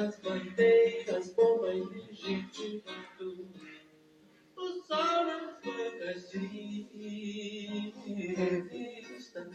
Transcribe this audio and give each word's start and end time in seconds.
bandeiras. 0.00 1.34
O 4.56 4.82
sol 4.84 5.24
nas 5.24 6.30
de 6.30 7.94
revista 8.36 9.48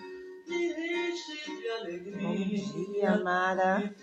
me 0.48 0.72
enche 0.72 1.58
de 1.58 1.68
alegria. 1.70 2.22
Bom 2.22 2.36
dia, 2.36 3.18
Mara. 3.24 3.94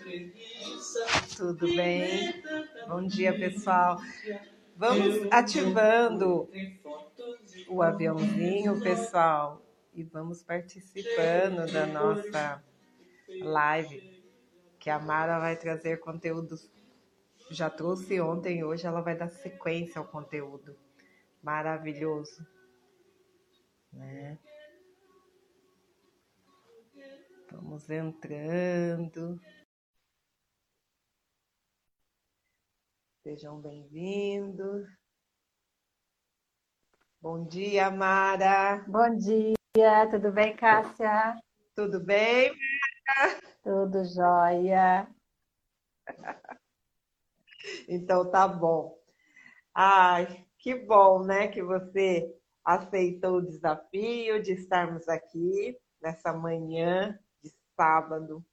Tudo 1.37 1.67
bem? 1.75 2.33
Bom 2.87 3.07
dia, 3.07 3.33
pessoal. 3.33 3.97
Vamos 4.75 5.27
ativando 5.31 6.49
o 7.69 7.81
aviãozinho, 7.81 8.81
pessoal, 8.81 9.61
e 9.93 10.03
vamos 10.03 10.43
participando 10.43 11.71
da 11.71 11.85
nossa 11.85 12.61
live, 13.29 14.12
que 14.83 14.89
a 14.89 14.99
Mara 14.99 15.39
vai 15.39 15.55
trazer 15.55 16.01
conteúdos. 16.01 16.69
Já 17.49 17.69
trouxe 17.69 18.19
ontem, 18.19 18.65
hoje 18.65 18.85
ela 18.85 18.99
vai 18.99 19.15
dar 19.15 19.29
sequência 19.29 19.97
ao 19.97 20.05
conteúdo. 20.05 20.77
Maravilhoso, 21.41 22.45
né? 23.93 24.37
Vamos 27.49 27.89
entrando. 27.89 29.39
Sejam 33.23 33.61
bem-vindos. 33.61 34.85
Bom 37.21 37.47
dia, 37.47 37.89
Mara. 37.89 38.83
Bom 38.85 39.15
dia, 39.15 40.09
tudo 40.11 40.29
bem, 40.33 40.53
Cássia? 40.57 41.39
Tudo 41.73 42.03
bem? 42.03 42.53
Tudo 43.63 44.03
jóia. 44.05 45.07
Então 47.87 48.29
tá 48.29 48.47
bom. 48.47 48.97
Ai, 49.73 50.45
que 50.59 50.75
bom, 50.75 51.23
né, 51.25 51.47
que 51.47 51.63
você 51.63 52.33
aceitou 52.65 53.37
o 53.37 53.45
desafio 53.45 54.41
de 54.41 54.53
estarmos 54.53 55.07
aqui 55.09 55.77
nessa 56.01 56.33
manhã 56.33 57.19
de 57.43 57.51
sábado, 57.75 58.45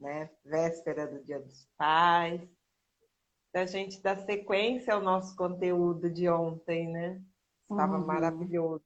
né, 0.00 0.30
véspera 0.44 1.06
do 1.06 1.24
Dia 1.24 1.40
dos 1.40 1.66
Pais, 1.76 2.42
da 3.52 3.66
gente 3.66 4.02
dar 4.02 4.18
sequência 4.18 4.94
ao 4.94 5.00
nosso 5.00 5.36
conteúdo 5.36 6.10
de 6.10 6.28
ontem, 6.28 6.90
né? 6.90 7.22
Estava 7.70 7.98
Uhum. 7.98 8.06
maravilhoso. 8.06 8.84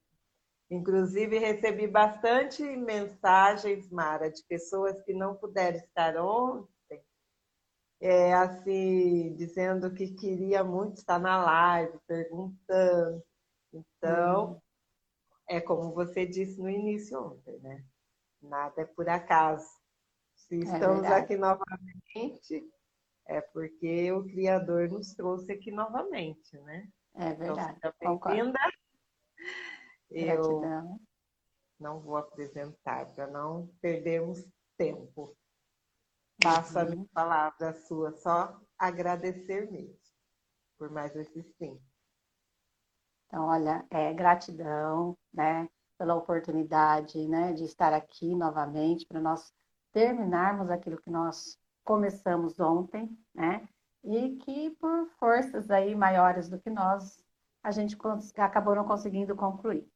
Inclusive, 0.70 1.38
recebi 1.38 1.86
bastante 1.86 2.62
mensagens, 2.62 3.88
Mara, 3.91 4.30
de 4.30 4.42
pessoas 4.44 5.00
que 5.02 5.14
não 5.14 5.34
puderam 5.34 5.78
estar 5.78 6.16
ontem, 6.16 7.02
é, 8.00 8.34
assim, 8.34 9.34
dizendo 9.34 9.92
que 9.94 10.14
queria 10.14 10.62
muito 10.62 10.98
estar 10.98 11.19
na 11.19 11.42
live, 11.42 11.98
perguntando. 12.06 13.22
Então, 13.72 14.62
é 15.48 15.61
como 15.61 15.94
você 15.94 16.27
disse 16.27 16.61
no 16.61 16.68
início 16.68 17.18
ontem, 17.18 17.58
né? 17.61 17.83
Nada 18.42 18.83
é 18.83 18.84
por 18.84 19.08
acaso. 19.08 19.67
Se 20.36 20.58
estamos 20.58 21.01
verdade. 21.01 21.24
aqui 21.24 21.36
novamente, 21.36 22.70
é 23.27 23.40
porque 23.40 24.12
o 24.12 24.24
Criador 24.24 24.89
nos 24.89 25.14
trouxe 25.14 25.51
aqui 25.52 25.70
novamente, 25.70 26.57
né? 26.61 26.89
É 27.14 27.30
Então, 27.30 27.55
verdade, 27.57 27.80
seja 27.80 27.95
concordo. 28.01 28.36
bem-vinda. 28.36 28.58
Eu 30.11 30.24
Gratidão. 30.24 31.01
não 31.79 32.01
vou 32.01 32.17
apresentar 32.17 33.07
para 33.14 33.27
não 33.27 33.69
perdermos 33.80 34.46
tempo. 34.77 35.36
Passo 36.42 36.79
a 36.79 36.85
Uhum. 36.85 36.91
minha 36.91 37.08
palavra 37.13 37.73
sua, 37.74 38.13
só 38.13 38.61
agradecer 38.79 39.70
mesmo 39.70 39.98
por 40.79 40.91
mais 40.91 41.14
esse 41.17 41.42
sim. 41.58 41.80
Então, 43.27 43.46
olha, 43.46 43.86
é, 43.91 44.13
gratidão, 44.14 45.17
né, 45.33 45.69
pela 45.98 46.14
oportunidade, 46.14 47.27
né, 47.29 47.52
de 47.52 47.64
estar 47.64 47.92
aqui 47.92 48.35
novamente 48.35 49.07
para 49.07 49.20
nós 49.20 49.52
terminarmos 49.92 50.70
aquilo 50.70 51.01
que 51.01 51.11
nós 51.11 51.58
começamos 51.85 52.58
ontem, 52.61 53.19
né, 53.35 53.69
e 54.05 54.36
que 54.36 54.70
por 54.77 55.08
forças 55.19 55.70
aí 55.70 55.95
maiores 55.95 56.48
do 56.48 56.58
que 56.61 56.70
nós, 56.70 57.23
a 57.63 57.70
gente 57.70 57.96
acabou 58.36 58.75
não 58.75 58.86
conseguindo 58.86 59.35
concluir. 59.36 59.86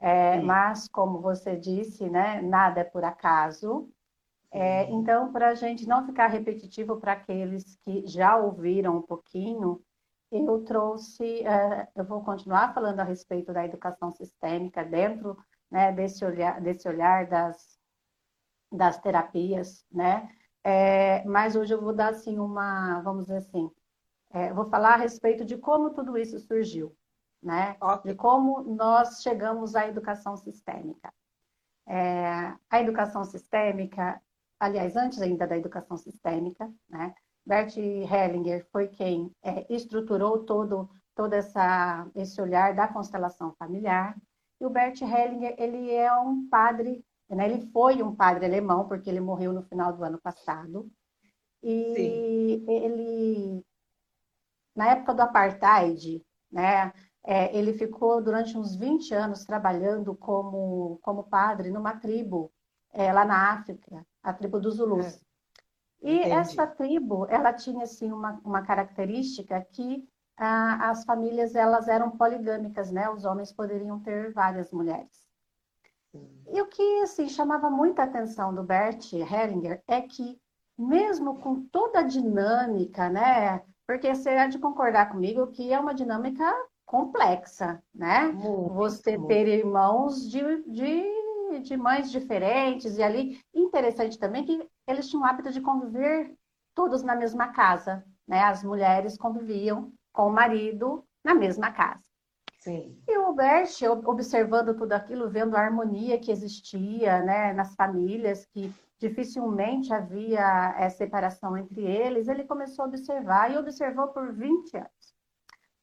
É, 0.00 0.40
mas, 0.40 0.88
como 0.88 1.20
você 1.20 1.56
disse, 1.56 2.08
né, 2.08 2.40
nada 2.40 2.80
é 2.80 2.84
por 2.84 3.04
acaso. 3.04 3.88
É, 4.52 4.90
então, 4.90 5.32
para 5.32 5.50
a 5.50 5.54
gente 5.54 5.86
não 5.86 6.06
ficar 6.06 6.28
repetitivo 6.28 6.96
para 6.98 7.12
aqueles 7.12 7.76
que 7.84 8.06
já 8.06 8.36
ouviram 8.36 8.96
um 8.98 9.02
pouquinho, 9.02 9.82
eu 10.32 10.64
trouxe, 10.64 11.44
é, 11.46 11.88
eu 11.94 12.04
vou 12.04 12.22
continuar 12.24 12.72
falando 12.72 13.00
a 13.00 13.04
respeito 13.04 13.52
da 13.52 13.64
educação 13.64 14.10
sistêmica 14.12 14.84
dentro 14.84 15.36
né, 15.70 15.92
desse 15.92 16.24
olhar, 16.24 16.60
desse 16.60 16.88
olhar 16.88 17.26
das, 17.26 17.78
das 18.72 18.98
terapias, 19.00 19.84
né? 19.90 20.28
É, 20.62 21.24
mas 21.24 21.56
hoje 21.56 21.72
eu 21.72 21.80
vou 21.80 21.94
dar 21.94 22.10
assim 22.10 22.38
uma, 22.38 23.00
vamos 23.02 23.24
dizer 23.24 23.38
assim, 23.38 23.70
é, 24.30 24.52
vou 24.52 24.68
falar 24.68 24.94
a 24.94 24.96
respeito 24.98 25.44
de 25.44 25.56
como 25.56 25.90
tudo 25.94 26.18
isso 26.18 26.38
surgiu, 26.40 26.94
né? 27.42 27.76
De 28.04 28.14
como 28.14 28.62
nós 28.62 29.22
chegamos 29.22 29.74
à 29.74 29.86
educação 29.86 30.36
sistêmica. 30.36 31.12
É, 31.86 32.54
a 32.68 32.80
educação 32.80 33.24
sistêmica, 33.24 34.20
aliás, 34.58 34.96
antes 34.96 35.20
ainda 35.20 35.46
da 35.46 35.56
educação 35.56 35.96
sistêmica, 35.96 36.72
né? 36.88 37.14
Bert 37.44 37.76
Hellinger 37.76 38.66
foi 38.70 38.88
quem 38.88 39.34
é, 39.42 39.66
estruturou 39.72 40.44
todo, 40.44 40.88
todo 41.14 41.32
essa, 41.32 42.06
esse 42.14 42.40
olhar 42.40 42.74
da 42.74 42.86
constelação 42.86 43.52
familiar. 43.54 44.16
E 44.60 44.66
o 44.66 44.70
Bert 44.70 45.00
Hellinger, 45.00 45.54
ele 45.58 45.90
é 45.90 46.12
um 46.12 46.48
padre, 46.48 47.04
né? 47.28 47.50
ele 47.50 47.66
foi 47.72 48.02
um 48.02 48.14
padre 48.14 48.44
alemão, 48.44 48.86
porque 48.86 49.08
ele 49.08 49.20
morreu 49.20 49.52
no 49.52 49.62
final 49.62 49.92
do 49.92 50.04
ano 50.04 50.20
passado. 50.20 50.90
E 51.62 52.62
ele, 52.68 53.64
na 54.76 54.92
época 54.92 55.14
do 55.14 55.22
apartheid, 55.22 56.24
né? 56.50 56.92
É, 57.24 57.56
ele 57.56 57.72
ficou 57.74 58.22
durante 58.22 58.56
uns 58.56 58.74
20 58.76 59.14
anos 59.14 59.44
trabalhando 59.44 60.14
como, 60.14 60.98
como 61.02 61.24
padre 61.24 61.70
numa 61.70 61.96
tribo 61.96 62.50
é, 62.92 63.12
lá 63.12 63.24
na 63.24 63.52
África, 63.52 64.06
a 64.22 64.32
tribo 64.32 64.58
dos 64.58 64.76
Zulus. 64.76 65.20
E 66.02 66.16
Entendi. 66.16 66.32
essa 66.32 66.66
tribo, 66.66 67.26
ela 67.26 67.52
tinha 67.52 67.84
assim 67.84 68.10
uma, 68.10 68.40
uma 68.44 68.62
característica 68.62 69.60
que 69.72 70.08
ah, 70.36 70.90
as 70.90 71.04
famílias 71.04 71.54
elas 71.54 71.86
eram 71.88 72.10
poligâmicas, 72.10 72.90
né? 72.90 73.10
Os 73.10 73.26
homens 73.26 73.52
poderiam 73.52 74.00
ter 74.00 74.32
várias 74.32 74.70
mulheres. 74.72 75.28
Sim. 76.10 76.26
E 76.48 76.62
o 76.62 76.66
que 76.66 77.02
assim 77.02 77.28
chamava 77.28 77.68
muita 77.68 78.02
atenção 78.02 78.54
do 78.54 78.62
Bert 78.62 79.12
Hellinger 79.12 79.82
é 79.86 80.00
que 80.00 80.40
mesmo 80.76 81.38
com 81.40 81.62
toda 81.66 82.00
a 82.00 82.04
dinâmica, 82.04 83.10
né? 83.10 83.62
Porque 83.86 84.14
você 84.14 84.30
há 84.30 84.46
de 84.46 84.58
concordar 84.58 85.10
comigo 85.10 85.48
que 85.48 85.70
é 85.70 85.78
uma 85.78 85.94
dinâmica 85.94 86.50
complexa, 86.90 87.80
né? 87.94 88.32
Muito, 88.32 88.74
Você 88.74 89.16
muito. 89.16 89.28
ter 89.28 89.46
irmãos 89.46 90.28
de, 90.28 90.40
de, 90.64 91.60
de 91.62 91.76
mães 91.76 92.10
diferentes 92.10 92.98
e 92.98 93.02
ali 93.02 93.40
interessante 93.54 94.18
também 94.18 94.44
que 94.44 94.68
eles 94.88 95.08
tinham 95.08 95.22
o 95.22 95.26
hábito 95.26 95.52
de 95.52 95.60
conviver 95.60 96.34
todos 96.74 97.02
na 97.04 97.14
mesma 97.14 97.52
casa, 97.52 98.04
né? 98.26 98.40
As 98.42 98.64
mulheres 98.64 99.16
conviviam 99.16 99.92
com 100.12 100.26
o 100.28 100.32
marido 100.32 101.04
na 101.24 101.32
mesma 101.34 101.70
casa. 101.70 102.02
Sim. 102.58 103.02
E 103.06 103.18
o 103.18 103.32
Bert, 103.34 103.82
ob- 103.82 104.08
observando 104.08 104.74
tudo 104.76 104.92
aquilo, 104.92 105.28
vendo 105.30 105.56
a 105.56 105.60
harmonia 105.60 106.18
que 106.18 106.30
existia 106.32 107.22
né, 107.22 107.52
nas 107.52 107.74
famílias, 107.74 108.46
que 108.46 108.74
dificilmente 108.98 109.92
havia 109.92 110.74
eh, 110.78 110.88
separação 110.90 111.56
entre 111.56 111.82
eles, 111.86 112.28
ele 112.28 112.44
começou 112.44 112.84
a 112.84 112.88
observar 112.88 113.50
e 113.52 113.58
observou 113.58 114.08
por 114.08 114.32
20 114.32 114.76
anos. 114.76 115.19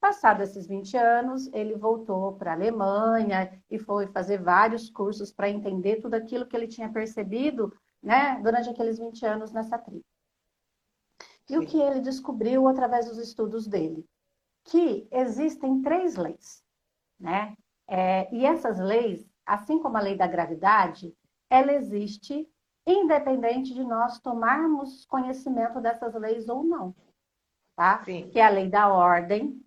Passados 0.08 0.52
esses 0.52 0.66
20 0.66 0.96
anos, 0.96 1.52
ele 1.52 1.76
voltou 1.76 2.32
para 2.38 2.52
a 2.52 2.54
Alemanha 2.54 3.62
e 3.70 3.78
foi 3.78 4.08
fazer 4.08 4.42
vários 4.42 4.90
cursos 4.90 5.34
para 5.34 5.50
entender 5.50 5.98
tudo 5.98 6.14
aquilo 6.14 6.46
que 6.46 6.56
ele 6.56 6.66
tinha 6.66 6.90
percebido 6.90 7.74
né, 8.02 8.40
durante 8.42 8.70
aqueles 8.70 8.98
20 8.98 9.26
anos 9.26 9.52
nessa 9.52 9.78
tribo. 9.78 10.06
E 11.50 11.52
Sim. 11.52 11.58
o 11.58 11.68
que 11.68 11.78
ele 11.78 12.00
descobriu 12.00 12.70
através 12.70 13.08
dos 13.08 13.18
estudos 13.18 13.68
dele? 13.68 14.08
Que 14.64 15.10
existem 15.12 15.82
três 15.82 16.16
leis, 16.16 16.64
né? 17.20 17.58
É, 17.86 18.34
e 18.34 18.46
essas 18.46 18.80
leis, 18.80 19.30
assim 19.46 19.78
como 19.78 19.98
a 19.98 20.02
lei 20.02 20.16
da 20.16 20.26
gravidade, 20.26 21.14
ela 21.50 21.74
existe 21.74 22.50
independente 22.86 23.74
de 23.74 23.84
nós 23.84 24.22
tomarmos 24.22 25.04
conhecimento 25.04 25.82
dessas 25.82 26.14
leis 26.14 26.48
ou 26.48 26.64
não, 26.64 26.96
tá? 27.76 28.02
Sim. 28.06 28.30
Que 28.30 28.40
é 28.40 28.46
a 28.46 28.50
lei 28.50 28.70
da 28.70 28.88
ordem, 28.88 29.62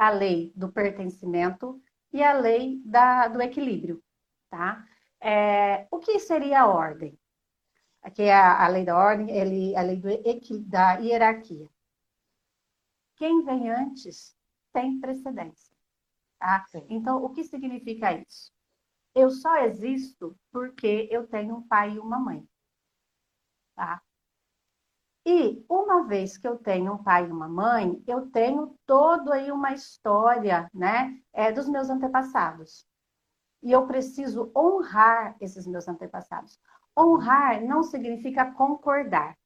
a 0.00 0.08
lei 0.08 0.50
do 0.56 0.72
pertencimento 0.72 1.78
e 2.10 2.22
a 2.22 2.32
lei 2.32 2.80
da, 2.86 3.28
do 3.28 3.42
equilíbrio, 3.42 4.02
tá? 4.48 4.82
É, 5.20 5.86
o 5.90 5.98
que 5.98 6.18
seria 6.18 6.62
a 6.62 6.66
ordem? 6.66 7.18
Aqui 8.00 8.22
é 8.22 8.32
a, 8.32 8.64
a 8.64 8.68
lei 8.68 8.82
da 8.82 8.96
ordem, 8.96 9.30
ele, 9.30 9.76
a 9.76 9.82
lei 9.82 9.96
do, 9.96 10.08
da 10.66 10.94
hierarquia. 10.94 11.68
Quem 13.16 13.44
vem 13.44 13.68
antes 13.68 14.34
tem 14.72 14.98
precedência. 14.98 15.76
Tá? 16.38 16.64
Então, 16.88 17.22
o 17.22 17.28
que 17.28 17.44
significa 17.44 18.10
isso? 18.14 18.50
Eu 19.14 19.30
só 19.30 19.54
existo 19.58 20.34
porque 20.50 21.08
eu 21.10 21.26
tenho 21.26 21.56
um 21.56 21.68
pai 21.68 21.96
e 21.96 21.98
uma 21.98 22.18
mãe. 22.18 22.48
Tá? 23.74 24.02
E 25.24 25.62
uma 25.68 26.04
vez 26.04 26.38
que 26.38 26.48
eu 26.48 26.56
tenho 26.56 26.94
um 26.94 27.02
pai 27.02 27.26
e 27.26 27.32
uma 27.32 27.48
mãe, 27.48 28.02
eu 28.06 28.30
tenho 28.30 28.74
todo 28.86 29.32
aí 29.32 29.52
uma 29.52 29.72
história, 29.72 30.68
né, 30.72 31.18
é, 31.32 31.52
dos 31.52 31.68
meus 31.68 31.90
antepassados. 31.90 32.86
E 33.62 33.70
eu 33.70 33.86
preciso 33.86 34.50
honrar 34.56 35.36
esses 35.38 35.66
meus 35.66 35.86
antepassados. 35.86 36.58
Honrar 36.98 37.62
não 37.62 37.82
significa 37.82 38.50
concordar. 38.52 39.36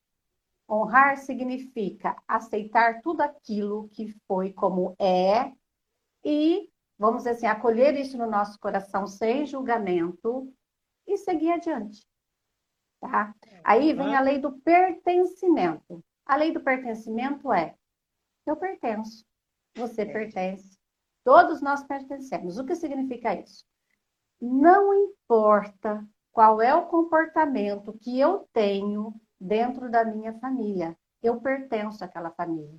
Honrar 0.69 1.19
significa 1.19 2.17
aceitar 2.27 3.03
tudo 3.03 3.21
aquilo 3.23 3.89
que 3.91 4.09
foi 4.27 4.53
como 4.53 4.95
é 4.99 5.53
e, 6.25 6.71
vamos 6.99 7.19
dizer 7.19 7.31
assim, 7.31 7.47
acolher 7.47 7.95
isso 7.97 8.17
no 8.17 8.31
nosso 8.31 8.59
coração 8.59 9.07
sem 9.07 9.45
julgamento 9.45 10.51
e 11.07 11.19
seguir 11.19 11.51
adiante. 11.51 12.07
Tá? 13.11 13.35
Aí 13.63 13.93
vem 13.93 14.17
a 14.17 14.21
lei 14.21 14.39
do 14.39 14.53
pertencimento. 14.61 16.03
A 16.25 16.37
lei 16.37 16.53
do 16.53 16.61
pertencimento 16.61 17.53
é: 17.53 17.75
eu 18.47 18.57
pertenço, 18.57 19.27
você 19.75 20.07
pertence, 20.07 20.79
todos 21.23 21.61
nós 21.61 21.85
pertencemos. 21.85 22.59
O 22.59 22.65
que 22.65 22.75
significa 22.75 23.35
isso? 23.35 23.65
Não 24.41 24.95
importa 24.95 26.03
qual 26.33 26.63
é 26.63 26.75
o 26.75 26.87
comportamento 26.87 27.93
que 27.93 28.19
eu 28.19 28.49
tenho 28.53 29.15
dentro 29.39 29.91
da 29.91 30.05
minha 30.05 30.33
família. 30.41 30.97
Eu 31.23 31.41
pertenço 31.41 32.03
àquela 32.05 32.31
família. 32.31 32.79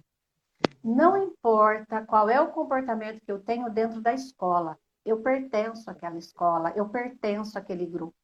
Não 0.83 1.16
importa 1.18 2.06
qual 2.06 2.30
é 2.30 2.42
o 2.42 2.51
comportamento 2.51 3.21
que 3.21 3.31
eu 3.31 3.39
tenho 3.39 3.69
dentro 3.69 4.01
da 4.01 4.13
escola. 4.13 4.78
Eu 5.04 5.21
pertenço 5.21 5.89
àquela 5.89 6.18
escola, 6.18 6.74
eu 6.75 6.89
pertenço 6.89 7.57
àquele 7.57 7.86
grupo. 7.86 8.16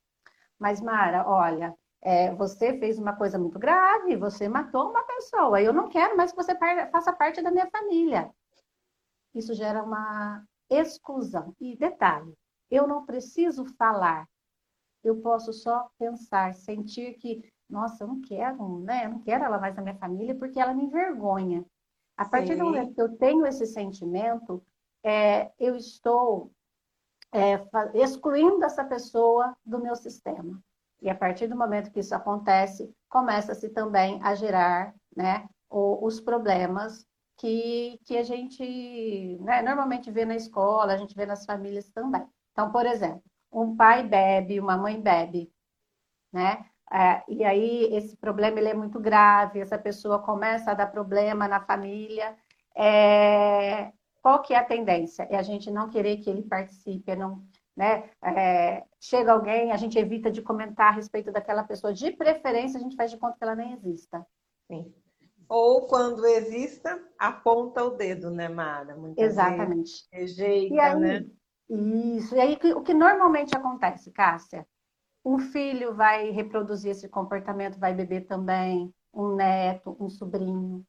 Mas, 0.60 0.82
Mara, 0.82 1.28
olha, 1.28 1.76
é, 2.02 2.34
você 2.34 2.78
fez 2.80 2.98
uma 2.98 3.16
coisa 3.16 3.38
muito 3.38 3.60
grave, 3.60 4.16
você 4.16 4.50
matou 4.50 4.90
uma 4.90 5.04
pessoa. 5.04 5.62
Eu 5.62 5.72
não 5.72 5.88
quero 5.88 6.18
mais 6.18 6.32
que 6.32 6.38
você 6.38 6.58
faça 6.92 7.14
parte 7.14 7.42
da 7.42 7.52
minha 7.52 7.70
família. 7.70 8.34
Isso 9.36 9.54
gera 9.54 9.84
uma 9.84 10.44
exclusão. 10.70 11.56
E 11.60 11.76
detalhe, 11.76 12.34
eu 12.70 12.88
não 12.88 13.06
preciso 13.06 13.66
falar, 13.78 14.28
eu 15.04 15.22
posso 15.22 15.54
só 15.54 15.90
pensar, 15.98 16.54
sentir 16.54 17.14
que, 17.16 17.44
nossa, 17.70 18.04
eu 18.04 18.08
não 18.08 18.22
quero, 18.22 18.80
né? 18.80 19.06
Eu 19.06 19.12
não 19.12 19.20
quero 19.20 19.44
ela 19.44 19.60
mais 19.60 19.76
na 19.76 19.82
minha 19.82 19.98
família 19.98 20.36
porque 20.36 20.60
ela 20.60 20.74
me 20.74 20.84
envergonha. 20.84 21.66
A 22.18 22.28
partir 22.28 22.54
Sim. 22.54 22.60
do 22.60 22.66
momento 22.66 22.94
que 22.94 23.02
eu 23.02 23.18
tenho 23.18 23.46
esse 23.46 23.66
sentimento, 23.66 24.64
é, 25.04 25.52
eu 25.60 25.76
estou 25.76 26.52
é, 27.32 27.60
excluindo 27.96 28.64
essa 28.64 28.84
pessoa 28.84 29.56
do 29.66 29.80
meu 29.80 29.96
sistema. 29.96 30.62
E 31.02 31.10
a 31.10 31.16
partir 31.16 31.48
do 31.48 31.58
momento 31.58 31.92
que 31.92 32.00
isso 32.00 32.14
acontece, 32.14 32.94
começa-se 33.10 33.70
também 33.70 34.20
a 34.24 34.36
gerar 34.36 34.94
né, 35.16 35.48
os 35.70 36.20
problemas 36.20 37.06
que, 37.38 38.00
que 38.06 38.18
a 38.18 38.24
gente 38.24 39.38
né, 39.42 39.62
normalmente 39.62 40.12
vê 40.12 40.26
na 40.26 40.36
escola, 40.36 40.94
a 40.94 40.98
gente 40.98 41.16
vê 41.16 41.26
nas 41.26 41.46
famílias 41.46 41.92
também. 41.92 42.26
Então, 42.52 42.72
por 42.72 42.86
exemplo, 42.86 43.24
um 43.52 43.76
pai 43.76 44.04
bebe, 44.04 44.60
uma 44.60 44.78
mãe 44.78 45.02
bebe, 45.02 45.52
né? 46.32 46.66
É, 46.94 47.24
e 47.28 47.44
aí 47.44 47.86
esse 47.96 48.18
problema 48.18 48.60
ele 48.60 48.68
é 48.68 48.74
muito 48.74 49.00
grave, 49.00 49.62
essa 49.62 49.78
pessoa 49.78 50.20
começa 50.20 50.72
a 50.72 50.74
dar 50.74 50.88
problema 50.88 51.48
na 51.48 51.62
família. 51.62 52.36
É... 52.76 53.92
Qual 54.22 54.42
que 54.42 54.54
é 54.54 54.58
a 54.58 54.64
tendência? 54.64 55.24
É 55.32 55.38
a 55.38 55.42
gente 55.42 55.72
não 55.72 55.90
querer 55.90 56.18
que 56.18 56.30
ele 56.30 56.44
participe, 56.44 57.16
não, 57.16 57.44
né? 57.76 58.10
É... 58.24 58.84
Chega 59.00 59.32
alguém, 59.32 59.72
a 59.72 59.78
gente 59.78 59.98
evita 59.98 60.30
de 60.30 60.42
comentar 60.42 60.90
a 60.90 60.96
respeito 60.96 61.32
daquela 61.32 61.64
pessoa. 61.64 61.94
De 61.94 62.12
preferência, 62.12 62.80
a 62.80 62.84
gente 62.84 62.96
faz 62.96 63.12
de 63.12 63.18
conta 63.18 63.38
que 63.38 63.44
ela 63.44 63.56
nem 63.56 63.74
exista. 63.74 64.26
Sim. 64.68 64.94
Ou 65.50 65.86
quando 65.86 66.26
exista, 66.26 66.98
aponta 67.20 67.84
o 67.84 67.90
dedo, 67.90 68.32
né, 68.32 68.48
Mara? 68.48 68.96
Muitas 68.96 69.26
Exatamente. 69.26 70.08
Rejeita, 70.10 70.82
aí, 70.82 70.96
né? 70.96 71.26
Isso. 71.70 72.36
E 72.36 72.40
aí, 72.40 72.58
o 72.74 72.82
que 72.82 72.94
normalmente 72.94 73.56
acontece, 73.56 74.12
Cássia? 74.12 74.66
Um 75.26 75.38
filho 75.40 75.94
vai 75.94 76.30
reproduzir 76.30 76.92
esse 76.92 77.10
comportamento, 77.10 77.80
vai 77.80 77.94
beber 77.94 78.28
também, 78.28 78.94
um 79.14 79.36
neto, 79.36 79.96
um 80.00 80.10
sobrinho. 80.10 80.86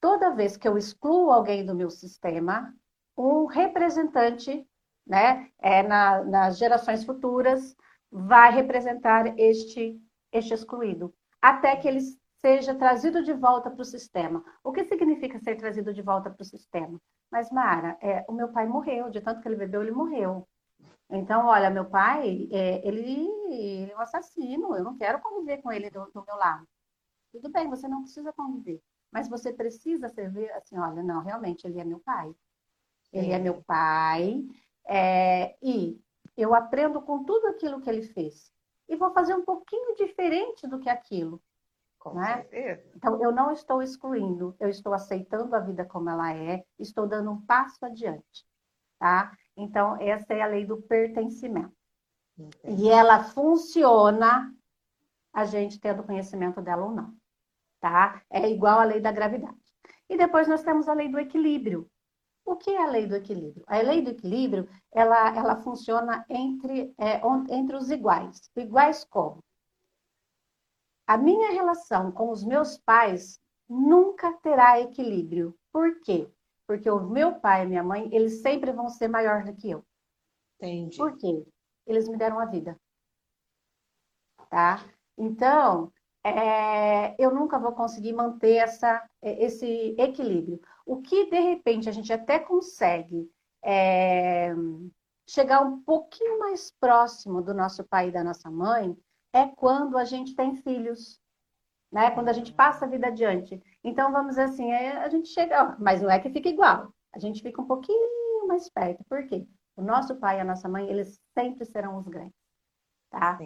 Toda 0.00 0.34
vez 0.34 0.56
que 0.56 0.66
eu 0.66 0.78
excluo 0.78 1.30
alguém 1.30 1.66
do 1.66 1.74
meu 1.74 1.90
sistema, 1.90 2.72
um 3.16 3.46
representante, 3.46 4.66
né, 5.10 5.50
é, 5.58 5.82
na, 5.82 6.22
nas 6.22 6.56
gerações 6.56 7.04
futuras, 7.04 7.76
vai 8.12 8.52
representar 8.52 9.36
este, 9.36 10.00
este 10.30 10.54
excluído, 10.54 11.12
até 11.42 11.74
que 11.74 11.88
ele 11.88 12.00
seja 12.40 12.76
trazido 12.76 13.20
de 13.24 13.32
volta 13.32 13.68
para 13.68 13.82
o 13.82 13.84
sistema. 13.84 14.44
O 14.62 14.70
que 14.70 14.84
significa 14.84 15.40
ser 15.40 15.56
trazido 15.56 15.92
de 15.92 16.00
volta 16.00 16.30
para 16.30 16.42
o 16.42 16.46
sistema? 16.46 17.00
Mas, 17.28 17.50
Mara, 17.50 17.98
é, 18.00 18.24
o 18.28 18.32
meu 18.32 18.52
pai 18.52 18.66
morreu, 18.68 19.10
de 19.10 19.20
tanto 19.20 19.40
que 19.40 19.48
ele 19.48 19.56
bebeu, 19.56 19.82
ele 19.82 19.90
morreu. 19.90 20.48
Então, 21.10 21.46
olha, 21.46 21.70
meu 21.70 21.86
pai, 21.86 22.48
é, 22.52 22.86
ele, 22.86 23.28
ele, 23.50 23.90
é 23.90 23.96
um 23.96 24.00
assassino, 24.00 24.76
eu 24.76 24.84
não 24.84 24.96
quero 24.96 25.20
conviver 25.20 25.58
com 25.60 25.72
ele 25.72 25.90
do, 25.90 26.06
do, 26.14 26.24
meu 26.24 26.36
lado. 26.36 26.64
Tudo 27.32 27.50
bem, 27.50 27.68
você 27.68 27.88
não 27.88 28.02
precisa 28.02 28.32
conviver, 28.32 28.80
mas 29.10 29.28
você 29.28 29.52
precisa 29.52 30.08
servir 30.08 30.48
assim, 30.52 30.78
olha, 30.78 31.02
não, 31.02 31.20
realmente, 31.20 31.66
ele 31.66 31.80
é 31.80 31.84
meu 31.84 31.98
pai. 31.98 32.32
Ele 33.12 33.32
é, 33.32 33.36
é 33.36 33.38
meu 33.40 33.60
pai, 33.64 34.44
é, 34.86 35.56
e 35.62 36.00
eu 36.36 36.54
aprendo 36.54 37.02
com 37.02 37.24
tudo 37.24 37.48
aquilo 37.48 37.80
que 37.80 37.88
ele 37.88 38.02
fez. 38.02 38.52
E 38.88 38.96
vou 38.96 39.12
fazer 39.12 39.34
um 39.34 39.44
pouquinho 39.44 39.94
diferente 39.94 40.66
do 40.66 40.80
que 40.80 40.88
aquilo. 40.88 41.40
Com 41.98 42.14
né? 42.14 42.36
certeza. 42.36 42.90
Então, 42.96 43.22
eu 43.22 43.30
não 43.30 43.52
estou 43.52 43.82
excluindo, 43.82 44.56
eu 44.58 44.68
estou 44.68 44.94
aceitando 44.94 45.54
a 45.54 45.60
vida 45.60 45.84
como 45.84 46.08
ela 46.08 46.34
é, 46.34 46.64
estou 46.78 47.06
dando 47.06 47.30
um 47.30 47.40
passo 47.42 47.84
adiante, 47.84 48.46
tá? 48.98 49.36
Então, 49.54 49.96
essa 50.00 50.32
é 50.32 50.40
a 50.40 50.46
lei 50.46 50.64
do 50.64 50.80
pertencimento. 50.80 51.76
Entendi. 52.38 52.84
E 52.84 52.88
ela 52.88 53.22
funciona 53.24 54.50
a 55.30 55.44
gente 55.44 55.78
tendo 55.78 56.02
conhecimento 56.02 56.62
dela 56.62 56.86
ou 56.86 56.90
não, 56.90 57.14
tá? 57.80 58.22
É 58.30 58.48
igual 58.48 58.80
à 58.80 58.84
lei 58.84 59.00
da 59.00 59.12
gravidade. 59.12 59.60
E 60.08 60.16
depois 60.16 60.48
nós 60.48 60.62
temos 60.62 60.88
a 60.88 60.94
lei 60.94 61.08
do 61.08 61.20
equilíbrio. 61.20 61.88
O 62.50 62.56
que 62.56 62.68
é 62.70 62.82
a 62.82 62.90
lei 62.90 63.06
do 63.06 63.14
equilíbrio? 63.14 63.62
A 63.68 63.80
lei 63.80 64.02
do 64.02 64.10
equilíbrio, 64.10 64.68
ela, 64.90 65.36
ela 65.36 65.62
funciona 65.62 66.26
entre, 66.28 66.92
é, 66.98 67.20
entre 67.48 67.76
os 67.76 67.92
iguais. 67.92 68.50
Iguais 68.56 69.04
como? 69.04 69.38
A 71.06 71.16
minha 71.16 71.52
relação 71.52 72.10
com 72.10 72.28
os 72.28 72.42
meus 72.42 72.76
pais 72.76 73.38
nunca 73.68 74.32
terá 74.38 74.80
equilíbrio. 74.80 75.56
Por 75.72 76.00
quê? 76.00 76.28
Porque 76.66 76.90
o 76.90 76.98
meu 77.08 77.38
pai 77.38 77.62
e 77.62 77.68
minha 77.68 77.84
mãe, 77.84 78.12
eles 78.12 78.42
sempre 78.42 78.72
vão 78.72 78.88
ser 78.88 79.06
maior 79.06 79.44
do 79.44 79.54
que 79.54 79.70
eu. 79.70 79.84
Entendi. 80.56 80.96
Por 80.96 81.16
quê? 81.18 81.46
Eles 81.86 82.08
me 82.08 82.16
deram 82.16 82.40
a 82.40 82.46
vida. 82.46 82.76
Tá? 84.48 84.84
Então, 85.16 85.92
é, 86.24 87.14
eu 87.18 87.34
nunca 87.34 87.58
vou 87.58 87.72
conseguir 87.72 88.12
manter 88.12 88.56
essa, 88.56 89.06
é, 89.22 89.44
esse 89.44 89.94
equilíbrio. 89.98 90.60
O 90.84 91.00
que, 91.00 91.30
de 91.30 91.38
repente, 91.40 91.88
a 91.88 91.92
gente 91.92 92.12
até 92.12 92.38
consegue 92.38 93.30
é, 93.62 94.52
chegar 95.28 95.60
um 95.60 95.80
pouquinho 95.82 96.38
mais 96.38 96.72
próximo 96.72 97.40
do 97.40 97.54
nosso 97.54 97.84
pai 97.84 98.08
e 98.08 98.12
da 98.12 98.24
nossa 98.24 98.50
mãe, 98.50 98.96
é 99.32 99.46
quando 99.46 99.96
a 99.96 100.04
gente 100.04 100.34
tem 100.34 100.56
filhos, 100.56 101.20
né? 101.92 102.10
Quando 102.10 102.28
a 102.28 102.32
gente 102.32 102.52
passa 102.52 102.84
a 102.84 102.88
vida 102.88 103.06
adiante. 103.06 103.62
Então, 103.82 104.12
vamos 104.12 104.38
assim, 104.38 104.70
é, 104.72 104.96
a 104.96 105.08
gente 105.08 105.28
chega, 105.28 105.76
mas 105.78 106.02
não 106.02 106.10
é 106.10 106.18
que 106.18 106.30
fica 106.30 106.48
igual. 106.48 106.92
A 107.12 107.18
gente 107.18 107.42
fica 107.42 107.60
um 107.62 107.66
pouquinho 107.66 108.46
mais 108.46 108.68
perto. 108.68 109.04
Por 109.04 109.24
quê? 109.26 109.46
O 109.76 109.82
nosso 109.82 110.16
pai 110.16 110.38
e 110.38 110.40
a 110.40 110.44
nossa 110.44 110.68
mãe, 110.68 110.88
eles 110.88 111.20
sempre 111.32 111.64
serão 111.64 111.96
os 111.98 112.06
grandes, 112.08 112.34
tá? 113.08 113.38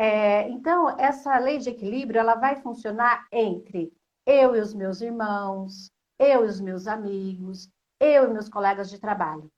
É, 0.00 0.48
então, 0.48 0.88
essa 0.96 1.36
lei 1.38 1.58
de 1.58 1.70
equilíbrio, 1.70 2.20
ela 2.20 2.36
vai 2.36 2.54
funcionar 2.62 3.26
entre 3.32 3.92
eu 4.24 4.54
e 4.54 4.60
os 4.60 4.72
meus 4.72 5.00
irmãos, 5.00 5.90
eu 6.16 6.44
e 6.44 6.48
os 6.48 6.60
meus 6.60 6.86
amigos, 6.86 7.68
eu 7.98 8.30
e 8.30 8.32
meus 8.32 8.48
colegas 8.48 8.90
de 8.90 9.00
trabalho, 9.00 9.50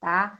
tá? 0.00 0.38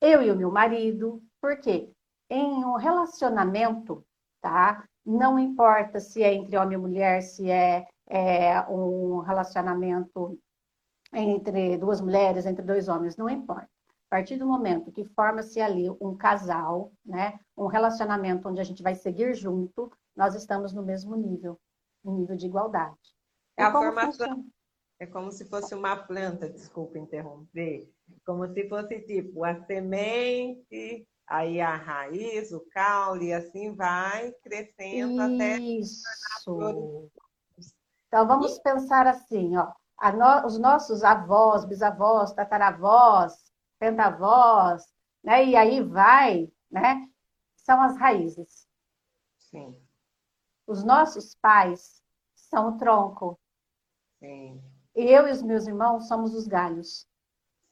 Eu 0.00 0.22
e 0.22 0.30
o 0.30 0.36
meu 0.36 0.50
marido, 0.50 1.22
por 1.42 1.60
quê? 1.60 1.92
Em 2.30 2.64
um 2.64 2.76
relacionamento, 2.76 4.02
tá? 4.40 4.82
Não 5.04 5.38
importa 5.38 6.00
se 6.00 6.22
é 6.22 6.32
entre 6.32 6.56
homem 6.56 6.78
e 6.78 6.80
mulher, 6.80 7.20
se 7.20 7.50
é, 7.50 7.86
é 8.08 8.62
um 8.62 9.18
relacionamento 9.18 10.38
entre 11.12 11.76
duas 11.76 12.00
mulheres, 12.00 12.46
entre 12.46 12.64
dois 12.64 12.88
homens, 12.88 13.14
não 13.14 13.28
importa. 13.28 13.68
A 14.10 14.16
partir 14.16 14.36
do 14.36 14.46
momento 14.46 14.90
que 14.90 15.04
forma-se 15.04 15.60
ali 15.60 15.88
um 16.00 16.16
casal, 16.16 16.92
né, 17.06 17.38
um 17.56 17.68
relacionamento 17.68 18.48
onde 18.48 18.60
a 18.60 18.64
gente 18.64 18.82
vai 18.82 18.96
seguir 18.96 19.34
junto, 19.34 19.92
nós 20.16 20.34
estamos 20.34 20.72
no 20.72 20.82
mesmo 20.82 21.14
nível, 21.14 21.56
no 22.02 22.18
nível 22.18 22.36
de 22.36 22.46
igualdade. 22.46 22.98
É 23.56 23.62
a 23.62 23.70
formação. 23.70 24.44
É 24.98 25.06
como 25.06 25.30
se 25.30 25.44
fosse 25.44 25.76
uma 25.76 25.96
planta, 25.96 26.50
desculpa 26.50 26.98
interromper, 26.98 27.88
como 28.26 28.46
se 28.52 28.68
fosse 28.68 29.00
tipo 29.00 29.44
a 29.44 29.64
semente, 29.64 31.06
aí 31.24 31.60
a 31.60 31.76
raiz, 31.76 32.50
o 32.50 32.60
caule, 32.72 33.28
e 33.28 33.32
assim 33.32 33.72
vai 33.76 34.32
crescendo 34.42 35.22
Isso. 35.22 35.22
até. 35.22 35.58
Isso. 35.58 36.02
Então 38.08 38.26
vamos 38.26 38.58
pensar 38.58 39.06
assim, 39.06 39.56
ó, 39.56 39.72
no, 40.12 40.46
os 40.46 40.58
nossos 40.58 41.04
avós, 41.04 41.64
bisavós, 41.64 42.32
tataravós, 42.32 43.49
pentavós, 43.80 44.84
né? 45.24 45.44
E 45.44 45.56
aí 45.56 45.82
vai, 45.82 46.48
né? 46.70 47.08
São 47.56 47.82
as 47.82 47.96
raízes. 47.96 48.68
Sim. 49.38 49.74
Os 50.66 50.84
nossos 50.84 51.34
pais 51.34 52.00
são 52.36 52.68
o 52.68 52.78
tronco. 52.78 53.40
Sim. 54.20 54.62
E 54.94 55.02
eu 55.02 55.26
e 55.26 55.32
os 55.32 55.42
meus 55.42 55.66
irmãos 55.66 56.06
somos 56.06 56.34
os 56.34 56.46
galhos. 56.46 57.08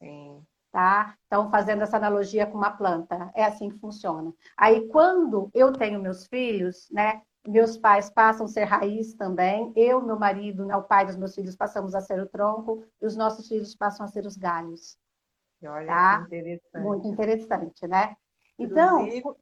Sim. 0.00 0.44
Tá? 0.72 1.16
Então, 1.26 1.50
fazendo 1.50 1.82
essa 1.82 1.96
analogia 1.96 2.46
com 2.46 2.56
uma 2.56 2.70
planta, 2.70 3.30
é 3.34 3.44
assim 3.44 3.70
que 3.70 3.78
funciona. 3.78 4.32
Aí, 4.56 4.86
quando 4.88 5.50
eu 5.54 5.72
tenho 5.72 6.00
meus 6.00 6.26
filhos, 6.26 6.88
né? 6.90 7.22
Meus 7.46 7.78
pais 7.78 8.10
passam 8.10 8.46
a 8.46 8.48
ser 8.48 8.64
raiz 8.64 9.14
também. 9.14 9.72
Eu, 9.74 10.02
meu 10.02 10.18
marido, 10.18 10.66
né, 10.66 10.76
o 10.76 10.82
pai 10.82 11.06
dos 11.06 11.16
meus 11.16 11.34
filhos, 11.34 11.56
passamos 11.56 11.94
a 11.94 12.00
ser 12.00 12.20
o 12.20 12.28
tronco. 12.28 12.84
E 13.00 13.06
os 13.06 13.16
nossos 13.16 13.48
filhos 13.48 13.74
passam 13.74 14.04
a 14.04 14.08
ser 14.08 14.26
os 14.26 14.36
galhos. 14.36 14.98
Olha 15.64 15.86
Tá? 15.86 16.18
que 16.18 16.24
interessante. 16.24 16.84
Muito 16.84 17.08
interessante, 17.08 17.86
né? 17.86 18.16
Então, 18.58 19.00
Inclusive, 19.00 19.22
pode 19.22 19.40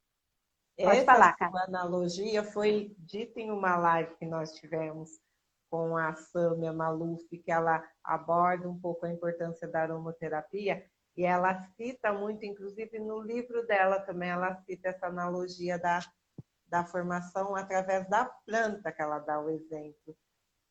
essa 0.76 1.04
falar, 1.04 1.37
sua 1.37 1.64
analogia 1.64 2.42
foi 2.42 2.94
dita 2.99 3.40
em 3.40 3.50
uma 3.50 3.76
live 3.76 4.14
que 4.16 4.26
nós 4.26 4.52
tivemos 4.52 5.11
com 5.70 5.96
a 5.96 6.14
Sâmia 6.14 6.73
Maluf, 6.73 7.26
que 7.28 7.50
ela 7.50 7.82
aborda 8.04 8.68
um 8.68 8.78
pouco 8.78 9.04
a 9.04 9.11
importância 9.11 9.66
da 9.68 9.82
aromoterapia, 9.82 10.85
e 11.16 11.25
ela 11.25 11.58
cita 11.76 12.12
muito, 12.12 12.44
inclusive 12.44 12.99
no 12.99 13.20
livro 13.20 13.66
dela 13.66 14.00
também, 14.00 14.30
ela 14.30 14.54
cita 14.62 14.90
essa 14.90 15.06
analogia 15.06 15.78
da, 15.78 16.00
da 16.68 16.85
formação 16.85 17.56
através 17.56 18.08
da 18.08 18.26
planta, 18.46 18.92
que 18.92 19.02
ela 19.02 19.18
dá 19.18 19.40
o 19.40 19.50
exemplo. 19.50 20.16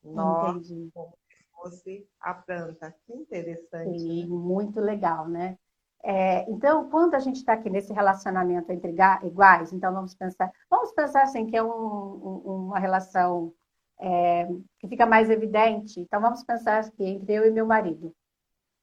Nós, 0.03 0.69
entendi. 0.69 0.91
como 0.93 1.17
fosse 1.55 2.07
a 2.19 2.33
planta. 2.33 2.93
Que 3.05 3.13
interessante. 3.13 3.99
Sim, 3.99 4.23
né? 4.23 4.29
muito 4.29 4.79
legal, 4.79 5.27
né? 5.27 5.57
É, 6.03 6.47
então, 6.51 6.87
quando 6.91 7.15
a 7.15 7.19
gente 7.19 7.37
está 7.37 7.53
aqui 7.53 7.67
nesse 7.69 7.91
relacionamento 7.91 8.71
entre 8.71 8.93
iguais, 9.23 9.73
então 9.73 9.91
vamos 9.91 10.13
pensar, 10.13 10.51
vamos 10.69 10.91
pensar 10.91 11.23
assim 11.23 11.47
que 11.47 11.57
é 11.57 11.63
um- 11.63 11.67
um- 11.67 12.65
uma 12.67 12.79
relação 12.79 13.53
é, 13.97 14.45
que 14.77 14.89
fica 14.89 15.05
mais 15.05 15.29
evidente. 15.29 16.01
Então, 16.01 16.19
vamos 16.19 16.43
pensar 16.43 16.79
aqui 16.83 17.03
entre 17.05 17.33
eu 17.33 17.45
e 17.47 17.49
meu 17.49 17.65
marido, 17.65 18.13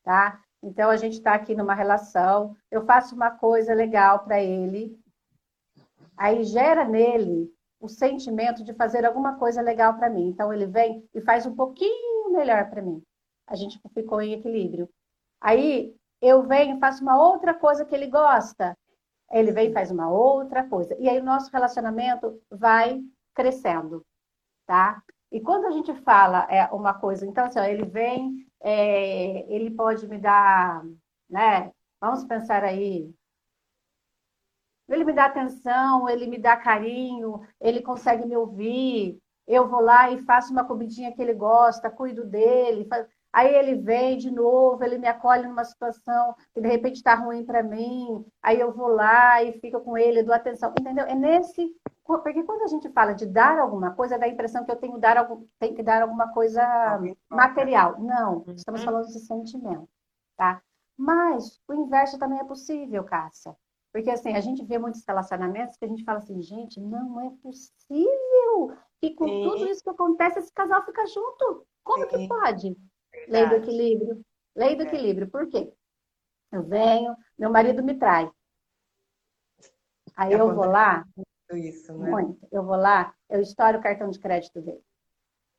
tá? 0.02 0.40
Então, 0.62 0.88
a 0.88 0.96
gente 0.96 1.18
está 1.18 1.34
aqui 1.34 1.54
numa 1.54 1.74
relação, 1.74 2.56
eu 2.70 2.86
faço 2.86 3.14
uma 3.14 3.30
coisa 3.30 3.74
legal 3.74 4.20
para 4.20 4.40
ele, 4.42 4.98
aí 6.16 6.44
gera 6.44 6.84
nele 6.84 7.52
o 7.78 7.88
sentimento 7.88 8.64
de 8.64 8.72
fazer 8.72 9.04
alguma 9.04 9.36
coisa 9.36 9.60
legal 9.60 9.94
para 9.94 10.08
mim. 10.08 10.28
Então, 10.28 10.50
ele 10.52 10.66
vem 10.66 11.06
e 11.12 11.20
faz 11.20 11.44
um 11.44 11.54
pouquinho 11.54 12.11
melhor 12.32 12.70
para 12.70 12.82
mim. 12.82 13.02
A 13.46 13.54
gente 13.54 13.80
ficou 13.94 14.20
em 14.20 14.32
equilíbrio. 14.32 14.88
Aí 15.40 15.94
eu 16.20 16.42
venho 16.44 16.76
e 16.76 16.80
faço 16.80 17.02
uma 17.02 17.20
outra 17.20 17.54
coisa 17.54 17.84
que 17.84 17.94
ele 17.94 18.06
gosta. 18.06 18.76
Ele 19.30 19.50
vem 19.52 19.70
e 19.70 19.72
faz 19.72 19.90
uma 19.90 20.10
outra 20.10 20.68
coisa. 20.68 20.96
E 20.98 21.08
aí 21.08 21.18
o 21.18 21.24
nosso 21.24 21.50
relacionamento 21.50 22.40
vai 22.50 23.02
crescendo, 23.34 24.04
tá? 24.66 25.02
E 25.30 25.40
quando 25.40 25.66
a 25.66 25.70
gente 25.70 25.94
fala 26.02 26.46
é, 26.50 26.66
uma 26.66 26.92
coisa, 26.92 27.26
então 27.26 27.46
assim, 27.46 27.58
ó, 27.58 27.64
ele 27.64 27.86
vem, 27.86 28.46
é, 28.60 29.52
ele 29.52 29.70
pode 29.70 30.06
me 30.06 30.18
dar, 30.18 30.84
né? 31.28 31.72
Vamos 32.00 32.24
pensar 32.24 32.62
aí. 32.62 33.10
Ele 34.88 35.04
me 35.04 35.12
dá 35.12 35.24
atenção, 35.24 36.08
ele 36.08 36.26
me 36.26 36.38
dá 36.38 36.56
carinho, 36.56 37.40
ele 37.60 37.80
consegue 37.80 38.26
me 38.26 38.36
ouvir. 38.36 39.18
Eu 39.46 39.68
vou 39.68 39.80
lá 39.80 40.10
e 40.10 40.18
faço 40.24 40.52
uma 40.52 40.64
comidinha 40.64 41.12
que 41.12 41.20
ele 41.22 41.34
gosta, 41.34 41.90
cuido 41.90 42.24
dele. 42.24 42.86
fa- 42.86 43.06
Aí 43.32 43.54
ele 43.54 43.76
vem 43.76 44.18
de 44.18 44.30
novo, 44.30 44.84
ele 44.84 44.98
me 44.98 45.08
acolhe 45.08 45.46
numa 45.48 45.64
situação 45.64 46.34
que 46.54 46.60
de 46.60 46.68
repente 46.68 46.96
está 46.96 47.14
ruim 47.14 47.44
para 47.44 47.62
mim. 47.62 48.24
Aí 48.42 48.60
eu 48.60 48.72
vou 48.72 48.88
lá 48.88 49.42
e 49.42 49.52
fico 49.60 49.80
com 49.80 49.96
ele, 49.96 50.22
dou 50.22 50.34
atenção. 50.34 50.72
Entendeu? 50.78 51.06
É 51.06 51.14
nesse. 51.14 51.74
Porque 52.04 52.42
quando 52.44 52.62
a 52.62 52.66
gente 52.66 52.90
fala 52.90 53.14
de 53.14 53.26
dar 53.26 53.58
alguma 53.58 53.92
coisa, 53.94 54.18
dá 54.18 54.26
a 54.26 54.28
impressão 54.28 54.64
que 54.64 54.70
eu 54.70 54.76
tenho, 54.76 54.98
dar 54.98 55.16
algum... 55.16 55.46
tenho 55.58 55.74
que 55.74 55.82
dar 55.82 56.02
alguma 56.02 56.28
coisa 56.32 56.62
material. 57.30 58.00
Não, 58.00 58.44
estamos 58.54 58.80
Uhum. 58.80 58.84
falando 58.84 59.06
de 59.06 59.18
sentimento, 59.20 59.88
tá? 60.36 60.62
Mas 60.96 61.60
o 61.68 61.74
inverso 61.74 62.18
também 62.18 62.38
é 62.38 62.44
possível, 62.44 63.02
Cássia. 63.04 63.56
Porque 63.92 64.10
assim, 64.10 64.34
a 64.34 64.40
gente 64.40 64.64
vê 64.64 64.78
muitos 64.78 65.04
relacionamentos 65.06 65.76
que 65.76 65.84
a 65.84 65.88
gente 65.88 66.04
fala 66.04 66.18
assim, 66.18 66.40
gente, 66.42 66.80
não 66.80 67.20
é 67.20 67.30
possível 67.42 68.72
que 69.02 69.14
com 69.16 69.26
Sim. 69.26 69.42
tudo 69.42 69.66
isso 69.66 69.82
que 69.82 69.90
acontece, 69.90 70.38
esse 70.38 70.52
casal 70.52 70.84
fica 70.84 71.04
junto. 71.06 71.66
Como 71.82 72.06
que 72.06 72.18
Sim. 72.18 72.28
pode? 72.28 72.68
Lei 72.68 72.76
do 73.46 73.50
Verdade. 73.50 73.54
equilíbrio. 73.56 74.24
Lei 74.54 74.76
do 74.76 74.82
É. 74.82 74.86
equilíbrio. 74.86 75.28
Por 75.28 75.48
quê? 75.48 75.72
Eu 76.52 76.62
venho, 76.62 77.16
meu 77.36 77.50
marido 77.50 77.82
me 77.82 77.98
trai. 77.98 78.30
Aí 80.14 80.32
eu 80.32 80.54
vou 80.54 80.66
lá, 80.66 81.04
Isso, 81.52 81.92
né? 81.98 82.10
muito, 82.10 82.46
eu 82.52 82.62
vou 82.62 82.76
lá, 82.76 83.12
eu 83.28 83.40
estouro 83.40 83.78
o 83.78 83.82
cartão 83.82 84.08
de 84.08 84.18
crédito 84.20 84.60
dele. 84.60 84.84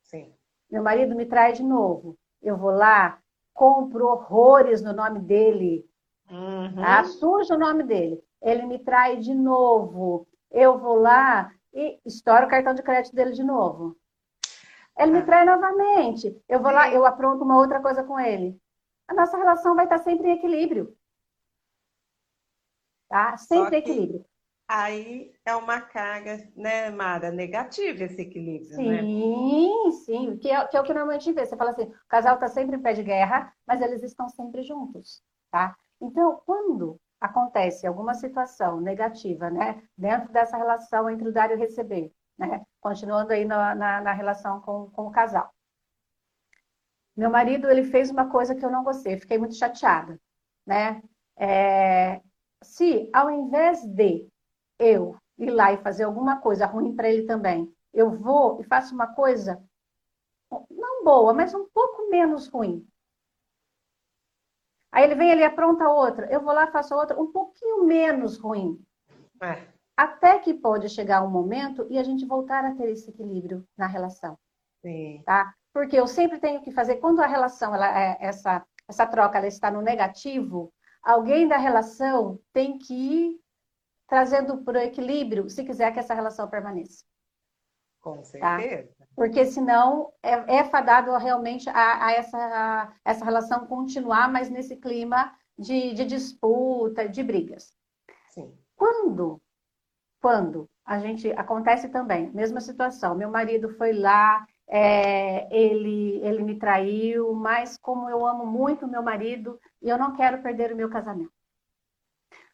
Sim. 0.02 0.32
Meu 0.70 0.82
marido 0.82 1.14
me 1.14 1.26
trai 1.26 1.52
de 1.52 1.62
novo. 1.62 2.16
Eu 2.40 2.56
vou 2.56 2.70
lá, 2.70 3.18
compro 3.52 4.06
horrores 4.06 4.82
no 4.82 4.92
nome 4.92 5.20
dele, 5.20 5.84
Uhum. 6.30 6.74
tá? 6.76 7.04
Suja 7.04 7.54
o 7.54 7.58
nome 7.58 7.82
dele. 7.82 8.22
Ele 8.40 8.64
me 8.66 8.78
trai 8.78 9.18
de 9.18 9.34
novo. 9.34 10.26
Eu 10.50 10.78
vou 10.78 10.96
lá 10.96 11.52
e 11.74 12.00
estouro 12.06 12.46
o 12.46 12.48
cartão 12.48 12.72
de 12.72 12.82
crédito 12.82 13.14
dele 13.14 13.32
de 13.32 13.42
novo. 13.42 13.96
Ele 14.96 15.12
me 15.12 15.18
Ah. 15.18 15.24
trai 15.26 15.44
novamente. 15.44 16.40
Eu 16.48 16.60
vou 16.62 16.70
lá, 16.70 16.88
Sim. 16.88 16.94
eu 16.94 17.04
apronto 17.04 17.44
uma 17.44 17.56
outra 17.58 17.80
coisa 17.82 18.04
com 18.04 18.18
ele. 18.18 18.58
A 19.08 19.14
nossa 19.14 19.36
relação 19.36 19.74
vai 19.74 19.84
estar 19.84 19.98
sempre 19.98 20.28
em 20.28 20.32
equilíbrio. 20.32 20.96
Tá? 23.08 23.36
Sempre 23.36 23.76
em 23.76 23.78
equilíbrio. 23.80 24.24
Aí 24.66 25.34
é 25.44 25.54
uma 25.54 25.80
carga, 25.80 26.50
né, 26.56 26.90
Mara, 26.90 27.30
negativa 27.30 28.04
esse 28.04 28.22
equilíbrio, 28.22 28.76
né? 28.78 29.02
Sim, 29.02 29.90
sim, 30.04 30.36
que 30.38 30.50
é, 30.50 30.66
que 30.66 30.76
é 30.76 30.80
o 30.80 30.84
que 30.84 30.94
normalmente 30.94 31.30
vê. 31.32 31.44
Você 31.44 31.56
fala 31.56 31.70
assim, 31.70 31.84
o 31.84 32.08
casal 32.08 32.34
está 32.36 32.48
sempre 32.48 32.76
em 32.76 32.80
pé 32.80 32.94
de 32.94 33.02
guerra, 33.02 33.52
mas 33.66 33.82
eles 33.82 34.02
estão 34.02 34.28
sempre 34.30 34.62
juntos, 34.62 35.22
tá? 35.50 35.76
Então, 36.00 36.40
quando 36.46 36.98
acontece 37.24 37.86
alguma 37.86 38.14
situação 38.14 38.80
negativa, 38.80 39.50
né, 39.50 39.82
dentro 39.96 40.30
dessa 40.30 40.56
relação 40.56 41.08
entre 41.08 41.28
o 41.28 41.32
dar 41.32 41.50
e 41.50 41.54
o 41.54 41.58
receber, 41.58 42.12
né, 42.38 42.64
continuando 42.80 43.32
aí 43.32 43.44
na, 43.44 43.74
na, 43.74 44.00
na 44.02 44.12
relação 44.12 44.60
com, 44.60 44.90
com 44.90 45.06
o 45.06 45.10
casal. 45.10 45.50
Meu 47.16 47.30
marido, 47.30 47.70
ele 47.70 47.84
fez 47.84 48.10
uma 48.10 48.28
coisa 48.28 48.54
que 48.54 48.64
eu 48.64 48.70
não 48.70 48.84
gostei, 48.84 49.16
fiquei 49.18 49.38
muito 49.38 49.54
chateada, 49.54 50.20
né? 50.66 51.00
É, 51.36 52.20
se 52.62 53.08
ao 53.12 53.30
invés 53.30 53.84
de 53.84 54.28
eu 54.78 55.16
ir 55.38 55.50
lá 55.50 55.72
e 55.72 55.78
fazer 55.78 56.04
alguma 56.04 56.40
coisa 56.40 56.66
ruim 56.66 56.94
para 56.94 57.08
ele 57.08 57.24
também, 57.24 57.72
eu 57.92 58.10
vou 58.10 58.60
e 58.60 58.64
faço 58.64 58.94
uma 58.94 59.06
coisa 59.14 59.62
não 60.70 61.04
boa, 61.04 61.32
mas 61.32 61.54
um 61.54 61.68
pouco 61.68 62.10
menos 62.10 62.48
ruim. 62.48 62.86
Aí 64.94 65.02
ele 65.02 65.16
vem, 65.16 65.28
ele 65.32 65.42
apronta 65.42 65.88
outra, 65.88 66.30
eu 66.30 66.40
vou 66.40 66.54
lá 66.54 66.68
faço 66.68 66.94
outra 66.94 67.20
um 67.20 67.32
pouquinho 67.32 67.82
menos 67.82 68.38
ruim. 68.38 68.80
É, 69.42 69.66
Até 69.96 70.38
que 70.38 70.54
pode 70.54 70.88
chegar 70.88 71.24
um 71.24 71.30
momento 71.30 71.84
e 71.90 71.98
a 71.98 72.04
gente 72.04 72.24
voltar 72.24 72.64
a 72.64 72.76
ter 72.76 72.90
esse 72.90 73.10
equilíbrio 73.10 73.66
na 73.76 73.88
relação, 73.88 74.38
sim. 74.80 75.20
tá? 75.26 75.52
Porque 75.72 75.96
eu 75.98 76.06
sempre 76.06 76.38
tenho 76.38 76.62
que 76.62 76.70
fazer, 76.70 76.96
quando 76.98 77.20
a 77.20 77.26
relação, 77.26 77.74
ela, 77.74 77.88
é- 77.88 78.16
essa, 78.20 78.64
essa 78.88 79.04
troca, 79.04 79.36
ela 79.36 79.48
está 79.48 79.68
no 79.68 79.82
negativo, 79.82 80.72
alguém 81.02 81.48
da 81.48 81.56
relação 81.56 82.38
tem 82.52 82.78
que 82.78 82.94
ir 82.94 83.40
trazendo 84.06 84.62
para 84.62 84.78
o 84.78 84.82
equilíbrio, 84.82 85.50
se 85.50 85.64
quiser 85.64 85.92
que 85.92 85.98
essa 85.98 86.14
relação 86.14 86.48
permaneça. 86.48 87.04
Com 88.00 88.22
Tá. 88.38 88.58
Porque 89.14 89.44
senão 89.44 90.12
é, 90.22 90.58
é 90.58 90.64
fadado 90.64 91.16
realmente 91.16 91.68
a, 91.68 92.06
a 92.06 92.12
essa, 92.12 92.38
a 92.38 92.92
essa 93.04 93.24
relação 93.24 93.66
continuar, 93.66 94.30
mas 94.30 94.50
nesse 94.50 94.76
clima 94.76 95.32
de, 95.58 95.94
de 95.94 96.04
disputa, 96.04 97.08
de 97.08 97.22
brigas. 97.22 97.72
Sim. 98.30 98.52
Quando, 98.76 99.40
quando 100.20 100.68
a 100.84 100.98
gente 100.98 101.30
acontece 101.32 101.88
também, 101.88 102.30
mesma 102.32 102.60
situação, 102.60 103.14
meu 103.14 103.30
marido 103.30 103.70
foi 103.70 103.92
lá, 103.92 104.46
é, 104.66 105.46
ele, 105.56 106.20
ele 106.22 106.42
me 106.42 106.58
traiu, 106.58 107.32
mas 107.34 107.76
como 107.78 108.08
eu 108.08 108.26
amo 108.26 108.44
muito 108.44 108.88
meu 108.88 109.02
marido 109.02 109.60
e 109.80 109.88
eu 109.88 109.98
não 109.98 110.16
quero 110.16 110.42
perder 110.42 110.72
o 110.72 110.76
meu 110.76 110.90
casamento. 110.90 111.32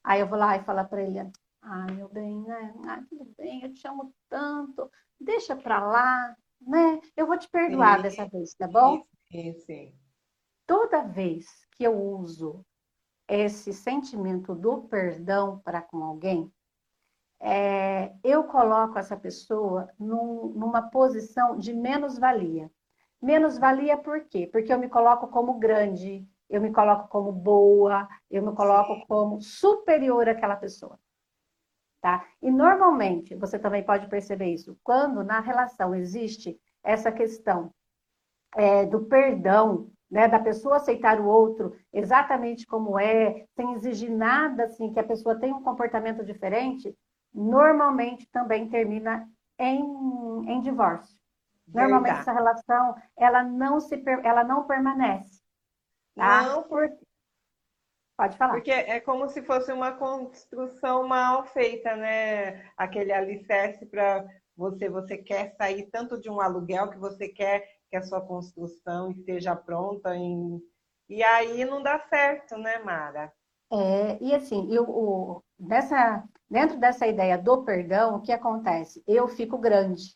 Aí 0.03 0.21
eu 0.21 0.27
vou 0.27 0.39
lá 0.39 0.57
e 0.57 0.65
falo 0.65 0.85
para 0.87 1.03
ele, 1.03 1.19
ai 1.63 1.91
meu 1.93 2.09
bem, 2.09 2.43
né? 2.43 2.75
Tudo 3.09 3.33
bem, 3.37 3.63
eu 3.63 3.73
te 3.73 3.87
amo 3.87 4.13
tanto, 4.29 4.91
deixa 5.21 5.55
para 5.55 5.81
lá, 5.81 6.37
né? 6.61 7.01
Eu 7.17 7.27
vou 7.27 7.39
te 7.39 7.49
perdoar 7.49 7.99
sim, 7.99 8.03
dessa 8.03 8.27
vez, 8.29 8.55
tá 8.55 8.67
bom? 8.67 9.05
Sim, 9.31 9.55
sim. 9.55 9.95
Toda 10.67 11.03
vez 11.03 11.47
que 11.73 11.85
eu 11.85 11.99
uso 12.01 12.65
esse 13.29 13.73
sentimento 13.73 14.55
do 14.55 14.83
perdão 14.83 15.61
para 15.61 15.81
com 15.83 16.03
alguém, 16.05 16.53
é, 17.41 18.13
eu 18.23 18.45
coloco 18.45 18.99
essa 18.99 19.17
pessoa 19.17 19.89
num, 19.99 20.53
numa 20.55 20.83
posição 20.91 21.57
de 21.57 21.73
menos-valia. 21.73 22.71
Menos-valia 23.21 23.97
por 23.97 24.25
quê? 24.25 24.47
Porque 24.51 24.73
eu 24.73 24.79
me 24.79 24.89
coloco 24.89 25.29
como 25.29 25.59
grande, 25.59 26.27
eu 26.49 26.61
me 26.61 26.73
coloco 26.73 27.09
como 27.09 27.33
boa, 27.33 28.09
eu 28.31 28.43
me 28.43 28.55
coloco 28.55 28.95
Sim. 28.95 29.05
como 29.07 29.41
superior 29.41 30.29
àquela 30.29 30.57
pessoa. 30.57 30.99
Tá? 32.01 32.27
E 32.41 32.51
normalmente, 32.51 33.35
você 33.35 33.59
também 33.59 33.85
pode 33.85 34.09
perceber 34.09 34.47
isso, 34.47 34.77
quando 34.83 35.23
na 35.23 35.39
relação 35.41 35.95
existe 35.95 36.59
essa 36.83 37.13
questão 37.13 37.71
é, 38.57 38.87
do 38.87 39.05
perdão, 39.05 39.91
né, 40.11 40.27
da 40.27 40.39
pessoa 40.39 40.77
aceitar 40.77 41.21
o 41.21 41.27
outro 41.27 41.77
exatamente 41.93 42.67
como 42.67 42.99
é, 42.99 43.45
sem 43.55 43.75
exigir 43.75 44.11
nada 44.11 44.65
assim, 44.65 44.93
que 44.93 44.99
a 44.99 45.05
pessoa 45.05 45.39
tenha 45.39 45.55
um 45.55 45.63
comportamento 45.63 46.25
diferente, 46.25 46.97
normalmente 47.33 48.27
também 48.33 48.69
termina 48.69 49.29
em, 49.59 49.81
em 50.49 50.61
divórcio. 50.63 51.17
Normalmente 51.69 52.17
Verdade. 52.17 52.29
essa 52.29 52.33
relação 52.33 52.95
ela 53.17 53.45
não 53.45 53.79
se 53.79 54.03
ela 54.25 54.43
não 54.43 54.67
permanece. 54.67 55.41
Tá? 56.17 56.43
Não, 56.43 56.63
porque 56.65 56.99
Pode 58.21 58.37
falar. 58.37 58.53
Porque 58.53 58.71
é 58.71 59.01
como 59.01 59.31
se 59.31 59.41
fosse 59.41 59.73
uma 59.73 59.93
construção 59.93 61.09
mal 61.09 61.43
feita, 61.47 61.97
né? 61.97 62.71
Aquele 62.77 63.15
alicerce 63.15 63.87
para 63.87 64.27
você, 64.55 64.91
você 64.91 65.17
quer 65.17 65.55
sair 65.57 65.89
tanto 65.91 66.21
de 66.21 66.29
um 66.29 66.39
aluguel 66.39 66.91
que 66.91 66.99
você 66.99 67.29
quer 67.29 67.65
que 67.89 67.97
a 67.97 68.03
sua 68.03 68.21
construção 68.21 69.11
esteja 69.11 69.57
pronta 69.57 70.15
em... 70.15 70.61
e 71.09 71.23
aí 71.23 71.65
não 71.65 71.83
dá 71.83 71.99
certo, 71.99 72.59
né, 72.59 72.79
Mara? 72.81 73.33
É, 73.73 74.23
e 74.23 74.35
assim, 74.35 74.71
eu, 74.71 74.85
o, 74.87 75.43
dessa, 75.59 76.23
dentro 76.51 76.79
dessa 76.79 77.07
ideia 77.07 77.39
do 77.39 77.65
perdão, 77.65 78.17
o 78.17 78.21
que 78.21 78.33
acontece? 78.33 79.03
Eu 79.09 79.29
fico 79.29 79.57
grande. 79.57 80.15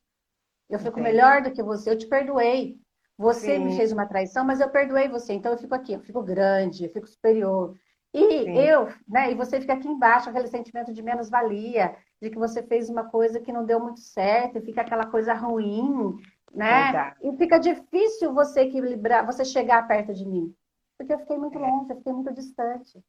Eu 0.68 0.78
fico 0.78 1.00
Entendi. 1.00 1.16
melhor 1.16 1.40
do 1.40 1.52
que 1.52 1.62
você, 1.62 1.88
eu 1.88 1.96
te 1.96 2.06
perdoei. 2.06 2.78
Você 3.16 3.56
Sim. 3.56 3.64
me 3.64 3.76
fez 3.76 3.92
uma 3.92 4.06
traição, 4.06 4.44
mas 4.44 4.60
eu 4.60 4.68
perdoei 4.68 5.08
você. 5.08 5.32
Então 5.32 5.52
eu 5.52 5.58
fico 5.58 5.74
aqui, 5.74 5.94
eu 5.94 6.00
fico 6.00 6.22
grande, 6.22 6.84
eu 6.84 6.90
fico 6.90 7.06
superior. 7.06 7.74
E 8.14 8.44
Sim. 8.44 8.58
eu, 8.58 8.88
né? 9.08 9.32
E 9.32 9.34
você 9.34 9.60
fica 9.60 9.72
aqui 9.72 9.88
embaixo, 9.88 10.30
aquele 10.30 10.46
sentimento 10.46 10.92
de 10.92 11.02
menos-valia, 11.02 11.96
de 12.22 12.30
que 12.30 12.38
você 12.38 12.62
fez 12.62 12.88
uma 12.88 13.10
coisa 13.10 13.40
que 13.40 13.52
não 13.52 13.66
deu 13.66 13.80
muito 13.80 13.98
certo, 13.98 14.58
e 14.58 14.62
fica 14.62 14.82
aquela 14.82 15.06
coisa 15.06 15.34
ruim, 15.34 16.16
né? 16.54 16.84
Verdade. 16.84 17.16
E 17.22 17.36
fica 17.36 17.58
difícil 17.58 18.32
você 18.32 18.60
equilibrar, 18.60 19.26
você 19.26 19.44
chegar 19.44 19.88
perto 19.88 20.14
de 20.14 20.24
mim. 20.24 20.54
Porque 20.96 21.12
eu 21.12 21.18
fiquei 21.18 21.36
muito 21.36 21.58
é. 21.58 21.60
longe, 21.60 21.90
eu 21.90 21.96
fiquei 21.96 22.12
muito 22.12 22.32
distante. 22.32 23.04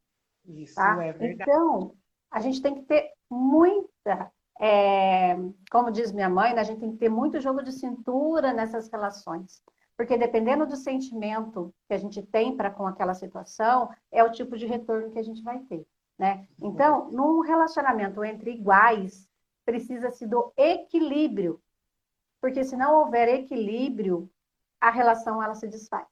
Isso 0.47 0.73
tá? 0.73 1.03
é 1.03 1.13
verdade. 1.13 1.49
Então, 1.49 1.93
a 2.31 2.39
gente 2.39 2.59
tem 2.59 2.73
que 2.73 2.81
ter 2.81 3.11
muita, 3.29 4.31
é, 4.59 5.35
como 5.69 5.91
diz 5.91 6.11
minha 6.11 6.29
mãe, 6.29 6.55
né? 6.55 6.61
a 6.61 6.63
gente 6.63 6.79
tem 6.79 6.91
que 6.91 6.97
ter 6.97 7.09
muito 7.09 7.39
jogo 7.39 7.61
de 7.61 7.71
cintura 7.71 8.53
nessas 8.53 8.89
relações. 8.89 9.61
Porque 9.97 10.17
dependendo 10.17 10.65
do 10.65 10.75
sentimento 10.75 11.73
que 11.87 11.93
a 11.93 11.97
gente 11.97 12.21
tem 12.21 12.55
para 12.55 12.69
com 12.69 12.85
aquela 12.85 13.13
situação, 13.13 13.89
é 14.11 14.23
o 14.23 14.31
tipo 14.31 14.57
de 14.57 14.65
retorno 14.65 15.11
que 15.11 15.19
a 15.19 15.23
gente 15.23 15.41
vai 15.41 15.59
ter. 15.59 15.87
Né? 16.17 16.47
Então, 16.61 17.09
num 17.11 17.41
relacionamento 17.41 18.23
entre 18.23 18.51
iguais, 18.51 19.27
precisa-se 19.65 20.25
do 20.27 20.53
equilíbrio. 20.57 21.61
Porque 22.41 22.63
se 22.63 22.75
não 22.75 22.99
houver 22.99 23.27
equilíbrio, 23.27 24.29
a 24.79 24.89
relação 24.89 25.41
ela 25.41 25.55
se 25.55 25.67
desfaz. 25.67 26.07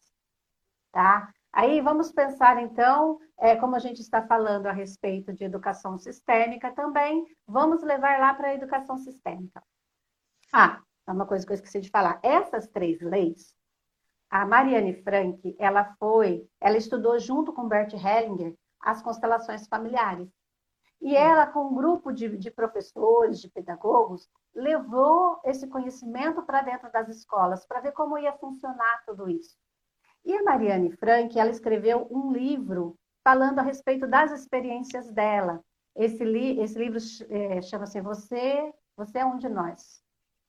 Tá? 0.91 1.33
Aí 1.51 1.81
vamos 1.81 2.11
pensar 2.11 2.61
então, 2.61 3.19
é, 3.37 3.55
como 3.55 3.75
a 3.75 3.79
gente 3.79 4.01
está 4.01 4.25
falando 4.25 4.65
a 4.65 4.71
respeito 4.71 5.31
de 5.31 5.43
educação 5.43 5.97
sistêmica 5.97 6.71
também, 6.71 7.25
vamos 7.45 7.83
levar 7.83 8.19
lá 8.19 8.33
para 8.33 8.47
a 8.47 8.55
educação 8.55 8.97
sistêmica. 8.97 9.63
Ah, 10.51 10.81
é 11.07 11.11
uma 11.11 11.27
coisa 11.27 11.45
que 11.45 11.51
eu 11.51 11.55
esqueci 11.55 11.79
de 11.79 11.89
falar. 11.89 12.19
Essas 12.23 12.67
três 12.67 12.99
leis, 13.01 13.55
a 14.33 14.47
Mariane 14.47 14.95
Frank, 15.03 15.55
ela 15.59 15.93
foi, 15.99 16.49
ela 16.59 16.75
estudou 16.75 17.19
junto 17.19 17.53
com 17.53 17.67
Bert 17.67 17.93
Hellinger 17.93 18.55
as 18.79 18.99
constelações 18.99 19.67
familiares. 19.67 20.27
E 20.99 21.15
ela, 21.15 21.45
com 21.45 21.67
um 21.67 21.75
grupo 21.75 22.11
de, 22.11 22.35
de 22.35 22.49
professores, 22.49 23.39
de 23.39 23.47
pedagogos, 23.47 24.27
levou 24.55 25.39
esse 25.45 25.67
conhecimento 25.67 26.41
para 26.41 26.63
dentro 26.63 26.91
das 26.91 27.09
escolas, 27.09 27.63
para 27.67 27.81
ver 27.81 27.91
como 27.91 28.17
ia 28.17 28.33
funcionar 28.33 29.03
tudo 29.05 29.29
isso. 29.29 29.55
E 30.25 30.33
a 30.33 30.41
Mariane 30.41 30.89
Frank, 30.93 31.37
ela 31.37 31.51
escreveu 31.51 32.07
um 32.09 32.31
livro 32.31 32.97
falando 33.23 33.59
a 33.59 33.61
respeito 33.61 34.07
das 34.07 34.31
experiências 34.31 35.11
dela. 35.11 35.63
Esse, 35.95 36.25
li, 36.25 36.59
esse 36.59 36.79
livro 36.79 36.97
é, 37.29 37.61
chama-se 37.61 38.01
Você, 38.01 38.73
Você 38.97 39.19
é 39.19 39.25
um 39.25 39.37
de 39.37 39.47
nós. 39.47 40.02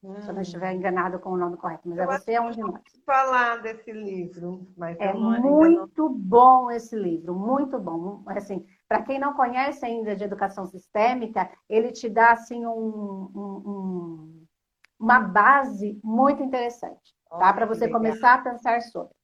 Hum. 0.05 0.21
Se 0.21 0.29
eu 0.29 0.35
não 0.35 0.43
estiver 0.43 0.75
enganado 0.75 1.19
com 1.19 1.31
o 1.31 1.37
nome 1.37 1.57
correto, 1.57 1.89
mas 1.89 1.99
é 1.99 2.07
Você 2.07 2.33
é 2.33 2.41
um 2.41 2.51
de 2.51 2.61
nós. 2.61 2.83
falar 3.07 3.63
desse 3.63 3.91
livro, 3.91 4.69
mas 4.77 5.01
é 5.01 5.15
muito 5.15 6.11
não... 6.11 6.13
bom 6.13 6.71
esse 6.71 6.95
livro, 6.95 7.35
muito 7.35 7.79
bom. 7.79 8.23
Assim, 8.27 8.67
para 8.87 9.03
quem 9.03 9.19
não 9.19 9.33
conhece 9.33 9.85
ainda 9.87 10.15
de 10.15 10.23
educação 10.23 10.67
sistêmica, 10.67 11.51
ele 11.71 11.91
te 11.91 12.11
dá 12.11 12.33
assim 12.33 12.67
um, 12.67 13.31
um, 13.35 13.63
um, 13.67 14.47
uma 15.01 15.21
base 15.21 15.99
muito 16.05 16.43
interessante, 16.43 17.15
tá? 17.31 17.51
Para 17.55 17.65
você 17.65 17.87
legal. 17.87 17.99
começar 17.99 18.35
a 18.35 18.43
pensar 18.43 18.83
sobre. 18.83 19.15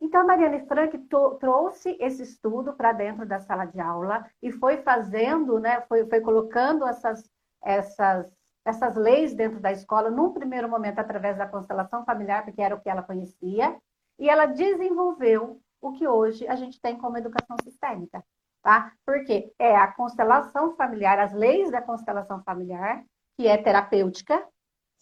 Então, 0.00 0.22
a 0.22 0.24
Mariane 0.24 0.66
Frank 0.66 0.98
trouxe 1.40 1.96
esse 2.00 2.22
estudo 2.22 2.72
para 2.72 2.92
dentro 2.92 3.24
da 3.24 3.38
sala 3.38 3.64
de 3.66 3.80
aula 3.80 4.26
e 4.42 4.50
foi 4.50 4.78
fazendo, 4.78 5.58
né, 5.58 5.80
foi, 5.82 6.06
foi 6.06 6.20
colocando 6.20 6.86
essas, 6.86 7.28
essas 7.64 8.37
essas 8.68 8.96
leis 8.96 9.34
dentro 9.34 9.60
da 9.60 9.72
escola, 9.72 10.10
num 10.10 10.32
primeiro 10.32 10.68
momento 10.68 10.98
através 10.98 11.36
da 11.36 11.46
constelação 11.46 12.04
familiar, 12.04 12.44
porque 12.44 12.60
era 12.60 12.74
o 12.74 12.80
que 12.80 12.88
ela 12.88 13.02
conhecia, 13.02 13.76
e 14.18 14.28
ela 14.28 14.46
desenvolveu 14.46 15.60
o 15.80 15.92
que 15.92 16.06
hoje 16.06 16.46
a 16.46 16.56
gente 16.56 16.80
tem 16.80 16.98
como 16.98 17.16
educação 17.16 17.56
sistêmica, 17.62 18.24
tá? 18.62 18.92
Porque 19.06 19.52
é 19.58 19.76
a 19.76 19.92
constelação 19.92 20.74
familiar, 20.76 21.18
as 21.18 21.32
leis 21.32 21.70
da 21.70 21.80
constelação 21.80 22.42
familiar, 22.42 23.04
que 23.36 23.46
é 23.46 23.56
terapêutica. 23.56 24.44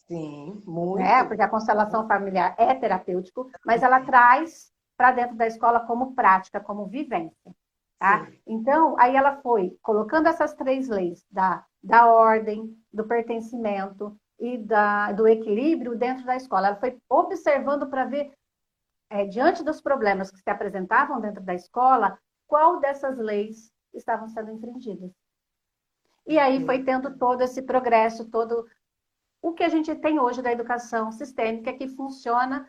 Sim, 0.06 0.62
muito. 0.66 1.02
Né? 1.02 1.24
Porque 1.24 1.42
a 1.42 1.48
constelação 1.48 2.06
familiar 2.06 2.54
é 2.58 2.74
terapêutico, 2.74 3.50
mas 3.64 3.82
ela 3.82 4.00
traz 4.00 4.70
para 4.96 5.12
dentro 5.12 5.36
da 5.36 5.46
escola 5.46 5.80
como 5.80 6.14
prática, 6.14 6.60
como 6.60 6.86
vivência. 6.86 7.54
Tá? 7.98 8.28
Então, 8.46 8.94
aí 8.98 9.16
ela 9.16 9.40
foi 9.40 9.76
colocando 9.82 10.28
essas 10.28 10.54
três 10.54 10.88
leis 10.88 11.24
da, 11.30 11.64
da 11.86 12.06
ordem, 12.06 12.76
do 12.92 13.06
pertencimento 13.06 14.18
e 14.38 14.58
da, 14.58 15.12
do 15.12 15.26
equilíbrio 15.26 15.96
dentro 15.96 16.24
da 16.26 16.36
escola. 16.36 16.68
Ela 16.68 16.76
foi 16.76 16.98
observando 17.08 17.88
para 17.88 18.04
ver, 18.04 18.32
é, 19.08 19.24
diante 19.24 19.62
dos 19.62 19.80
problemas 19.80 20.30
que 20.30 20.38
se 20.38 20.50
apresentavam 20.50 21.20
dentro 21.20 21.42
da 21.42 21.54
escola, 21.54 22.18
qual 22.46 22.80
dessas 22.80 23.16
leis 23.18 23.70
estavam 23.94 24.28
sendo 24.28 24.50
infringidas. 24.50 25.12
E 26.26 26.38
aí 26.40 26.64
foi 26.66 26.82
tendo 26.82 27.16
todo 27.16 27.40
esse 27.42 27.62
progresso, 27.62 28.28
todo 28.28 28.66
o 29.40 29.52
que 29.52 29.62
a 29.62 29.68
gente 29.68 29.94
tem 29.94 30.18
hoje 30.18 30.42
da 30.42 30.50
educação 30.50 31.12
sistêmica 31.12 31.72
que 31.72 31.86
funciona 31.86 32.68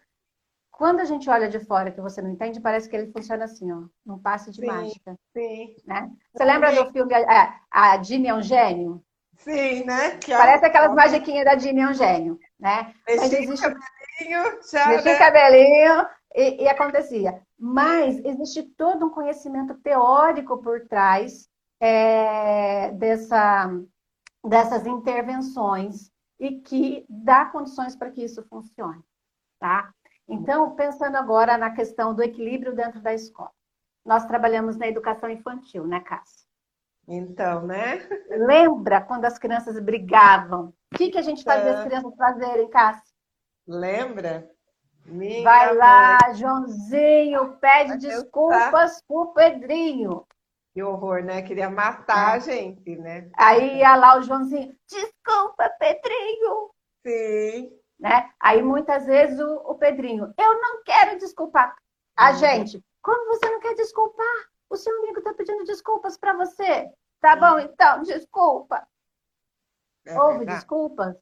quando 0.70 1.00
a 1.00 1.06
gente 1.06 1.28
olha 1.28 1.50
de 1.50 1.60
fora 1.60 1.92
que 1.92 2.00
você 2.00 2.22
não 2.22 2.30
entende, 2.30 2.62
parece 2.62 2.88
que 2.88 2.96
ele 2.96 3.12
funciona 3.12 3.46
assim, 3.46 3.72
ó, 3.72 3.86
num 4.06 4.20
passe 4.20 4.52
de 4.52 4.62
sim, 4.62 4.68
mágica. 4.68 5.18
Sim. 5.34 5.76
Né? 5.84 6.12
Você 6.32 6.46
lembra 6.46 6.72
do 6.72 6.92
filme 6.92 7.16
a, 7.16 7.60
a 7.72 8.04
Jimmy 8.04 8.28
é 8.28 8.36
um 8.36 8.44
gênio? 8.44 9.04
Sim, 9.38 9.86
né? 9.86 10.18
Que 10.18 10.32
parece 10.32 10.66
é... 10.66 10.68
aquelas 10.68 10.94
magiquinhas 10.94 11.46
da 11.46 11.58
Jimmy 11.58 11.82
é 11.82 11.88
um 11.88 11.94
gênio, 11.94 12.40
né? 12.60 12.94
Mas 13.08 13.32
existe 13.32 13.62
cabelinho, 13.62 14.60
já, 14.72 14.88
mexia 14.88 15.14
né? 15.14 15.20
cabelinho 15.20 16.08
e, 16.36 16.64
e, 16.64 16.68
acontecia. 16.68 17.42
Mas 17.58 18.18
existe 18.26 18.64
todo 18.64 19.06
um 19.06 19.10
conhecimento 19.10 19.74
teórico 19.76 20.58
por 20.58 20.88
trás 20.88 21.48
é, 21.80 22.92
dessa, 22.92 23.72
dessas 24.44 24.86
intervenções 24.86 26.12
e 26.40 26.60
que 26.62 27.06
dá 27.10 27.46
condições 27.46 27.96
para 27.96 28.12
que 28.12 28.24
isso 28.24 28.44
funcione. 28.50 29.04
tá? 29.60 29.92
Então, 30.28 30.76
pensando 30.76 31.16
agora 31.16 31.58
na 31.58 31.72
questão 31.72 32.14
do 32.14 32.22
equilíbrio 32.22 32.76
dentro 32.76 33.00
da 33.00 33.14
escola. 33.14 33.52
Nós 34.06 34.26
trabalhamos 34.26 34.78
na 34.78 34.88
educação 34.88 35.30
infantil, 35.30 35.86
né, 35.88 36.00
Cássia? 36.02 36.47
Então, 37.08 37.66
né? 37.66 38.06
Lembra 38.30 39.02
quando 39.02 39.26
as 39.26 39.38
crianças 39.40 39.80
brigavam? 39.80 40.74
O 40.94 40.98
que, 40.98 41.10
que 41.12 41.18
a 41.18 41.22
gente 41.22 41.44
fazia 41.44 41.74
as 41.80 41.84
crianças 41.86 42.16
fazerem, 42.16 42.70
Cássia? 42.70 43.14
Lembra? 43.68 44.50
Minha 45.06 45.44
Vai 45.44 45.74
lá, 45.76 46.18
mãe. 46.26 46.36
Joãozinho, 46.36 47.58
pede 47.60 47.90
Vai 47.90 47.98
desculpas 47.98 49.02
pro 49.08 49.34
Pedrinho. 49.34 50.26
Que 50.74 50.84
horror, 50.84 51.24
né? 51.24 51.42
Queria 51.42 51.70
matar 51.70 52.34
a 52.36 52.40
gente, 52.40 52.96
né? 52.98 53.30
Aí 53.38 53.78
ia 53.78 53.96
lá 53.96 54.18
o 54.18 54.22
Joãozinho, 54.22 54.76
desculpa, 54.88 55.70
Pedrinho. 55.80 56.72
Sim. 57.06 57.72
Né? 58.00 58.30
Aí 58.40 58.62
muitas 58.62 59.06
vezes 59.06 59.40
o, 59.40 59.56
o 59.72 59.76
Pedrinho, 59.76 60.34
eu 60.38 60.62
não 60.62 60.84
quero 60.84 61.18
desculpar. 61.18 61.74
A 62.16 62.32
Uhum. 62.32 62.36
gente, 62.36 62.84
como 63.02 63.28
você 63.34 63.50
não 63.50 63.60
quer 63.60 63.76
desculpar? 63.76 64.26
O 64.70 64.76
seu 64.76 64.98
amigo 65.00 65.20
está 65.20 65.34
pedindo 65.34 65.64
desculpas 65.64 66.18
para 66.18 66.34
você. 66.34 66.90
Tá 67.20 67.36
bom, 67.36 67.60
então, 67.60 68.04
desculpa. 68.04 68.88
É 70.06 70.20
Houve 70.20 70.38
verdade. 70.40 70.60
desculpas? 70.60 71.16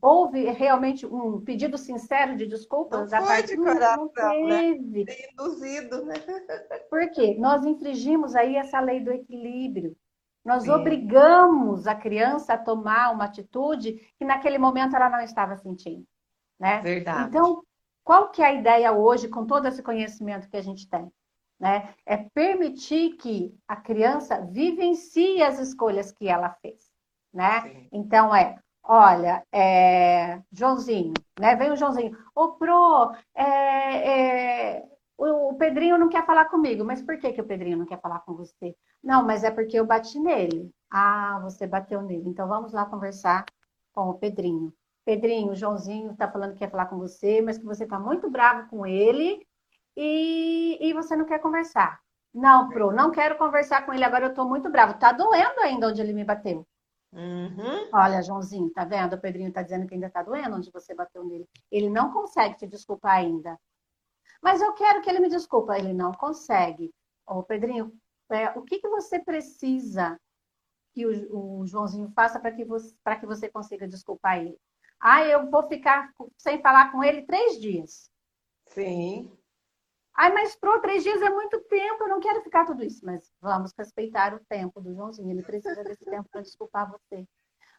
Houve 0.00 0.44
realmente 0.50 1.04
um 1.04 1.40
pedido 1.40 1.76
sincero 1.76 2.36
de 2.36 2.46
desculpas 2.46 3.10
Não 3.10 3.18
foi 3.18 3.26
parte 3.26 3.48
de 3.48 3.56
Não, 3.56 3.64
coração, 3.64 4.12
não 4.16 4.46
né? 4.46 4.74
teve. 4.74 5.06
Induzido, 5.32 6.04
né? 6.04 6.14
Por 6.88 7.10
quê? 7.10 7.36
Nós 7.38 7.64
infringimos 7.64 8.36
aí 8.36 8.56
essa 8.56 8.80
lei 8.80 9.00
do 9.00 9.10
equilíbrio. 9.10 9.96
Nós 10.44 10.62
Sim. 10.64 10.70
obrigamos 10.70 11.86
a 11.86 11.94
criança 11.94 12.54
a 12.54 12.58
tomar 12.58 13.12
uma 13.12 13.24
atitude 13.24 13.94
que 14.16 14.24
naquele 14.24 14.56
momento 14.56 14.94
ela 14.94 15.10
não 15.10 15.20
estava 15.20 15.56
sentindo, 15.56 16.06
né? 16.58 16.80
Verdade. 16.80 17.28
Então, 17.28 17.62
qual 18.04 18.30
que 18.30 18.40
é 18.40 18.46
a 18.46 18.54
ideia 18.54 18.92
hoje 18.92 19.28
com 19.28 19.44
todo 19.44 19.66
esse 19.66 19.82
conhecimento 19.82 20.48
que 20.48 20.56
a 20.56 20.62
gente 20.62 20.88
tem? 20.88 21.12
Né? 21.58 21.92
É 22.06 22.16
permitir 22.16 23.16
que 23.16 23.52
a 23.66 23.74
criança 23.74 24.40
vivencie 24.40 25.42
as 25.42 25.58
escolhas 25.58 26.12
que 26.12 26.28
ela 26.28 26.50
fez, 26.62 26.88
né? 27.32 27.62
Sim. 27.62 27.88
Então 27.92 28.32
é, 28.34 28.56
olha, 28.84 29.44
é, 29.52 30.40
Joãozinho, 30.52 31.14
né? 31.38 31.56
Vem 31.56 31.72
o 31.72 31.76
Joãozinho, 31.76 32.16
ô 32.32 32.52
Pro, 32.52 33.12
é, 33.34 34.76
é, 34.76 34.88
o, 35.16 35.50
o 35.50 35.54
Pedrinho 35.56 35.98
não 35.98 36.08
quer 36.08 36.24
falar 36.24 36.44
comigo, 36.44 36.84
mas 36.84 37.02
por 37.02 37.18
que, 37.18 37.32
que 37.32 37.40
o 37.40 37.46
Pedrinho 37.46 37.78
não 37.78 37.86
quer 37.86 38.00
falar 38.00 38.20
com 38.20 38.34
você? 38.34 38.76
Não, 39.02 39.24
mas 39.24 39.42
é 39.42 39.50
porque 39.50 39.78
eu 39.78 39.84
bati 39.84 40.20
nele. 40.20 40.72
Ah, 40.90 41.40
você 41.42 41.66
bateu 41.66 42.00
nele. 42.02 42.28
Então 42.28 42.46
vamos 42.46 42.72
lá 42.72 42.86
conversar 42.86 43.44
com 43.92 44.08
o 44.10 44.14
Pedrinho. 44.14 44.72
Pedrinho, 45.04 45.52
o 45.52 45.56
Joãozinho 45.56 46.12
está 46.12 46.30
falando 46.30 46.52
que 46.52 46.58
quer 46.60 46.70
falar 46.70 46.86
com 46.86 46.98
você, 46.98 47.40
mas 47.42 47.58
que 47.58 47.64
você 47.64 47.84
está 47.84 47.98
muito 47.98 48.30
bravo 48.30 48.68
com 48.68 48.86
ele 48.86 49.44
e, 50.00 50.78
e 50.80 50.92
você 50.92 51.16
não 51.16 51.24
quer 51.24 51.40
conversar. 51.40 52.00
Não, 52.32 52.68
Pro, 52.68 52.92
não 52.92 53.10
quero 53.10 53.36
conversar 53.36 53.84
com 53.84 53.92
ele 53.92 54.04
agora, 54.04 54.26
eu 54.26 54.30
estou 54.30 54.48
muito 54.48 54.70
bravo. 54.70 54.96
Tá 54.96 55.10
doendo 55.10 55.60
ainda 55.60 55.88
onde 55.88 56.00
ele 56.00 56.12
me 56.12 56.24
bateu. 56.24 56.64
Uhum. 57.12 57.90
Olha, 57.92 58.22
Joãozinho, 58.22 58.70
tá 58.70 58.84
vendo? 58.84 59.14
O 59.14 59.20
Pedrinho 59.20 59.52
tá 59.52 59.60
dizendo 59.60 59.88
que 59.88 59.94
ainda 59.94 60.08
tá 60.08 60.22
doendo 60.22 60.56
onde 60.56 60.70
você 60.70 60.94
bateu 60.94 61.24
nele. 61.24 61.48
Ele 61.68 61.90
não 61.90 62.12
consegue 62.12 62.56
te 62.56 62.66
desculpar 62.68 63.16
ainda. 63.16 63.58
Mas 64.40 64.60
eu 64.60 64.72
quero 64.74 65.02
que 65.02 65.10
ele 65.10 65.18
me 65.18 65.28
desculpa. 65.28 65.76
Ele 65.76 65.92
não 65.92 66.12
consegue. 66.12 66.94
Ô, 67.26 67.42
Pedrinho, 67.42 67.92
é, 68.30 68.50
o 68.50 68.62
que, 68.62 68.78
que 68.78 68.88
você 68.88 69.18
precisa 69.18 70.16
que 70.94 71.06
o, 71.06 71.60
o 71.60 71.66
Joãozinho 71.66 72.12
faça 72.14 72.38
para 72.38 72.52
que, 72.52 72.64
você, 72.64 72.94
que 73.18 73.26
você 73.26 73.48
consiga 73.48 73.88
desculpar 73.88 74.38
ele? 74.38 74.56
Ah, 75.00 75.24
eu 75.24 75.50
vou 75.50 75.66
ficar 75.66 76.12
sem 76.36 76.62
falar 76.62 76.92
com 76.92 77.02
ele 77.02 77.22
três 77.22 77.58
dias. 77.58 78.12
Sim. 78.66 79.36
Ai, 80.18 80.32
mas 80.32 80.56
pro 80.56 80.80
três 80.80 81.04
dias 81.04 81.22
é 81.22 81.30
muito 81.30 81.60
tempo, 81.60 82.02
eu 82.02 82.08
não 82.08 82.18
quero 82.18 82.42
ficar 82.42 82.66
tudo 82.66 82.84
isso. 82.84 83.06
Mas 83.06 83.32
vamos 83.40 83.72
respeitar 83.78 84.34
o 84.34 84.40
tempo 84.48 84.80
do 84.80 84.92
Joãozinho, 84.92 85.30
ele 85.30 85.44
precisa 85.44 85.84
desse 85.84 86.04
tempo 86.04 86.28
para 86.28 86.40
desculpar 86.40 86.90
você. 86.90 87.24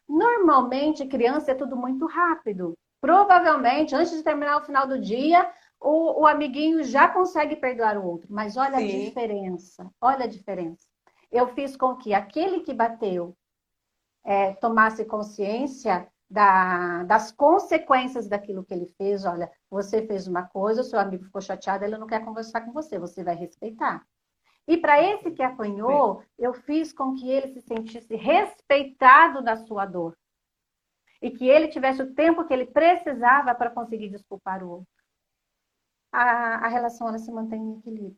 Normalmente, 0.08 1.06
criança 1.06 1.52
é 1.52 1.54
tudo 1.54 1.76
muito 1.76 2.06
rápido. 2.06 2.72
Provavelmente, 2.98 3.94
antes 3.94 4.16
de 4.16 4.22
terminar 4.22 4.56
o 4.56 4.64
final 4.64 4.86
do 4.86 4.98
dia, 4.98 5.52
o, 5.78 6.22
o 6.22 6.26
amiguinho 6.26 6.82
já 6.82 7.08
consegue 7.08 7.56
perdoar 7.56 7.98
o 7.98 8.06
outro. 8.06 8.26
Mas 8.32 8.56
olha 8.56 8.78
a 8.78 8.80
Sim. 8.80 9.04
diferença, 9.04 9.90
olha 10.00 10.24
a 10.24 10.28
diferença. 10.28 10.86
Eu 11.30 11.46
fiz 11.48 11.76
com 11.76 11.94
que 11.96 12.14
aquele 12.14 12.60
que 12.60 12.72
bateu 12.72 13.36
é, 14.24 14.54
tomasse 14.54 15.04
consciência 15.04 16.10
da- 16.30 17.02
das 17.04 17.32
consequências 17.32 18.28
daquilo 18.28 18.64
que 18.64 18.72
ele 18.72 18.86
fez. 18.96 19.24
Olha, 19.24 19.50
você 19.68 20.06
fez 20.06 20.28
uma 20.28 20.44
coisa, 20.44 20.82
o 20.82 20.84
seu 20.84 20.98
amigo 20.98 21.24
ficou 21.24 21.40
chateado, 21.40 21.84
ele 21.84 21.98
não 21.98 22.06
quer 22.06 22.24
conversar 22.24 22.60
com 22.62 22.72
você, 22.72 22.98
você 22.98 23.24
vai 23.24 23.34
respeitar. 23.34 24.06
E 24.68 24.76
para 24.76 25.02
esse 25.02 25.32
que 25.32 25.42
apanhou, 25.42 26.22
eu 26.38 26.54
fiz 26.54 26.92
com 26.92 27.14
que 27.14 27.28
ele 27.28 27.48
se 27.48 27.60
sentisse 27.62 28.14
respeitado 28.14 29.42
da 29.42 29.56
sua 29.56 29.84
dor. 29.84 30.16
E 31.20 31.30
que 31.30 31.48
ele 31.48 31.68
tivesse 31.68 32.00
o 32.02 32.14
tempo 32.14 32.44
que 32.44 32.52
ele 32.52 32.66
precisava 32.66 33.54
para 33.54 33.70
conseguir 33.70 34.08
desculpar 34.08 34.62
o 34.62 34.70
outro. 34.70 34.88
A, 36.12 36.66
a 36.66 36.68
relação 36.68 37.08
ela 37.08 37.18
se 37.18 37.30
mantém 37.32 37.60
em 37.60 37.78
equilíbrio. 37.78 38.16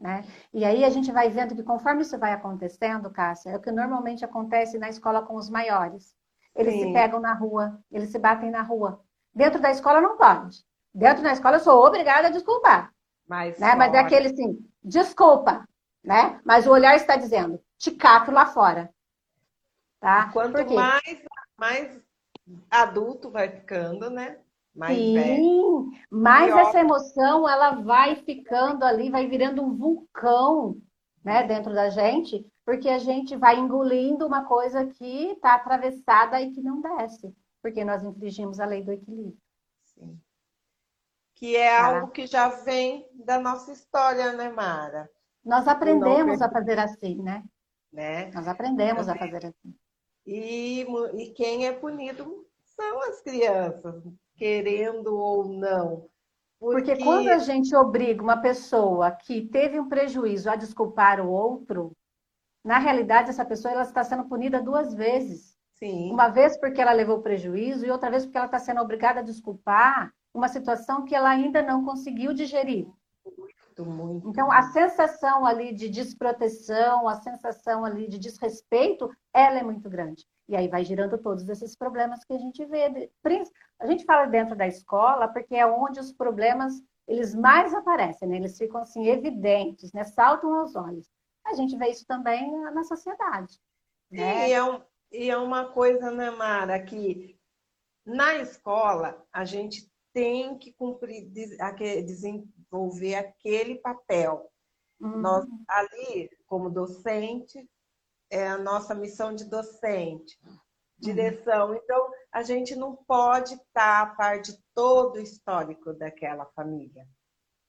Né? 0.00 0.22
E 0.52 0.64
aí 0.64 0.84
a 0.84 0.90
gente 0.90 1.12
vai 1.12 1.28
vendo 1.28 1.54
que 1.54 1.62
conforme 1.62 2.02
isso 2.02 2.18
vai 2.18 2.32
acontecendo, 2.32 3.10
Cássia, 3.10 3.50
é 3.50 3.56
o 3.56 3.60
que 3.60 3.70
normalmente 3.70 4.24
acontece 4.24 4.78
na 4.78 4.88
escola 4.88 5.22
com 5.22 5.34
os 5.34 5.50
maiores. 5.50 6.17
Eles 6.58 6.74
se 6.74 6.82
Sim. 6.82 6.92
pegam 6.92 7.20
na 7.20 7.32
rua, 7.34 7.78
eles 7.90 8.10
se 8.10 8.18
batem 8.18 8.50
na 8.50 8.62
rua. 8.62 9.00
Dentro 9.32 9.60
da 9.60 9.70
escola 9.70 10.00
não 10.00 10.16
pode. 10.16 10.58
Dentro 10.92 11.22
da 11.22 11.32
escola 11.32 11.56
eu 11.56 11.60
sou 11.60 11.86
obrigada 11.86 12.26
a 12.26 12.30
desculpar. 12.30 12.92
Mas, 13.28 13.58
Né? 13.60 13.76
Mas 13.76 13.94
é 13.94 13.98
aquele 14.00 14.28
assim, 14.28 14.58
desculpa, 14.82 15.68
né? 16.02 16.40
Mas 16.44 16.66
o 16.66 16.70
olhar 16.72 16.96
está 16.96 17.14
dizendo, 17.14 17.62
te 17.78 17.92
cato 17.92 18.32
lá 18.32 18.46
fora. 18.46 18.92
Tá? 20.00 20.30
Quanto 20.32 20.74
mais, 20.74 21.22
mais 21.56 22.00
adulto 22.70 23.30
vai 23.30 23.48
ficando, 23.48 24.10
né? 24.10 24.38
Mais 24.74 24.96
velho. 24.96 25.36
Sim, 25.36 25.90
mas 26.10 26.46
Pior. 26.46 26.60
essa 26.60 26.80
emoção 26.80 27.48
ela 27.48 27.70
vai 27.82 28.16
ficando 28.16 28.84
ali, 28.84 29.10
vai 29.10 29.26
virando 29.26 29.62
um 29.62 29.76
vulcão, 29.76 30.76
né, 31.24 31.42
dentro 31.42 31.74
da 31.74 31.90
gente, 31.90 32.46
porque 32.68 32.90
a 32.90 32.98
gente 32.98 33.34
vai 33.34 33.58
engolindo 33.58 34.26
uma 34.26 34.44
coisa 34.44 34.84
que 34.84 35.30
está 35.30 35.54
atravessada 35.54 36.38
e 36.38 36.50
que 36.50 36.60
não 36.60 36.82
desce, 36.82 37.34
porque 37.62 37.82
nós 37.82 38.04
infringimos 38.04 38.60
a 38.60 38.66
lei 38.66 38.82
do 38.82 38.92
equilíbrio. 38.92 39.38
Sim. 39.86 40.20
Que 41.34 41.56
é 41.56 41.74
algo 41.74 42.08
que 42.08 42.26
já 42.26 42.50
vem 42.50 43.08
da 43.14 43.40
nossa 43.40 43.72
história, 43.72 44.34
né, 44.34 44.50
Mara? 44.50 45.08
Nós 45.42 45.66
aprendemos 45.66 46.42
a 46.42 46.50
fazer 46.50 46.78
assim, 46.78 47.22
né? 47.22 47.42
Né? 47.90 48.30
Nós 48.32 48.46
aprendemos 48.46 49.08
a 49.08 49.14
Também. 49.14 49.30
fazer 49.30 49.46
assim. 49.46 49.74
E, 50.26 50.86
e 51.16 51.30
quem 51.30 51.66
é 51.66 51.72
punido 51.72 52.46
são 52.76 53.00
as 53.04 53.22
crianças, 53.22 54.04
querendo 54.36 55.16
ou 55.16 55.48
não. 55.48 56.06
Porque 56.60 57.02
quando 57.02 57.30
a 57.30 57.38
gente 57.38 57.74
obriga 57.74 58.22
uma 58.22 58.42
pessoa 58.42 59.10
que 59.10 59.46
teve 59.46 59.80
um 59.80 59.88
prejuízo 59.88 60.50
a 60.50 60.56
desculpar 60.56 61.18
o 61.18 61.30
outro, 61.30 61.96
na 62.68 62.78
realidade 62.78 63.30
essa 63.30 63.46
pessoa 63.46 63.72
ela 63.72 63.82
está 63.82 64.04
sendo 64.04 64.26
punida 64.26 64.60
duas 64.60 64.92
vezes. 64.92 65.56
Sim, 65.72 66.12
Uma 66.12 66.28
vez 66.28 66.58
porque 66.58 66.82
ela 66.82 66.92
levou 66.92 67.22
prejuízo 67.22 67.86
e 67.86 67.90
outra 67.90 68.10
vez 68.10 68.26
porque 68.26 68.36
ela 68.36 68.46
está 68.46 68.58
sendo 68.58 68.82
obrigada 68.82 69.20
a 69.20 69.22
desculpar 69.22 70.12
uma 70.34 70.48
situação 70.48 71.02
que 71.06 71.14
ela 71.14 71.30
ainda 71.30 71.62
não 71.62 71.82
conseguiu 71.82 72.34
digerir. 72.34 72.86
muito, 73.24 73.86
muito. 73.86 74.28
Então, 74.28 74.52
a 74.52 74.60
sensação 74.64 75.46
ali 75.46 75.72
de 75.72 75.88
desproteção, 75.88 77.08
a 77.08 77.14
sensação 77.14 77.86
ali 77.86 78.06
de 78.06 78.18
desrespeito, 78.18 79.10
ela 79.32 79.60
é 79.60 79.62
muito 79.62 79.88
grande. 79.88 80.26
E 80.46 80.54
aí 80.54 80.68
vai 80.68 80.84
girando 80.84 81.16
todos 81.16 81.48
esses 81.48 81.74
problemas 81.74 82.22
que 82.22 82.34
a 82.34 82.38
gente 82.38 82.66
vê. 82.66 83.10
A 83.80 83.86
gente 83.86 84.04
fala 84.04 84.26
dentro 84.26 84.54
da 84.54 84.66
escola 84.66 85.26
porque 85.26 85.54
é 85.54 85.66
onde 85.66 86.00
os 86.00 86.12
problemas 86.12 86.74
eles 87.06 87.34
mais 87.34 87.72
aparecem, 87.72 88.28
né? 88.28 88.36
Eles 88.36 88.58
ficam 88.58 88.82
assim 88.82 89.06
evidentes, 89.06 89.90
né? 89.94 90.04
Saltam 90.04 90.52
aos 90.52 90.76
olhos. 90.76 91.08
A 91.48 91.54
gente 91.54 91.76
vê 91.76 91.88
isso 91.88 92.06
também 92.06 92.50
na 92.72 92.84
sociedade. 92.84 93.58
Né? 94.10 94.50
E 94.50 94.52
é, 94.52 94.64
um- 94.64 94.82
e 95.10 95.30
é 95.30 95.36
uma 95.36 95.72
coisa, 95.72 96.10
né, 96.10 96.30
Mara, 96.30 96.82
que 96.82 97.38
na 98.04 98.36
escola 98.36 99.26
a 99.32 99.44
gente 99.44 99.90
tem 100.12 100.58
que 100.58 100.72
cumprir, 100.72 101.28
desenvolver 102.04 103.14
aquele 103.14 103.76
papel. 103.76 104.50
Hum. 105.00 105.18
Nós, 105.20 105.44
ali, 105.68 106.30
como 106.46 106.70
docente, 106.70 107.68
é 108.30 108.46
a 108.48 108.58
nossa 108.58 108.94
missão 108.94 109.34
de 109.34 109.44
docente, 109.44 110.38
direção. 110.98 111.74
Então, 111.74 112.10
a 112.32 112.42
gente 112.42 112.74
não 112.74 112.96
pode 112.96 113.54
estar 113.54 114.02
a 114.02 114.06
par 114.06 114.40
de 114.40 114.58
todo 114.74 115.16
o 115.16 115.20
histórico 115.22 115.92
daquela 115.94 116.46
família. 116.46 117.06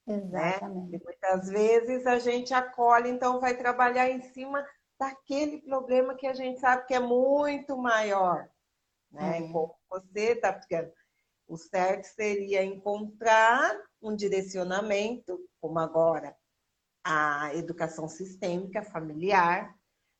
Exatamente. 0.09 0.95
E 0.95 1.03
muitas 1.03 1.47
vezes 1.49 2.07
a 2.07 2.17
gente 2.17 2.53
acolhe, 2.53 3.09
então 3.09 3.39
vai 3.39 3.55
trabalhar 3.55 4.09
em 4.09 4.21
cima 4.21 4.65
daquele 4.99 5.61
problema 5.61 6.15
que 6.15 6.25
a 6.25 6.33
gente 6.33 6.59
sabe 6.59 6.85
que 6.87 6.93
é 6.95 6.99
muito 6.99 7.77
maior, 7.77 8.49
né? 9.11 9.37
É. 9.37 9.51
Como 9.51 9.75
você 9.89 10.31
está 10.31 10.59
ficando. 10.59 10.91
O 11.47 11.57
certo 11.57 12.05
seria 12.05 12.63
encontrar 12.63 13.75
um 14.01 14.15
direcionamento, 14.15 15.39
como 15.61 15.79
agora 15.79 16.35
a 17.03 17.55
educação 17.55 18.07
sistêmica 18.07 18.83
familiar, 18.83 19.75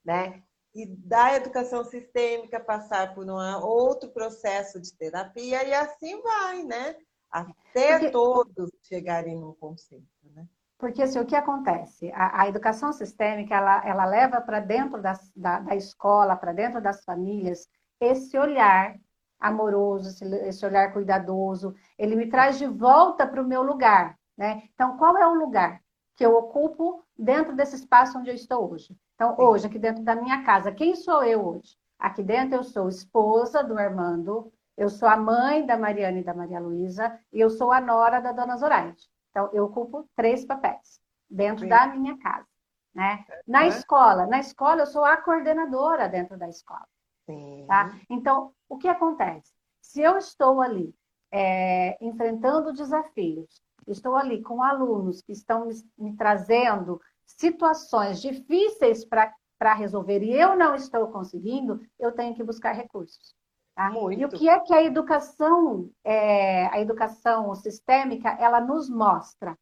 né? 0.05 0.43
E 0.73 0.85
da 0.85 1.35
educação 1.35 1.83
sistêmica 1.83 2.59
passar 2.59 3.13
por 3.13 3.25
um 3.25 3.37
outro 3.63 4.11
processo 4.11 4.79
de 4.79 4.95
terapia 4.95 5.63
e 5.63 5.73
assim 5.73 6.21
vai, 6.21 6.63
né? 6.63 6.95
Até 7.31 7.91
Porque... 7.91 8.11
todos 8.11 8.71
chegarem 8.83 9.35
num 9.35 9.53
conceito, 9.53 10.07
né? 10.33 10.47
Porque 10.77 11.03
assim, 11.03 11.19
o 11.19 11.25
que 11.25 11.35
acontece? 11.35 12.09
A, 12.13 12.43
a 12.43 12.47
educação 12.47 12.93
sistêmica, 12.93 13.53
ela, 13.53 13.85
ela 13.85 14.05
leva 14.05 14.39
para 14.39 14.61
dentro 14.61 15.01
das, 15.01 15.29
da, 15.35 15.59
da 15.59 15.75
escola, 15.75 16.37
para 16.37 16.53
dentro 16.53 16.81
das 16.81 17.03
famílias, 17.03 17.67
esse 17.99 18.37
olhar 18.37 18.95
amoroso, 19.39 20.09
esse, 20.09 20.25
esse 20.47 20.65
olhar 20.65 20.93
cuidadoso. 20.93 21.75
Ele 21.97 22.15
me 22.15 22.27
traz 22.27 22.57
de 22.57 22.65
volta 22.65 23.27
para 23.27 23.41
o 23.41 23.47
meu 23.47 23.61
lugar. 23.61 24.17
Né? 24.37 24.63
Então, 24.73 24.97
qual 24.97 25.17
é 25.17 25.27
o 25.27 25.33
lugar 25.33 25.81
que 26.15 26.25
eu 26.25 26.33
ocupo 26.35 27.03
dentro 27.17 27.53
desse 27.55 27.75
espaço 27.75 28.17
onde 28.17 28.29
eu 28.29 28.35
estou 28.35 28.71
hoje? 28.71 28.95
Então, 29.15 29.35
hoje, 29.37 29.67
aqui 29.67 29.77
dentro 29.77 30.01
da 30.01 30.15
minha 30.15 30.43
casa, 30.45 30.71
quem 30.71 30.95
sou 30.95 31.23
eu 31.23 31.45
hoje? 31.45 31.77
Aqui 31.99 32.23
dentro 32.23 32.55
eu 32.55 32.63
sou 32.63 32.87
esposa 32.87 33.61
do 33.61 33.77
Armando, 33.77 34.49
eu 34.79 34.89
sou 34.89 35.09
a 35.09 35.17
mãe 35.17 35.65
da 35.65 35.77
Mariana 35.77 36.19
e 36.19 36.23
da 36.23 36.33
Maria 36.33 36.57
Luísa, 36.57 37.19
e 37.33 37.39
eu 37.41 37.49
sou 37.49 37.69
a 37.69 37.81
nora 37.81 38.21
da 38.21 38.31
Dona 38.31 38.55
Zoraide. 38.55 39.09
Então, 39.29 39.49
eu 39.51 39.65
ocupo 39.65 40.09
três 40.15 40.45
papéis 40.45 41.01
dentro 41.29 41.63
Sim. 41.63 41.67
da 41.67 41.87
minha 41.87 42.17
casa. 42.17 42.47
Né? 42.95 43.25
Na 43.45 43.65
é. 43.65 43.67
escola, 43.67 44.25
na 44.25 44.39
escola 44.39 44.83
eu 44.83 44.87
sou 44.87 45.03
a 45.03 45.17
coordenadora 45.17 46.07
dentro 46.07 46.37
da 46.37 46.47
escola. 46.47 46.87
Sim. 47.25 47.65
Tá? 47.67 47.93
Então, 48.09 48.53
o 48.69 48.77
que 48.77 48.87
acontece? 48.87 49.51
Se 49.81 50.01
eu 50.01 50.17
estou 50.17 50.61
ali 50.61 50.95
é, 51.29 51.97
enfrentando 52.01 52.71
desafios, 52.71 53.61
estou 53.85 54.15
ali 54.15 54.41
com 54.41 54.63
alunos 54.63 55.21
que 55.21 55.33
estão 55.33 55.65
me, 55.65 55.73
me 55.97 56.15
trazendo 56.15 57.01
situações 57.25 58.21
difíceis 58.21 59.03
para 59.03 59.73
resolver 59.73 60.23
e 60.23 60.31
eu 60.31 60.55
não 60.55 60.73
estou 60.73 61.09
conseguindo, 61.09 61.81
eu 61.99 62.13
tenho 62.13 62.33
que 62.33 62.43
buscar 62.45 62.71
recursos. 62.71 63.37
Tá? 63.79 63.93
E 64.11 64.25
o 64.25 64.29
que 64.29 64.49
é 64.49 64.59
que 64.59 64.73
a 64.73 64.83
educação, 64.83 65.89
é, 66.03 66.65
a 66.65 66.81
educação 66.81 67.55
sistêmica, 67.55 68.27
ela 68.31 68.59
nos 68.59 68.89
mostra? 68.89 69.57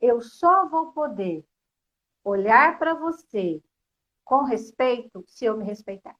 Eu 0.00 0.20
só 0.20 0.66
vou 0.66 0.90
poder 0.90 1.44
olhar 2.24 2.80
para 2.80 2.94
você 2.94 3.62
com 4.24 4.42
respeito 4.42 5.22
se 5.28 5.44
eu 5.44 5.56
me 5.56 5.62
respeitar. 5.62 6.16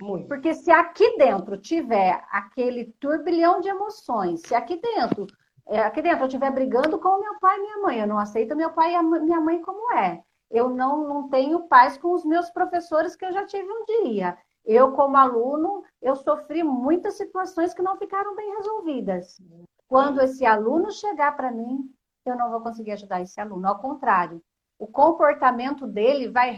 Muito. 0.00 0.28
Porque 0.28 0.54
se 0.54 0.70
aqui 0.70 1.16
dentro 1.16 1.58
tiver 1.58 2.24
aquele 2.30 2.92
turbilhão 3.00 3.60
de 3.60 3.68
emoções, 3.68 4.42
se 4.42 4.54
aqui 4.54 4.80
dentro, 4.80 5.26
é, 5.66 5.80
aqui 5.80 6.00
dentro 6.00 6.20
eu 6.20 6.28
estiver 6.28 6.52
brigando 6.52 7.00
com 7.00 7.18
meu 7.18 7.40
pai 7.40 7.58
e 7.58 7.60
minha 7.60 7.78
mãe, 7.78 7.98
eu 7.98 8.06
não 8.06 8.20
aceito 8.20 8.54
meu 8.54 8.70
pai 8.70 8.94
e 8.94 9.02
minha 9.02 9.40
mãe 9.40 9.60
como 9.62 9.92
é. 9.94 10.22
Eu 10.48 10.70
não, 10.70 11.08
não 11.08 11.28
tenho 11.28 11.66
paz 11.66 11.98
com 11.98 12.12
os 12.12 12.24
meus 12.24 12.48
professores 12.50 13.16
que 13.16 13.24
eu 13.24 13.32
já 13.32 13.44
tive 13.44 13.68
um 13.68 13.84
dia. 13.84 14.38
Eu, 14.68 14.92
como 14.92 15.16
aluno, 15.16 15.82
eu 16.02 16.14
sofri 16.14 16.62
muitas 16.62 17.16
situações 17.16 17.72
que 17.72 17.80
não 17.80 17.96
ficaram 17.96 18.36
bem 18.36 18.54
resolvidas. 18.56 19.40
Quando 19.86 20.20
esse 20.20 20.44
aluno 20.44 20.92
chegar 20.92 21.34
para 21.34 21.50
mim, 21.50 21.90
eu 22.26 22.36
não 22.36 22.50
vou 22.50 22.60
conseguir 22.60 22.90
ajudar 22.90 23.22
esse 23.22 23.40
aluno. 23.40 23.66
Ao 23.66 23.78
contrário, 23.80 24.42
o 24.78 24.86
comportamento 24.86 25.86
dele 25.86 26.28
vai, 26.28 26.54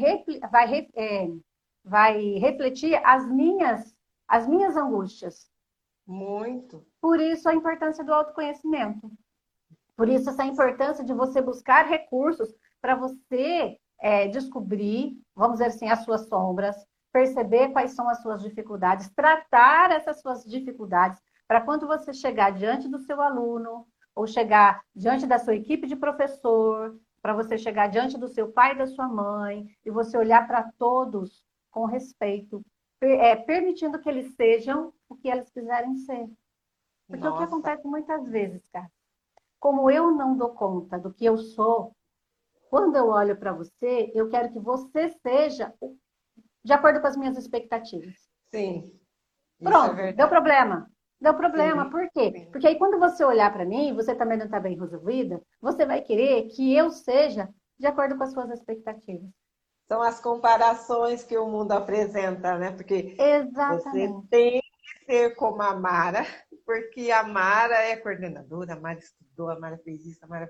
vai, 0.51 0.89
é, 0.97 1.29
vai 1.85 2.21
refletir 2.35 3.01
as 3.05 3.25
minhas, 3.31 3.95
as 4.27 4.45
minhas 4.45 4.77
angústias. 4.77 5.49
Muito. 6.05 6.85
Por 7.01 7.21
isso 7.21 7.49
a 7.49 7.55
importância 7.55 8.03
do 8.03 8.13
autoconhecimento. 8.13 9.09
Por 9.97 10.09
isso 10.09 10.31
essa 10.31 10.45
importância 10.45 11.05
de 11.05 11.15
você 11.15 11.41
buscar 11.41 11.87
recursos 11.87 12.53
para 12.81 12.97
você 12.97 13.79
é, 14.01 14.27
descobrir, 14.27 15.17
vamos 15.33 15.59
dizer 15.59 15.67
assim, 15.67 15.89
as 15.89 16.03
suas 16.03 16.27
sombras, 16.27 16.75
perceber 17.13 17.71
quais 17.71 17.93
são 17.93 18.09
as 18.09 18.23
suas 18.23 18.43
dificuldades, 18.43 19.11
tratar 19.11 19.91
essas 19.91 20.21
suas 20.21 20.45
dificuldades, 20.45 21.21
para 21.47 21.61
quando 21.61 21.87
você 21.87 22.13
chegar 22.13 22.51
diante 22.53 22.89
do 22.89 22.99
seu 22.99 23.21
aluno, 23.21 23.87
ou 24.15 24.27
chegar 24.27 24.83
diante 24.95 25.27
da 25.27 25.39
sua 25.39 25.55
equipe 25.55 25.87
de 25.87 25.97
professor, 25.97 26.99
para 27.23 27.35
você 27.35 27.59
chegar 27.59 27.89
diante 27.89 28.19
do 28.19 28.29
seu 28.29 28.51
pai 28.51 28.73
e 28.73 28.79
da 28.79 28.87
sua 28.87 29.09
mãe, 29.09 29.67
e 29.85 29.91
você 29.91 30.17
olhar 30.17 30.47
para 30.47 30.71
todos 30.79 31.45
com 31.71 31.85
respeito, 31.85 32.63
é, 33.01 33.37
permitindo 33.37 33.99
que 34.01 34.09
eles 34.09 34.35
sejam 34.35 34.93
o 35.09 35.17
que 35.17 35.29
eles 35.29 35.51
quiserem 35.51 35.97
ser. 35.97 36.29
Porque 37.09 37.25
Nossa. 37.25 37.35
o 37.35 37.39
que 37.39 37.45
acontece 37.45 37.87
muitas 37.87 38.27
vezes, 38.29 38.69
cara, 38.69 38.91
como 39.59 39.91
eu 39.91 40.11
não 40.11 40.37
dou 40.37 40.51
conta 40.51 40.99
do 40.99 41.13
que 41.13 41.25
eu 41.25 41.37
sou, 41.37 41.95
quando 42.69 42.97
eu 42.97 43.09
olho 43.09 43.37
para 43.37 43.53
você, 43.53 44.11
eu 44.15 44.29
quero 44.29 44.53
que 44.53 44.59
você 44.59 45.09
seja 45.09 45.75
de 46.65 46.73
acordo 46.73 47.01
com 47.01 47.07
as 47.07 47.17
minhas 47.17 47.37
expectativas. 47.37 48.15
Sim. 48.51 49.01
É 49.61 49.65
Pronto, 49.65 49.99
é 49.99 50.13
deu 50.13 50.29
problema. 50.29 50.91
Deu 51.21 51.35
problema, 51.35 51.85
Sim. 51.85 51.91
por 51.91 52.11
quê? 52.11 52.33
Sim. 52.35 52.51
Porque 52.51 52.67
aí 52.67 52.79
quando 52.79 52.99
você 52.99 53.23
olhar 53.25 53.53
para 53.53 53.67
mim, 53.67 53.95
você 53.95 54.15
também 54.15 54.39
não 54.39 54.47
está 54.47 54.59
bem 54.59 54.79
resolvida, 54.79 55.41
você 55.61 55.85
vai 55.85 56.01
querer 56.01 56.49
que 56.49 56.75
eu 56.75 56.91
seja 56.91 57.49
de 57.79 57.87
acordo 57.87 58.17
com 58.17 58.25
as 58.25 58.33
suas 58.33 58.51
expectativas. 58.51 59.31
São 59.87 60.01
as 60.03 60.21
comparações 60.21 61.25
que 61.25 61.37
o 61.37 61.47
mundo 61.47 61.73
apresenta, 61.73 62.57
né? 62.57 62.73
Porque 62.73 63.17
Exatamente. 63.19 64.09
você 64.09 64.29
tem 64.31 64.61
que 64.61 65.05
ser 65.05 65.35
como 65.35 65.61
a 65.61 65.75
Mara, 65.75 66.25
porque 66.65 67.11
a 67.11 67.25
Mara 67.25 67.75
é 67.75 67.97
coordenadora, 67.97 68.75
a 68.75 68.81
Mara 68.81 68.99
estudou, 68.99 69.51
a 69.51 69.59
Mara 69.59 69.79
fez 69.79 70.07
isso, 70.07 70.25
a 70.25 70.29
Mara... 70.29 70.49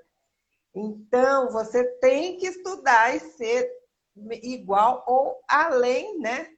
Então, 0.74 1.50
você 1.50 1.82
tem 1.98 2.36
que 2.36 2.46
estudar 2.46 3.16
e 3.16 3.20
ser 3.20 3.68
igual 4.42 5.04
ou 5.06 5.36
além, 5.48 6.18
né? 6.18 6.48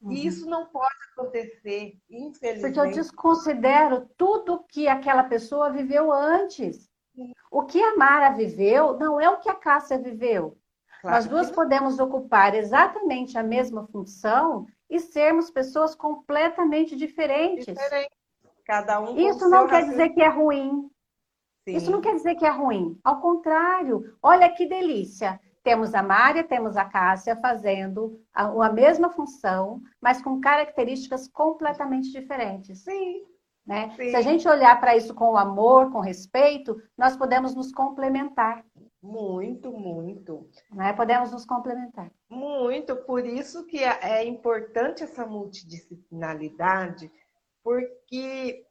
Uhum. 0.00 0.12
E 0.12 0.26
isso 0.26 0.48
não 0.48 0.66
pode 0.66 0.94
acontecer, 1.12 1.98
infelizmente. 2.08 2.74
Porque 2.74 2.80
eu 2.80 2.90
desconsidero 2.90 4.08
tudo 4.16 4.64
que 4.68 4.88
aquela 4.88 5.24
pessoa 5.24 5.70
viveu 5.70 6.12
antes. 6.12 6.88
O 7.50 7.64
que 7.64 7.82
a 7.82 7.96
Mara 7.96 8.30
viveu 8.30 8.96
não 8.98 9.20
é 9.20 9.28
o 9.28 9.38
que 9.38 9.50
a 9.50 9.54
Cássia 9.54 9.98
viveu. 9.98 10.56
Claro 11.00 11.16
Nós 11.16 11.26
duas 11.26 11.50
podemos 11.50 11.98
ocupar 11.98 12.54
exatamente 12.54 13.36
a 13.36 13.42
mesma 13.42 13.86
função 13.88 14.66
e 14.88 15.00
sermos 15.00 15.50
pessoas 15.50 15.94
completamente 15.94 16.96
diferentes. 16.96 17.66
Diferente. 17.66 18.10
Cada 18.64 19.00
um 19.00 19.18
Isso 19.18 19.48
não 19.48 19.66
quer 19.66 19.84
dizer 19.84 20.10
que 20.10 20.22
é 20.22 20.28
ruim. 20.28 20.90
Sim. 21.64 21.76
Isso 21.76 21.90
não 21.90 22.00
quer 22.00 22.14
dizer 22.14 22.34
que 22.36 22.46
é 22.46 22.50
ruim. 22.50 22.98
Ao 23.02 23.20
contrário, 23.20 24.16
olha 24.22 24.48
que 24.50 24.66
delícia. 24.66 25.40
Temos 25.62 25.94
a 25.94 26.02
Mária, 26.02 26.42
temos 26.42 26.76
a 26.76 26.84
Cássia 26.84 27.36
fazendo 27.36 28.20
a, 28.32 28.44
a 28.44 28.72
mesma 28.72 29.10
função, 29.10 29.80
mas 30.00 30.22
com 30.22 30.40
características 30.40 31.28
completamente 31.28 32.10
diferentes. 32.10 32.84
Sim. 32.84 33.24
Né? 33.66 33.92
Sim. 33.96 34.10
Se 34.10 34.16
a 34.16 34.22
gente 34.22 34.48
olhar 34.48 34.80
para 34.80 34.96
isso 34.96 35.14
com 35.14 35.36
amor, 35.36 35.92
com 35.92 36.00
respeito, 36.00 36.80
nós 36.96 37.16
podemos 37.16 37.54
nos 37.54 37.72
complementar. 37.72 38.64
Muito, 39.02 39.70
muito. 39.72 40.48
Né? 40.72 40.92
Podemos 40.92 41.30
nos 41.30 41.44
complementar. 41.44 42.10
Muito, 42.28 42.96
por 42.96 43.24
isso 43.24 43.64
que 43.66 43.82
é, 43.82 43.98
é 44.02 44.24
importante 44.24 45.02
essa 45.02 45.26
multidisciplinaridade, 45.26 47.10
porque 47.62 48.64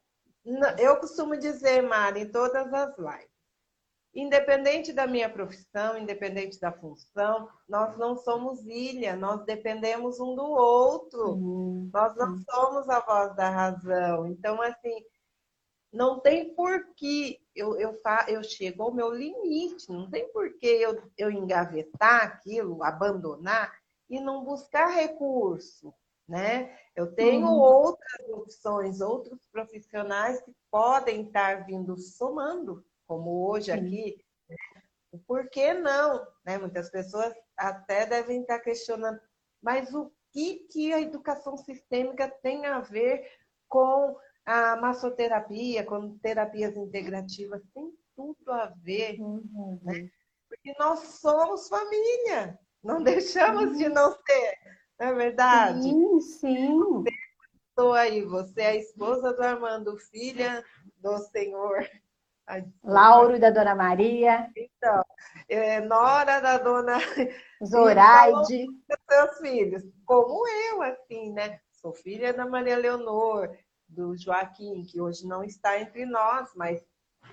eu 0.78 0.96
costumo 0.96 1.36
dizer, 1.36 1.82
Mari, 1.82 2.22
em 2.22 2.30
todas 2.30 2.72
as 2.72 2.96
lives, 2.98 3.29
Independente 4.12 4.92
da 4.92 5.06
minha 5.06 5.30
profissão, 5.30 5.96
independente 5.96 6.58
da 6.58 6.72
função, 6.72 7.48
nós 7.68 7.96
não 7.96 8.16
somos 8.16 8.66
ilha, 8.66 9.14
nós 9.14 9.44
dependemos 9.44 10.18
um 10.18 10.34
do 10.34 10.42
outro. 10.42 11.34
Uhum. 11.34 11.90
Nós 11.92 12.16
não 12.16 12.36
somos 12.38 12.88
a 12.88 12.98
voz 13.00 13.36
da 13.36 13.48
razão. 13.48 14.26
Então, 14.26 14.60
assim, 14.60 15.04
não 15.92 16.18
tem 16.18 16.52
porquê 16.54 17.40
eu, 17.54 17.78
eu, 17.78 17.96
eu 18.26 18.42
chego 18.42 18.82
ao 18.82 18.92
meu 18.92 19.12
limite, 19.12 19.88
não 19.88 20.10
tem 20.10 20.28
porquê 20.32 20.66
eu, 20.66 21.00
eu 21.16 21.30
engavetar 21.30 22.24
aquilo, 22.24 22.82
abandonar 22.82 23.72
e 24.08 24.20
não 24.20 24.44
buscar 24.44 24.88
recurso. 24.88 25.94
Né? 26.28 26.76
Eu 26.96 27.12
tenho 27.14 27.46
uhum. 27.46 27.58
outras 27.58 28.28
opções, 28.28 29.00
outros 29.00 29.40
profissionais 29.52 30.40
que 30.42 30.52
podem 30.68 31.22
estar 31.22 31.64
vindo 31.64 31.96
somando 31.96 32.84
como 33.10 33.50
hoje 33.50 33.72
aqui, 33.72 34.24
por 35.26 35.50
que 35.50 35.74
não? 35.74 36.24
Né? 36.46 36.58
Muitas 36.58 36.88
pessoas 36.90 37.34
até 37.56 38.06
devem 38.06 38.42
estar 38.42 38.60
questionando, 38.60 39.18
mas 39.60 39.92
o 39.92 40.12
que, 40.32 40.68
que 40.70 40.92
a 40.92 41.00
educação 41.00 41.56
sistêmica 41.56 42.28
tem 42.40 42.66
a 42.66 42.78
ver 42.78 43.28
com 43.68 44.16
a 44.46 44.76
massoterapia, 44.76 45.84
com 45.84 46.16
terapias 46.18 46.76
integrativas? 46.76 47.60
Tem 47.74 47.92
tudo 48.14 48.52
a 48.52 48.66
ver, 48.76 49.20
uhum. 49.20 49.80
né? 49.82 50.08
porque 50.48 50.72
nós 50.78 51.00
somos 51.00 51.68
família, 51.68 52.56
não 52.80 53.02
deixamos 53.02 53.72
uhum. 53.72 53.76
de 53.76 53.88
não 53.88 54.12
ser, 54.12 54.54
não 55.00 55.08
é 55.08 55.14
verdade? 55.14 55.82
Sim, 55.82 56.20
sim 56.20 57.04
estou 57.70 57.92
aí. 57.92 58.22
Você 58.24 58.60
é 58.60 58.66
a 58.68 58.76
esposa 58.76 59.32
do 59.32 59.42
Armando, 59.42 59.96
filha 59.96 60.62
do 60.98 61.18
senhor 61.18 61.88
Lauro 62.82 63.36
e 63.36 63.38
da 63.38 63.50
Dona 63.50 63.74
Maria. 63.74 64.48
Então, 64.56 65.02
é, 65.48 65.80
nora 65.80 66.40
da 66.40 66.58
Dona 66.58 66.98
Zoraide. 67.64 68.66
Seus 69.08 69.38
filhos, 69.38 69.82
como 70.04 70.46
eu, 70.48 70.82
assim, 70.82 71.32
né? 71.32 71.60
Sou 71.72 71.92
filha 71.92 72.32
da 72.32 72.46
Maria 72.46 72.76
Leonor, 72.76 73.50
do 73.88 74.16
Joaquim, 74.16 74.84
que 74.84 75.00
hoje 75.00 75.26
não 75.26 75.42
está 75.42 75.80
entre 75.80 76.04
nós, 76.04 76.50
mas 76.54 76.82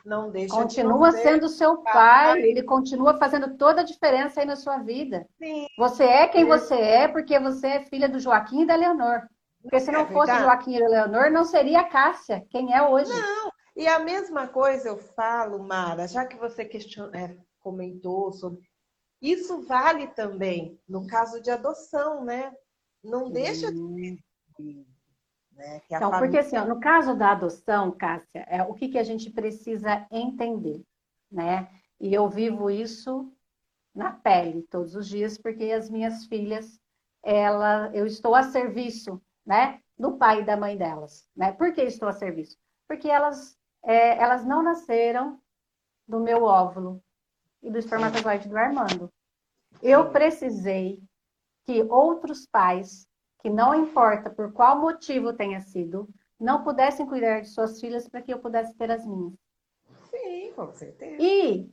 não 0.06 0.32
deixa 0.32 0.56
Continua 0.56 1.12
de 1.12 1.22
sendo 1.22 1.50
seu 1.50 1.78
pai, 1.78 2.42
ele 2.42 2.64
continua 2.64 3.18
fazendo 3.18 3.58
toda 3.58 3.82
a 3.82 3.86
diferença 3.86 4.40
aí 4.40 4.46
na 4.46 4.56
sua 4.56 4.78
vida. 4.78 5.28
Sim. 5.38 5.68
Você 5.78 6.04
é 6.04 6.28
quem 6.28 6.46
você 6.46 6.76
é 6.76 7.08
porque 7.08 7.38
você 7.40 7.68
é 7.68 7.86
filha 7.86 8.08
do 8.08 8.20
Joaquim 8.20 8.62
e 8.62 8.66
da 8.66 8.76
Leonor. 8.76 9.28
Porque 9.62 9.80
se 9.80 9.92
não 9.92 10.02
é 10.02 10.06
fosse 10.06 10.34
Joaquim 10.40 10.76
e 10.76 10.88
Leonor, 10.88 11.30
não 11.30 11.44
seria 11.44 11.82
a 11.82 11.90
Cássia, 11.90 12.46
quem 12.50 12.74
é 12.74 12.82
hoje. 12.82 13.12
Não, 13.12 13.52
e 13.78 13.88
a 13.88 14.00
mesma 14.00 14.48
coisa 14.48 14.90
eu 14.90 14.98
falo, 14.98 15.64
Mara, 15.64 16.08
já 16.08 16.26
que 16.26 16.36
você 16.36 16.66
question... 16.66 17.14
é, 17.14 17.38
comentou 17.60 18.34
sobre. 18.34 18.68
Isso 19.22 19.62
vale 19.62 20.08
também 20.08 20.82
no 20.90 21.06
caso 21.06 21.40
de 21.40 21.52
adoção, 21.52 22.26
né? 22.26 22.52
Não 23.04 23.30
deixa 23.30 23.72
de. 23.72 24.20
Né? 25.52 25.82
então, 25.86 26.10
família... 26.10 26.20
porque 26.20 26.38
assim, 26.38 26.58
ó, 26.58 26.66
no 26.66 26.80
caso 26.80 27.16
da 27.16 27.32
adoção, 27.32 27.92
Cássia, 27.92 28.46
é 28.48 28.64
o 28.64 28.74
que, 28.74 28.90
que 28.90 28.98
a 28.98 29.04
gente 29.04 29.30
precisa 29.30 30.08
entender, 30.12 30.84
né? 31.32 31.70
E 32.00 32.12
eu 32.12 32.28
vivo 32.28 32.72
isso 32.72 33.32
na 33.94 34.12
pele 34.12 34.64
todos 34.72 34.96
os 34.96 35.08
dias, 35.08 35.38
porque 35.38 35.66
as 35.66 35.88
minhas 35.88 36.26
filhas, 36.26 36.80
ela, 37.24 37.92
eu 37.94 38.08
estou 38.08 38.34
a 38.34 38.42
serviço, 38.42 39.22
né? 39.46 39.82
Do 39.96 40.18
pai 40.18 40.42
e 40.42 40.46
da 40.46 40.58
mãe 40.58 40.76
delas, 40.76 41.28
né? 41.36 41.52
Por 41.52 41.72
que 41.74 41.82
estou 41.82 42.10
a 42.10 42.14
serviço? 42.14 42.58
Porque 42.88 43.10
elas 43.10 43.58
é, 43.88 44.22
elas 44.22 44.46
não 44.46 44.62
nasceram 44.62 45.40
do 46.06 46.20
meu 46.20 46.44
óvulo 46.44 47.02
e 47.64 47.72
do 47.72 47.78
espermatozoide 47.78 48.50
do 48.50 48.58
Armando. 48.58 49.10
Eu 49.82 50.12
precisei 50.12 51.02
que 51.66 51.82
outros 51.84 52.46
pais, 52.46 53.08
que 53.40 53.50
não 53.50 53.74
importa 53.74 54.30
por 54.30 54.52
qual 54.52 54.82
motivo 54.82 55.32
tenha 55.32 55.62
sido, 55.62 56.10
não 56.38 56.66
pudessem 56.66 57.06
cuidar 57.06 57.40
de 57.40 57.48
suas 57.48 57.80
filhas 57.80 58.10
para 58.10 58.22
que 58.22 58.34
eu 58.34 58.40
pudesse 58.40 58.76
ter 58.76 58.92
as 58.92 59.06
minhas. 59.06 59.34
Sim, 60.10 60.52
com 60.54 60.70
certeza. 60.74 61.16
E 61.22 61.72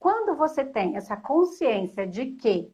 quando 0.00 0.36
você 0.36 0.64
tem 0.64 0.96
essa 0.96 1.16
consciência 1.16 2.04
de 2.04 2.32
que 2.32 2.68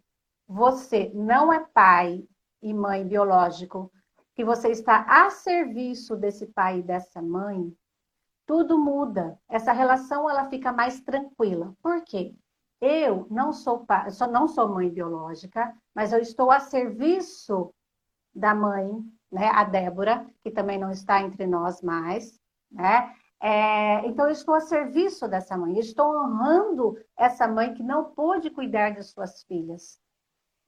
você 0.49 1.11
não 1.15 1.53
é 1.53 1.61
pai 1.61 2.27
e 2.63 2.73
mãe 2.73 3.07
biológico, 3.07 3.93
que 4.35 4.45
você 4.45 4.71
está 4.71 5.05
a 5.07 5.29
serviço 5.29 6.17
desse 6.17 6.47
pai 6.47 6.79
e 6.79 6.83
dessa 6.83 7.21
mãe, 7.21 7.77
tudo 8.47 8.79
muda. 8.79 9.39
Essa 9.49 9.73
relação 9.73 10.29
ela 10.29 10.49
fica 10.49 10.73
mais 10.73 11.01
tranquila. 11.01 11.75
Por 11.83 12.03
quê? 12.03 12.35
Eu 12.81 13.27
não 13.31 13.53
sou 13.53 13.85
pai, 13.85 14.11
só 14.11 14.27
não 14.27 14.49
sou 14.49 14.69
mãe 14.69 14.89
biológica, 14.89 15.75
mas 15.95 16.13
eu 16.13 16.19
estou 16.19 16.51
a 16.51 16.61
serviço 16.61 17.75
da 18.35 18.55
mãe, 18.55 18.91
né, 19.31 19.49
a 19.49 19.65
Débora, 19.65 20.27
que 20.43 20.51
também 20.51 20.79
não 20.79 20.91
está 20.91 21.21
entre 21.21 21.47
nós 21.47 21.83
mais, 21.83 22.41
né? 22.71 23.15
É, 23.43 24.07
então 24.07 24.27
eu 24.27 24.33
estou 24.33 24.55
a 24.55 24.61
serviço 24.61 25.27
dessa 25.27 25.57
mãe, 25.57 25.75
eu 25.75 25.81
estou 25.81 26.07
honrando 26.15 26.99
essa 27.17 27.49
mãe 27.49 27.73
que 27.73 27.83
não 27.83 28.13
pôde 28.13 28.51
cuidar 28.51 28.91
de 28.91 29.03
suas 29.03 29.43
filhas. 29.45 29.99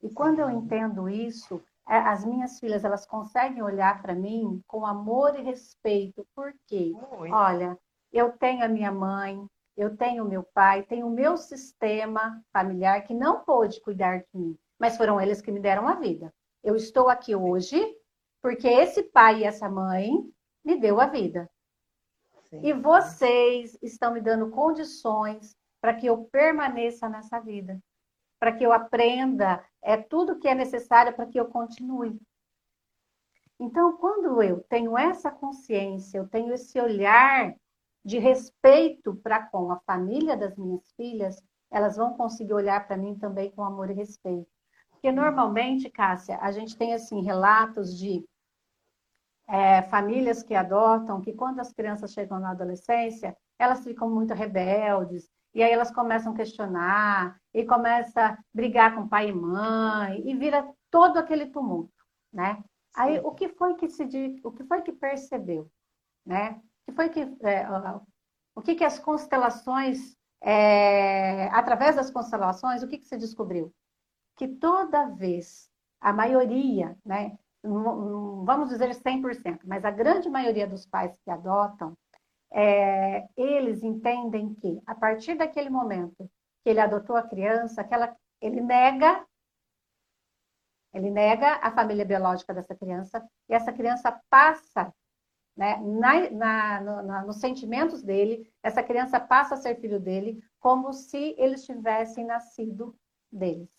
E 0.02 0.10
quando 0.10 0.40
eu 0.40 0.50
entendo 0.50 1.08
isso, 1.08 1.62
as 1.86 2.24
minhas 2.24 2.58
filhas 2.58 2.84
elas 2.84 3.06
conseguem 3.06 3.62
olhar 3.62 4.00
para 4.00 4.14
mim 4.14 4.62
com 4.66 4.86
amor 4.86 5.38
e 5.38 5.42
respeito. 5.42 6.26
Por 6.34 6.54
quê? 6.66 6.92
Olha, 7.32 7.78
eu 8.12 8.32
tenho 8.32 8.64
a 8.64 8.68
minha 8.68 8.92
mãe, 8.92 9.44
eu 9.76 9.96
tenho 9.96 10.24
o 10.24 10.28
meu 10.28 10.42
pai, 10.42 10.82
tenho 10.84 11.06
o 11.06 11.10
meu 11.10 11.36
sistema 11.36 12.42
familiar 12.52 13.02
que 13.02 13.14
não 13.14 13.40
pôde 13.40 13.80
cuidar 13.80 14.18
de 14.18 14.26
mim, 14.34 14.58
mas 14.78 14.96
foram 14.96 15.20
eles 15.20 15.40
que 15.40 15.50
me 15.50 15.60
deram 15.60 15.88
a 15.88 15.94
vida. 15.94 16.32
Eu 16.62 16.76
estou 16.76 17.08
aqui 17.08 17.34
hoje 17.34 17.80
porque 18.40 18.68
esse 18.68 19.02
pai 19.04 19.40
e 19.40 19.44
essa 19.44 19.68
mãe 19.68 20.12
me 20.64 20.78
deu 20.78 21.00
a 21.00 21.06
vida. 21.06 21.50
Sim. 22.44 22.60
E 22.62 22.72
vocês 22.72 23.78
estão 23.82 24.12
me 24.12 24.20
dando 24.20 24.50
condições 24.50 25.56
para 25.80 25.94
que 25.94 26.06
eu 26.06 26.24
permaneça 26.24 27.08
nessa 27.08 27.40
vida 27.40 27.80
para 28.42 28.50
que 28.50 28.66
eu 28.66 28.72
aprenda, 28.72 29.64
é 29.80 29.96
tudo 29.96 30.40
que 30.40 30.48
é 30.48 30.54
necessário 30.54 31.14
para 31.14 31.26
que 31.26 31.38
eu 31.38 31.46
continue. 31.46 32.20
Então, 33.56 33.96
quando 33.98 34.42
eu 34.42 34.64
tenho 34.64 34.98
essa 34.98 35.30
consciência, 35.30 36.18
eu 36.18 36.26
tenho 36.26 36.52
esse 36.52 36.80
olhar 36.80 37.54
de 38.04 38.18
respeito 38.18 39.14
para 39.14 39.46
com 39.46 39.70
a 39.70 39.78
família 39.86 40.36
das 40.36 40.56
minhas 40.56 40.92
filhas, 40.94 41.40
elas 41.70 41.96
vão 41.96 42.14
conseguir 42.14 42.52
olhar 42.52 42.84
para 42.84 42.96
mim 42.96 43.16
também 43.16 43.48
com 43.52 43.62
amor 43.62 43.90
e 43.90 43.94
respeito. 43.94 44.50
Porque 44.90 45.12
normalmente, 45.12 45.88
Cássia, 45.88 46.36
a 46.40 46.50
gente 46.50 46.76
tem 46.76 46.94
assim 46.94 47.22
relatos 47.22 47.96
de 47.96 48.24
é, 49.46 49.82
famílias 49.82 50.42
que 50.42 50.56
adotam, 50.56 51.20
que 51.20 51.32
quando 51.32 51.60
as 51.60 51.72
crianças 51.72 52.12
chegam 52.12 52.40
na 52.40 52.50
adolescência, 52.50 53.36
elas 53.56 53.84
ficam 53.84 54.10
muito 54.10 54.34
rebeldes, 54.34 55.30
e 55.54 55.62
aí 55.62 55.70
elas 55.70 55.90
começam 55.90 56.32
a 56.32 56.36
questionar, 56.36 57.36
e 57.52 57.64
começa 57.64 58.26
a 58.26 58.38
brigar 58.52 58.94
com 58.94 59.08
pai 59.08 59.28
e 59.28 59.32
mãe, 59.32 60.22
e 60.26 60.34
vira 60.34 60.66
todo 60.90 61.18
aquele 61.18 61.46
tumulto, 61.46 61.92
né? 62.32 62.62
Aí 62.94 63.18
o 63.20 63.32
que 63.32 63.48
foi 63.48 63.74
que 63.74 63.88
se 63.88 64.04
o 64.44 64.52
que 64.52 64.64
foi 64.64 64.82
que 64.82 64.92
percebeu, 64.92 65.70
né? 66.24 66.60
O 66.82 66.90
que 66.90 66.92
foi 66.92 67.08
que 67.08 67.20
é, 67.20 67.66
o 68.54 68.62
que 68.62 68.74
que 68.74 68.84
as 68.84 68.98
constelações 68.98 70.16
é, 70.42 71.48
através 71.48 71.96
das 71.96 72.10
constelações 72.10 72.82
o 72.82 72.88
que 72.88 72.98
que 72.98 73.06
se 73.06 73.16
descobriu? 73.16 73.72
Que 74.36 74.48
toda 74.48 75.08
vez 75.08 75.70
a 76.00 76.12
maioria, 76.12 76.96
né? 77.04 77.38
Vamos 77.64 78.70
dizer 78.70 78.90
100%, 78.90 79.60
mas 79.64 79.84
a 79.84 79.90
grande 79.90 80.28
maioria 80.28 80.66
dos 80.66 80.84
pais 80.84 81.16
que 81.24 81.30
adotam 81.30 81.96
é, 82.52 83.26
eles 83.36 83.82
entendem 83.82 84.54
que, 84.54 84.80
a 84.86 84.94
partir 84.94 85.34
daquele 85.34 85.70
momento 85.70 86.30
que 86.62 86.70
ele 86.70 86.80
adotou 86.80 87.16
a 87.16 87.22
criança, 87.22 87.80
aquela, 87.80 88.14
ele 88.40 88.60
nega 88.60 89.24
ele 90.94 91.10
nega 91.10 91.58
a 91.62 91.70
família 91.70 92.04
biológica 92.04 92.52
dessa 92.52 92.74
criança 92.74 93.26
e 93.48 93.54
essa 93.54 93.72
criança 93.72 94.20
passa, 94.28 94.92
né, 95.56 95.78
na, 95.78 96.30
na, 96.30 97.02
na, 97.02 97.24
nos 97.24 97.40
sentimentos 97.40 98.02
dele, 98.02 98.46
essa 98.62 98.82
criança 98.82 99.18
passa 99.18 99.54
a 99.54 99.56
ser 99.56 99.80
filho 99.80 99.98
dele 99.98 100.42
como 100.60 100.92
se 100.92 101.34
eles 101.38 101.64
tivessem 101.64 102.26
nascido 102.26 102.94
deles. 103.30 103.70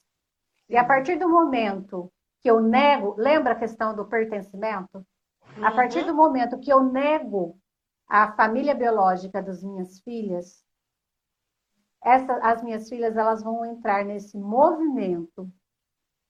E 0.68 0.76
a 0.76 0.84
partir 0.84 1.18
do 1.18 1.30
momento 1.30 2.12
que 2.42 2.50
eu 2.50 2.60
nego, 2.60 3.16
lembra 3.16 3.54
a 3.54 3.60
questão 3.60 3.96
do 3.96 4.06
pertencimento? 4.06 5.06
Uhum. 5.56 5.66
A 5.66 5.72
partir 5.72 6.04
do 6.04 6.16
momento 6.16 6.60
que 6.60 6.74
eu 6.74 6.84
nego 6.84 7.60
a 8.14 8.32
família 8.34 8.76
biológica 8.76 9.42
das 9.42 9.64
minhas 9.64 10.00
filhas, 10.02 10.64
essa, 12.00 12.36
as 12.44 12.62
minhas 12.62 12.88
filhas 12.88 13.18
elas 13.18 13.42
vão 13.42 13.66
entrar 13.66 14.06
nesse 14.06 14.38
movimento, 14.38 15.52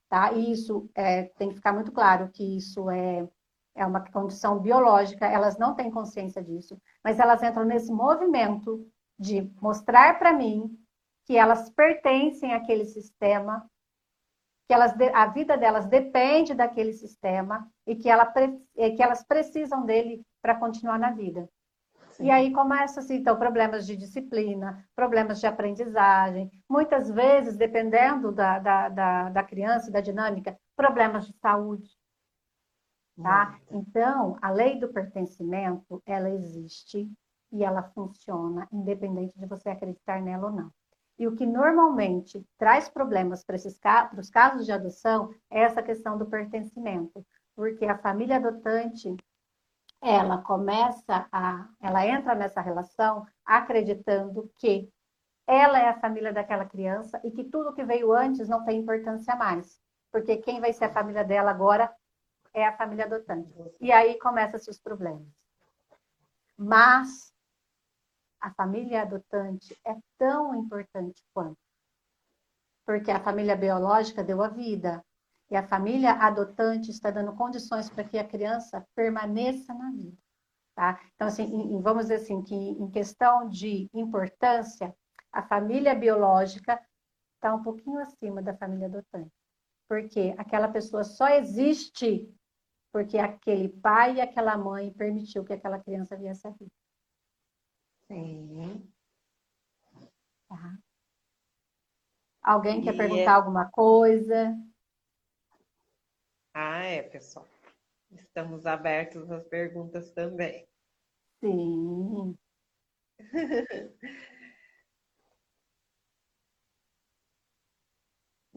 tá? 0.08 0.32
E 0.32 0.50
isso 0.50 0.88
é, 0.94 1.24
tem 1.24 1.50
que 1.50 1.56
ficar 1.56 1.74
muito 1.74 1.92
claro 1.92 2.30
que 2.30 2.56
isso 2.56 2.88
é, 2.88 3.28
é 3.74 3.84
uma 3.84 4.00
condição 4.00 4.58
biológica, 4.60 5.26
elas 5.26 5.58
não 5.58 5.74
têm 5.74 5.90
consciência 5.90 6.42
disso, 6.42 6.80
mas 7.04 7.18
elas 7.18 7.42
entram 7.42 7.66
nesse 7.66 7.92
movimento 7.92 8.90
de 9.18 9.42
mostrar 9.60 10.18
para 10.18 10.32
mim 10.32 10.74
que 11.26 11.36
elas 11.36 11.68
pertencem 11.68 12.54
àquele 12.54 12.86
sistema, 12.86 13.70
que 14.66 14.72
elas, 14.72 14.94
a 15.12 15.26
vida 15.26 15.58
delas 15.58 15.84
depende 15.84 16.54
daquele 16.54 16.94
sistema 16.94 17.70
e 17.86 17.94
que, 17.94 18.08
ela, 18.08 18.24
que 18.32 19.02
elas 19.02 19.22
precisam 19.22 19.84
dele 19.84 20.24
para 20.40 20.54
continuar 20.54 20.98
na 20.98 21.10
vida. 21.10 21.46
Sim. 22.14 22.26
E 22.26 22.30
aí 22.30 22.52
começam 22.52 23.02
assim, 23.02 23.16
então, 23.16 23.36
problemas 23.36 23.86
de 23.86 23.96
disciplina, 23.96 24.86
problemas 24.94 25.40
de 25.40 25.46
aprendizagem, 25.46 26.50
muitas 26.68 27.10
vezes, 27.10 27.56
dependendo 27.56 28.30
da, 28.30 28.58
da, 28.60 28.88
da, 28.88 29.30
da 29.30 29.42
criança, 29.42 29.90
da 29.90 30.00
dinâmica, 30.00 30.56
problemas 30.76 31.26
de 31.26 31.32
saúde. 31.38 31.90
Tá? 33.20 33.58
Então, 33.70 34.36
a 34.40 34.50
lei 34.50 34.78
do 34.78 34.88
pertencimento, 34.88 36.02
ela 36.06 36.30
existe 36.30 37.10
e 37.52 37.64
ela 37.64 37.82
funciona, 37.82 38.68
independente 38.72 39.36
de 39.36 39.46
você 39.46 39.68
acreditar 39.68 40.20
nela 40.20 40.46
ou 40.46 40.52
não. 40.52 40.70
E 41.18 41.26
o 41.26 41.34
que 41.34 41.46
normalmente 41.46 42.44
traz 42.58 42.88
problemas 42.88 43.44
para, 43.44 43.54
esses, 43.54 43.78
para 43.78 44.18
os 44.18 44.30
casos 44.30 44.66
de 44.66 44.72
adoção 44.72 45.32
é 45.50 45.60
essa 45.62 45.82
questão 45.82 46.18
do 46.18 46.26
pertencimento, 46.26 47.24
porque 47.54 47.84
a 47.86 47.98
família 47.98 48.36
adotante 48.36 49.16
ela 50.04 50.36
começa 50.42 51.26
a, 51.32 51.66
ela 51.80 52.06
entra 52.06 52.34
nessa 52.34 52.60
relação 52.60 53.26
acreditando 53.42 54.52
que 54.58 54.92
ela 55.46 55.78
é 55.78 55.88
a 55.88 55.98
família 55.98 56.30
daquela 56.30 56.66
criança 56.66 57.18
e 57.24 57.30
que 57.30 57.44
tudo 57.44 57.72
que 57.72 57.82
veio 57.82 58.12
antes 58.12 58.46
não 58.46 58.62
tem 58.66 58.80
importância 58.80 59.34
mais, 59.34 59.80
porque 60.12 60.36
quem 60.36 60.60
vai 60.60 60.74
ser 60.74 60.84
a 60.84 60.92
família 60.92 61.24
dela 61.24 61.50
agora 61.50 61.90
é 62.52 62.66
a 62.66 62.76
família 62.76 63.06
adotante. 63.06 63.50
E 63.80 63.90
aí 63.90 64.18
começam-se 64.18 64.68
os 64.68 64.78
problemas. 64.78 65.26
Mas 66.56 67.32
a 68.38 68.50
família 68.52 69.02
adotante 69.02 69.74
é 69.86 69.96
tão 70.18 70.54
importante 70.54 71.24
quanto. 71.32 71.58
Porque 72.84 73.10
a 73.10 73.20
família 73.20 73.56
biológica 73.56 74.22
deu 74.22 74.42
a 74.42 74.48
vida. 74.48 75.02
E 75.50 75.56
a 75.56 75.62
família 75.62 76.12
adotante 76.12 76.90
está 76.90 77.10
dando 77.10 77.34
condições 77.34 77.88
para 77.90 78.04
que 78.04 78.18
a 78.18 78.26
criança 78.26 78.86
permaneça 78.94 79.72
na 79.74 79.90
vida. 79.90 80.16
Tá? 80.74 81.00
Então, 81.14 81.28
assim, 81.28 81.80
vamos 81.80 82.04
dizer 82.04 82.16
assim, 82.16 82.42
que 82.42 82.54
em 82.54 82.90
questão 82.90 83.48
de 83.48 83.88
importância, 83.94 84.94
a 85.30 85.42
família 85.42 85.94
biológica 85.94 86.80
está 87.36 87.54
um 87.54 87.62
pouquinho 87.62 87.98
acima 88.00 88.42
da 88.42 88.56
família 88.56 88.86
adotante. 88.86 89.30
Porque 89.88 90.34
aquela 90.38 90.68
pessoa 90.68 91.04
só 91.04 91.28
existe 91.28 92.28
porque 92.90 93.18
aquele 93.18 93.68
pai 93.68 94.14
e 94.14 94.20
aquela 94.20 94.56
mãe 94.56 94.92
permitiu 94.92 95.44
que 95.44 95.52
aquela 95.52 95.80
criança 95.80 96.16
viesse 96.16 96.46
a 96.46 96.50
vida. 96.50 96.70
Sim. 98.06 98.88
Tá. 100.48 100.78
Alguém 102.42 102.82
quer 102.82 102.94
E 102.94 102.96
perguntar 102.96 103.32
é- 103.32 103.34
alguma 103.34 103.68
coisa? 103.70 104.56
Ah, 106.54 106.84
é, 106.84 107.02
pessoal. 107.02 107.48
Estamos 108.12 108.64
abertos 108.64 109.28
às 109.30 109.44
perguntas 109.44 110.12
também. 110.12 110.68
Sim. 111.40 112.38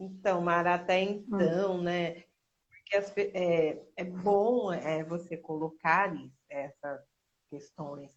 Então, 0.00 0.40
Mara, 0.40 0.74
até 0.74 1.00
então, 1.00 1.82
né? 1.82 2.22
Porque 2.70 2.96
as 2.96 3.12
é, 3.16 3.84
é 3.96 4.04
bom 4.04 4.72
é, 4.72 5.02
você 5.02 5.36
colocar 5.36 6.14
essas 6.48 7.04
questões, 7.50 8.16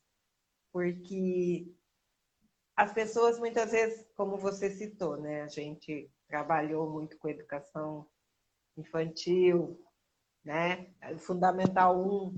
porque 0.71 1.73
as 2.75 2.93
pessoas 2.93 3.39
muitas 3.39 3.71
vezes, 3.71 4.07
como 4.15 4.37
você 4.37 4.69
citou, 4.69 5.17
né? 5.17 5.41
A 5.41 5.47
gente 5.47 6.07
trabalhou 6.27 6.87
muito 6.87 7.17
com 7.17 7.27
educação 7.27 8.07
infantil, 8.77 9.79
né? 10.43 10.87
Fundamental 11.19 11.99
1. 11.99 12.35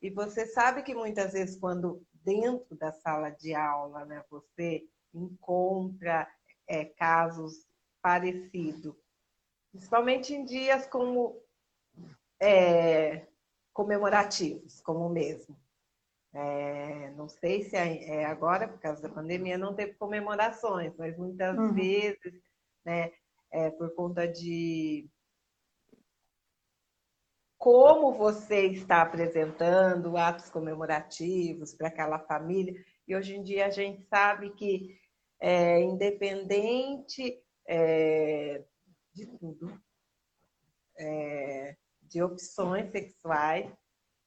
E 0.00 0.10
você 0.10 0.46
sabe 0.46 0.82
que 0.82 0.94
muitas 0.94 1.32
vezes, 1.32 1.58
quando 1.58 2.02
dentro 2.24 2.76
da 2.76 2.92
sala 2.92 3.30
de 3.30 3.54
aula, 3.54 4.04
né, 4.04 4.22
você 4.30 4.84
encontra 5.14 6.28
é, 6.66 6.84
casos 6.84 7.66
parecidos, 8.02 8.94
principalmente 9.72 10.34
em 10.34 10.44
dias 10.44 10.86
como 10.86 11.40
é, 12.40 13.26
comemorativos, 13.72 14.80
como 14.80 15.06
o 15.06 15.10
mesmo. 15.10 15.56
É, 16.32 17.10
não 17.16 17.28
sei 17.28 17.62
se 17.64 17.74
é 17.76 18.20
é 18.20 18.24
agora, 18.26 18.68
por 18.68 18.78
causa 18.78 19.00
da 19.02 19.08
pandemia, 19.08 19.56
não 19.56 19.74
teve 19.74 19.94
comemorações, 19.94 20.94
mas 20.96 21.16
muitas 21.16 21.56
Uhum. 21.56 21.72
vezes, 21.72 22.42
né, 22.84 23.12
é, 23.50 23.70
por 23.70 23.94
conta 23.94 24.28
de 24.28 25.08
como 27.68 28.14
você 28.14 28.68
está 28.68 29.02
apresentando 29.02 30.16
atos 30.16 30.48
comemorativos 30.48 31.74
para 31.74 31.88
aquela 31.88 32.18
família. 32.18 32.72
E 33.06 33.14
hoje 33.14 33.36
em 33.36 33.42
dia 33.42 33.66
a 33.66 33.70
gente 33.70 34.02
sabe 34.04 34.48
que, 34.54 34.98
é, 35.38 35.78
independente 35.82 37.38
é, 37.68 38.64
de 39.12 39.26
tudo, 39.26 39.78
é, 40.96 41.76
de 42.00 42.22
opções 42.22 42.90
sexuais, 42.90 43.70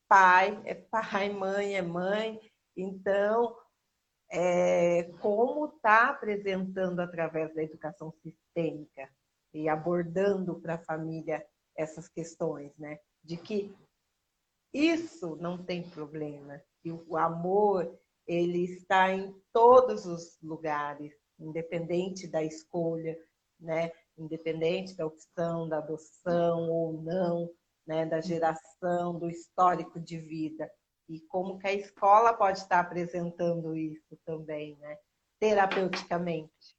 pai 0.08 0.62
é 0.64 0.76
pai, 0.76 1.30
mãe 1.34 1.76
é 1.76 1.82
mãe. 1.82 2.40
Então, 2.78 3.58
é, 4.32 5.06
como 5.20 5.66
está 5.66 6.10
apresentando 6.10 7.00
através 7.00 7.56
da 7.56 7.64
educação 7.64 8.14
sistêmica 8.22 9.10
e 9.52 9.68
abordando 9.68 10.62
para 10.62 10.76
a 10.76 10.86
família 10.86 11.44
essas 11.76 12.08
questões, 12.08 12.72
né? 12.78 13.00
De 13.24 13.38
que 13.38 13.76
isso 14.74 15.36
não 15.36 15.64
tem 15.64 15.88
problema, 15.90 16.62
que 16.82 16.92
o 16.92 17.18
amor 17.18 18.00
ele 18.26 18.64
está 18.64 19.12
em 19.12 19.36
todos 19.52 20.06
os 20.06 20.40
lugares, 20.42 21.14
independente 21.40 22.28
da 22.28 22.44
escolha, 22.44 23.18
né? 23.60 23.92
Independente 24.18 24.96
da 24.96 25.06
opção 25.06 25.68
da 25.68 25.78
adoção 25.78 26.70
ou 26.70 27.02
não, 27.02 27.50
né? 27.86 28.06
Da 28.06 28.22
geração, 28.22 29.18
do 29.18 29.30
histórico 29.30 30.00
de 30.00 30.18
vida 30.18 30.72
e 31.10 31.20
como 31.28 31.60
que 31.60 31.68
a 31.68 31.74
escola 31.74 32.34
pode 32.34 32.60
estar 32.60 32.80
apresentando 32.80 33.76
isso 33.76 34.18
também, 34.26 34.78
né? 34.78 34.98
Terapeuticamente. 35.40 36.76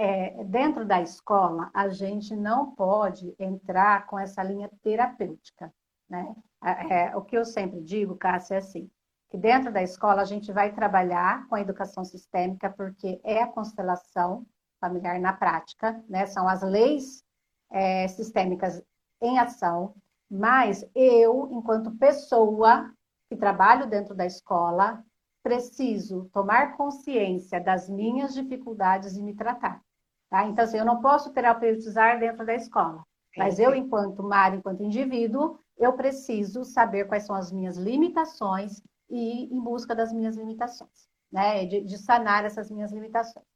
É, 0.00 0.44
dentro 0.44 0.86
da 0.86 1.02
escola, 1.02 1.72
a 1.74 1.88
gente 1.88 2.36
não 2.36 2.70
pode 2.70 3.34
entrar 3.36 4.06
com 4.06 4.16
essa 4.16 4.44
linha 4.44 4.70
terapêutica, 4.80 5.74
né? 6.08 6.36
É, 6.62 7.16
o 7.16 7.22
que 7.22 7.36
eu 7.36 7.44
sempre 7.44 7.82
digo, 7.82 8.14
Cássia, 8.14 8.54
é 8.54 8.58
assim, 8.58 8.88
que 9.28 9.36
dentro 9.36 9.72
da 9.72 9.82
escola 9.82 10.22
a 10.22 10.24
gente 10.24 10.52
vai 10.52 10.72
trabalhar 10.72 11.48
com 11.48 11.56
a 11.56 11.60
educação 11.60 12.04
sistêmica, 12.04 12.70
porque 12.70 13.20
é 13.24 13.42
a 13.42 13.48
constelação 13.48 14.46
familiar 14.80 15.18
na 15.18 15.32
prática, 15.32 16.00
né? 16.08 16.26
São 16.26 16.46
as 16.46 16.62
leis 16.62 17.24
é, 17.68 18.06
sistêmicas 18.06 18.80
em 19.20 19.36
ação, 19.40 19.96
mas 20.30 20.88
eu, 20.94 21.48
enquanto 21.50 21.90
pessoa 21.98 22.88
que 23.28 23.36
trabalho 23.36 23.88
dentro 23.88 24.14
da 24.14 24.24
escola, 24.24 25.04
preciso 25.42 26.30
tomar 26.32 26.76
consciência 26.76 27.60
das 27.60 27.88
minhas 27.88 28.32
dificuldades 28.32 29.16
e 29.16 29.22
me 29.24 29.34
tratar. 29.34 29.82
Tá? 30.30 30.46
Então, 30.46 30.64
assim, 30.64 30.78
eu 30.78 30.84
não 30.84 31.00
posso 31.00 31.32
terapeutizar 31.32 32.18
dentro 32.18 32.44
da 32.44 32.54
escola, 32.54 33.02
mas 33.36 33.58
eu, 33.58 33.74
enquanto 33.74 34.22
Mara, 34.22 34.56
enquanto 34.56 34.82
indivíduo, 34.82 35.58
eu 35.78 35.92
preciso 35.94 36.64
saber 36.64 37.06
quais 37.06 37.24
são 37.24 37.34
as 37.34 37.52
minhas 37.52 37.76
limitações 37.76 38.82
e 39.08 39.44
ir 39.44 39.52
em 39.52 39.60
busca 39.60 39.94
das 39.94 40.12
minhas 40.12 40.36
limitações, 40.36 41.08
né? 41.32 41.64
De, 41.64 41.80
de 41.82 41.98
sanar 41.98 42.44
essas 42.44 42.70
minhas 42.70 42.92
limitações. 42.92 43.46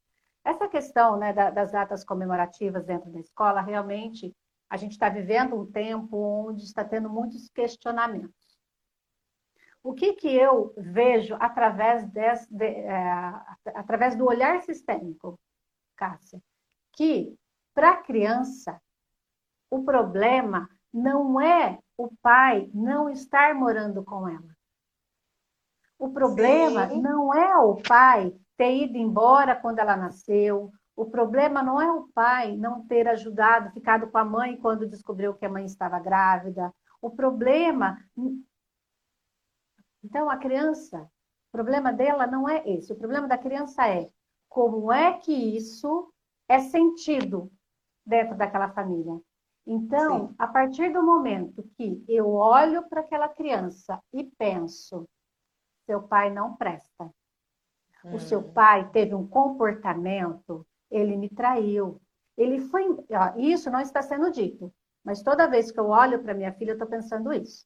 Essa 0.43 0.67
questão 0.67 1.17
né, 1.17 1.31
da, 1.31 1.49
das 1.49 1.71
datas 1.71 2.03
comemorativas 2.03 2.85
dentro 2.85 3.09
da 3.11 3.19
escola, 3.19 3.61
realmente, 3.61 4.35
a 4.69 4.75
gente 4.75 4.93
está 4.93 5.07
vivendo 5.09 5.55
um 5.55 5.65
tempo 5.71 6.17
onde 6.17 6.63
está 6.63 6.83
tendo 6.83 7.09
muitos 7.09 7.47
questionamentos. 7.49 8.57
O 9.81 9.93
que, 9.93 10.13
que 10.13 10.33
eu 10.33 10.73
vejo 10.77 11.35
através, 11.39 12.09
desse, 12.09 12.53
de, 12.53 12.65
é, 12.65 13.01
através 13.75 14.15
do 14.15 14.25
olhar 14.25 14.61
sistêmico, 14.63 15.37
Cássia? 15.95 16.41
Que, 16.95 17.35
para 17.73 17.91
a 17.91 17.97
criança, 17.97 18.79
o 19.69 19.83
problema 19.83 20.69
não 20.93 21.41
é 21.41 21.79
o 21.97 22.09
pai 22.21 22.69
não 22.73 23.09
estar 23.09 23.55
morando 23.55 24.03
com 24.03 24.27
ela. 24.27 24.55
O 25.97 26.09
problema 26.09 26.89
Sim. 26.89 27.01
não 27.01 27.33
é 27.33 27.57
o 27.57 27.75
pai 27.81 28.35
ter 28.57 28.83
ido 28.83 28.97
embora 28.97 29.55
quando 29.55 29.79
ela 29.79 29.95
nasceu. 29.95 30.71
O 30.95 31.05
problema 31.05 31.63
não 31.63 31.81
é 31.81 31.91
o 31.91 32.07
pai 32.13 32.55
não 32.55 32.85
ter 32.85 33.07
ajudado, 33.07 33.71
ficado 33.71 34.07
com 34.11 34.17
a 34.17 34.25
mãe 34.25 34.57
quando 34.57 34.87
descobriu 34.87 35.33
que 35.33 35.45
a 35.45 35.49
mãe 35.49 35.65
estava 35.65 35.99
grávida. 35.99 36.73
O 37.01 37.09
problema. 37.09 37.97
Então, 40.03 40.29
a 40.29 40.37
criança, 40.37 41.01
o 41.01 41.51
problema 41.51 41.91
dela 41.91 42.27
não 42.27 42.47
é 42.47 42.61
esse. 42.69 42.93
O 42.93 42.97
problema 42.97 43.27
da 43.27 43.37
criança 43.37 43.87
é 43.87 44.09
como 44.47 44.91
é 44.91 45.13
que 45.13 45.31
isso 45.31 46.12
é 46.47 46.59
sentido 46.59 47.51
dentro 48.05 48.37
daquela 48.37 48.69
família. 48.73 49.19
Então, 49.65 50.29
Sim. 50.29 50.35
a 50.37 50.47
partir 50.47 50.91
do 50.93 51.03
momento 51.03 51.63
que 51.77 52.03
eu 52.07 52.31
olho 52.33 52.87
para 52.89 53.01
aquela 53.01 53.29
criança 53.29 54.01
e 54.13 54.23
penso, 54.23 55.07
seu 55.85 56.03
pai 56.03 56.31
não 56.31 56.55
presta. 56.55 57.11
O 58.09 58.17
seu 58.19 58.41
Hum. 58.41 58.53
pai 58.53 58.89
teve 58.91 59.13
um 59.15 59.27
comportamento, 59.27 60.65
ele 60.89 61.17
me 61.17 61.29
traiu. 61.29 62.01
Ele 62.37 62.59
foi. 62.59 62.87
ó, 63.11 63.37
Isso 63.37 63.69
não 63.69 63.79
está 63.81 64.01
sendo 64.01 64.31
dito, 64.31 64.73
mas 65.03 65.21
toda 65.21 65.49
vez 65.49 65.71
que 65.71 65.79
eu 65.79 65.87
olho 65.89 66.21
para 66.23 66.33
minha 66.33 66.53
filha, 66.53 66.71
eu 66.71 66.75
estou 66.75 66.87
pensando 66.87 67.33
isso. 67.33 67.65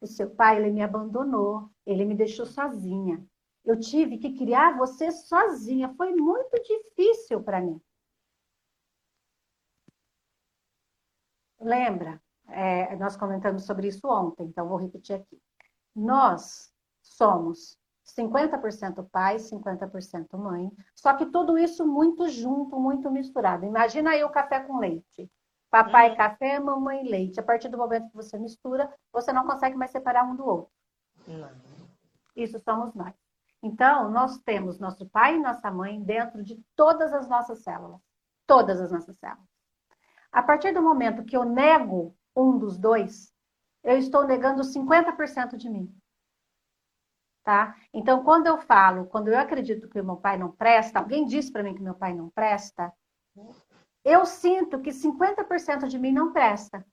O 0.00 0.06
seu 0.06 0.30
pai, 0.30 0.58
ele 0.58 0.70
me 0.70 0.82
abandonou, 0.82 1.70
ele 1.86 2.04
me 2.04 2.14
deixou 2.14 2.46
sozinha. 2.46 3.24
Eu 3.64 3.78
tive 3.80 4.18
que 4.18 4.36
criar 4.36 4.76
você 4.78 5.10
sozinha. 5.12 5.94
Foi 5.96 6.14
muito 6.14 6.62
difícil 6.62 7.42
para 7.42 7.60
mim. 7.60 7.80
Lembra? 11.60 12.20
É, 12.48 12.96
nós 12.96 13.16
comentamos 13.16 13.64
sobre 13.64 13.88
isso 13.88 14.06
ontem, 14.08 14.46
então 14.46 14.68
vou 14.68 14.78
repetir 14.78 15.16
aqui. 15.16 15.40
Nós 15.94 16.72
somos 17.02 17.78
50% 18.16 19.06
pai, 19.10 19.36
50% 19.36 20.38
mãe, 20.38 20.70
só 20.94 21.14
que 21.14 21.26
tudo 21.26 21.58
isso 21.58 21.86
muito 21.86 22.28
junto, 22.28 22.78
muito 22.80 23.10
misturado. 23.10 23.66
Imagina 23.66 24.10
aí 24.10 24.24
o 24.24 24.30
café 24.30 24.60
com 24.60 24.78
leite. 24.78 25.30
Papai 25.70 26.16
café, 26.16 26.58
mamãe 26.58 27.04
leite. 27.04 27.38
A 27.38 27.42
partir 27.42 27.68
do 27.68 27.76
momento 27.76 28.08
que 28.08 28.16
você 28.16 28.38
mistura, 28.38 28.90
você 29.12 29.32
não 29.32 29.46
consegue 29.46 29.76
mais 29.76 29.90
separar 29.90 30.24
um 30.24 30.34
do 30.34 30.46
outro. 30.46 30.72
Não. 31.26 31.50
Isso 32.34 32.58
somos 32.60 32.94
nós. 32.94 33.14
Então, 33.62 34.10
nós 34.10 34.38
temos 34.38 34.78
nosso 34.78 35.06
pai 35.10 35.36
e 35.36 35.40
nossa 35.40 35.70
mãe 35.70 36.00
dentro 36.00 36.42
de 36.42 36.62
todas 36.74 37.12
as 37.12 37.28
nossas 37.28 37.62
células. 37.62 38.00
Todas 38.46 38.80
as 38.80 38.90
nossas 38.90 39.18
células. 39.18 39.47
A 40.32 40.42
partir 40.42 40.72
do 40.72 40.82
momento 40.82 41.24
que 41.24 41.36
eu 41.36 41.44
nego 41.44 42.16
um 42.36 42.58
dos 42.58 42.78
dois, 42.78 43.32
eu 43.82 43.96
estou 43.98 44.26
negando 44.26 44.62
50% 44.62 45.56
de 45.56 45.68
mim. 45.68 45.94
Tá? 47.42 47.74
Então, 47.94 48.22
quando 48.22 48.46
eu 48.46 48.58
falo, 48.58 49.06
quando 49.06 49.28
eu 49.28 49.38
acredito 49.38 49.88
que 49.88 50.02
meu 50.02 50.16
pai 50.16 50.36
não 50.36 50.52
presta, 50.52 50.98
alguém 50.98 51.24
diz 51.24 51.50
para 51.50 51.62
mim 51.62 51.74
que 51.74 51.82
meu 51.82 51.94
pai 51.94 52.12
não 52.12 52.28
presta, 52.28 52.92
eu 54.04 54.26
sinto 54.26 54.80
que 54.80 54.90
50% 54.90 55.88
de 55.88 55.98
mim 55.98 56.12
não 56.12 56.32
presta. 56.32 56.86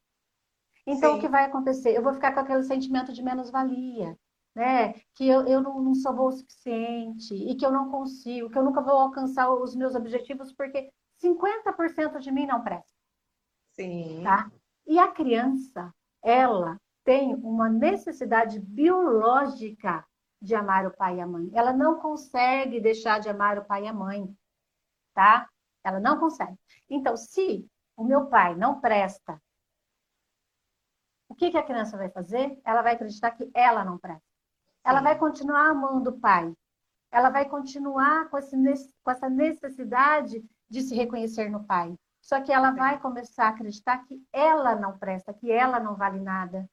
Então, 0.87 1.13
Sim. 1.13 1.17
o 1.17 1.21
que 1.21 1.27
vai 1.27 1.45
acontecer? 1.45 1.95
Eu 1.95 2.03
vou 2.03 2.13
ficar 2.13 2.33
com 2.33 2.39
aquele 2.39 2.63
sentimento 2.63 3.11
de 3.11 3.21
menos-valia, 3.21 4.17
né? 4.55 4.93
Que 5.15 5.27
eu, 5.27 5.45
eu 5.45 5.61
não, 5.61 5.81
não 5.81 5.95
sou 5.95 6.13
boa 6.13 6.29
o 6.29 6.31
suficiente 6.31 7.33
e 7.33 7.55
que 7.55 7.65
eu 7.65 7.71
não 7.71 7.89
consigo, 7.89 8.49
que 8.49 8.57
eu 8.57 8.63
nunca 8.63 8.81
vou 8.81 8.93
alcançar 8.93 9.51
os 9.51 9.75
meus 9.75 9.95
objetivos 9.95 10.53
porque 10.53 10.89
50% 11.21 12.19
de 12.19 12.31
mim 12.31 12.45
não 12.45 12.63
presta. 12.63 12.94
Sim. 13.79 14.23
Tá? 14.23 14.51
E 14.85 14.99
a 14.99 15.11
criança, 15.11 15.93
ela 16.21 16.79
tem 17.03 17.35
uma 17.35 17.69
necessidade 17.69 18.59
biológica 18.59 20.05
de 20.41 20.55
amar 20.55 20.85
o 20.85 20.95
pai 20.95 21.17
e 21.17 21.21
a 21.21 21.27
mãe. 21.27 21.49
Ela 21.53 21.73
não 21.73 21.99
consegue 21.99 22.79
deixar 22.79 23.19
de 23.19 23.29
amar 23.29 23.57
o 23.57 23.65
pai 23.65 23.85
e 23.85 23.87
a 23.87 23.93
mãe, 23.93 24.35
tá? 25.13 25.49
Ela 25.83 25.99
não 25.99 26.19
consegue. 26.19 26.57
Então, 26.89 27.15
se 27.15 27.67
o 27.95 28.03
meu 28.03 28.27
pai 28.27 28.55
não 28.55 28.79
presta, 28.79 29.41
o 31.27 31.35
que, 31.35 31.51
que 31.51 31.57
a 31.57 31.63
criança 31.63 31.97
vai 31.97 32.09
fazer? 32.09 32.59
Ela 32.63 32.81
vai 32.81 32.93
acreditar 32.93 33.31
que 33.31 33.49
ela 33.53 33.83
não 33.83 33.97
presta. 33.97 34.23
Ela 34.83 35.01
vai 35.01 35.17
continuar 35.17 35.69
amando 35.69 36.11
o 36.11 36.19
pai. 36.19 36.53
Ela 37.11 37.29
vai 37.29 37.47
continuar 37.49 38.29
com, 38.29 38.37
esse, 38.37 38.55
com 39.03 39.11
essa 39.11 39.29
necessidade 39.29 40.43
de 40.69 40.81
se 40.81 40.95
reconhecer 40.95 41.49
no 41.49 41.63
pai. 41.63 41.95
Só 42.25 42.41
que 42.41 42.51
ela 42.51 42.71
vai 42.71 42.99
começar 42.99 43.45
a 43.45 43.49
acreditar 43.49 44.03
que 44.03 44.19
ela 44.33 44.75
não 44.75 44.97
presta, 44.97 45.31
que 45.31 45.51
ela 45.51 45.79
não 45.79 45.95
vale 45.95 46.19
nada, 46.19 46.67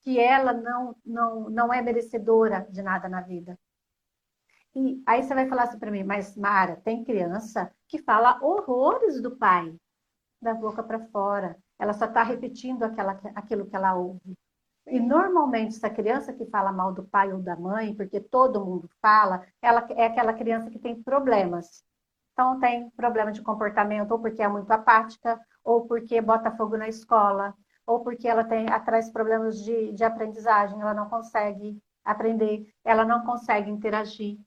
que 0.00 0.18
ela 0.18 0.54
não, 0.54 0.96
não, 1.04 1.50
não 1.50 1.74
é 1.74 1.82
merecedora 1.82 2.66
de 2.70 2.80
nada 2.80 3.06
na 3.06 3.20
vida. 3.20 3.58
E 4.74 5.02
aí 5.06 5.22
você 5.22 5.34
vai 5.34 5.46
falar 5.46 5.64
assim 5.64 5.78
para 5.78 5.90
mim, 5.90 6.04
mas 6.04 6.34
Mara, 6.38 6.76
tem 6.76 7.04
criança 7.04 7.70
que 7.86 7.98
fala 7.98 8.42
horrores 8.42 9.20
do 9.20 9.36
pai, 9.36 9.76
da 10.40 10.54
boca 10.54 10.82
para 10.82 11.06
fora. 11.08 11.58
Ela 11.78 11.92
só 11.92 12.06
está 12.06 12.22
repetindo 12.22 12.82
aquela, 12.82 13.20
aquilo 13.34 13.66
que 13.66 13.76
ela 13.76 13.94
ouve. 13.94 14.38
E 14.86 14.98
normalmente 14.98 15.76
essa 15.76 15.90
criança 15.90 16.32
que 16.32 16.46
fala 16.46 16.72
mal 16.72 16.94
do 16.94 17.04
pai 17.04 17.30
ou 17.30 17.42
da 17.42 17.56
mãe, 17.56 17.94
porque 17.94 18.20
todo 18.20 18.64
mundo 18.64 18.88
fala, 19.02 19.46
ela 19.60 19.86
é 19.90 20.06
aquela 20.06 20.32
criança 20.32 20.70
que 20.70 20.78
tem 20.78 21.02
problemas. 21.02 21.84
Então, 22.36 22.60
tem 22.60 22.90
problema 22.90 23.32
de 23.32 23.40
comportamento, 23.40 24.10
ou 24.10 24.18
porque 24.18 24.42
é 24.42 24.48
muito 24.48 24.70
apática, 24.70 25.40
ou 25.64 25.86
porque 25.86 26.20
bota 26.20 26.50
fogo 26.50 26.76
na 26.76 26.86
escola, 26.86 27.54
ou 27.86 28.00
porque 28.04 28.28
ela 28.28 28.44
tem 28.44 28.68
atrás 28.68 29.10
problemas 29.10 29.64
de, 29.64 29.90
de 29.92 30.04
aprendizagem, 30.04 30.78
ela 30.78 30.92
não 30.92 31.08
consegue 31.08 31.82
aprender, 32.04 32.70
ela 32.84 33.06
não 33.06 33.24
consegue 33.24 33.70
interagir. 33.70 34.38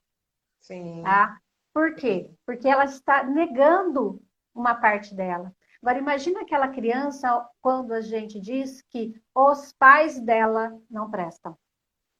Sim. 0.59 1.01
Tá? 1.01 1.39
Por 1.73 1.95
quê? 1.95 2.31
Porque 2.45 2.67
ela 2.67 2.85
está 2.85 3.23
negando 3.23 4.21
uma 4.53 4.75
parte 4.75 5.15
dela. 5.15 5.51
Agora, 5.81 5.97
imagina 5.97 6.41
aquela 6.41 6.67
criança 6.67 7.43
quando 7.59 7.91
a 7.93 8.01
gente 8.01 8.39
diz 8.39 8.83
que 8.83 9.19
os 9.33 9.73
pais 9.73 10.19
dela 10.19 10.79
não 10.91 11.09
prestam. 11.09 11.57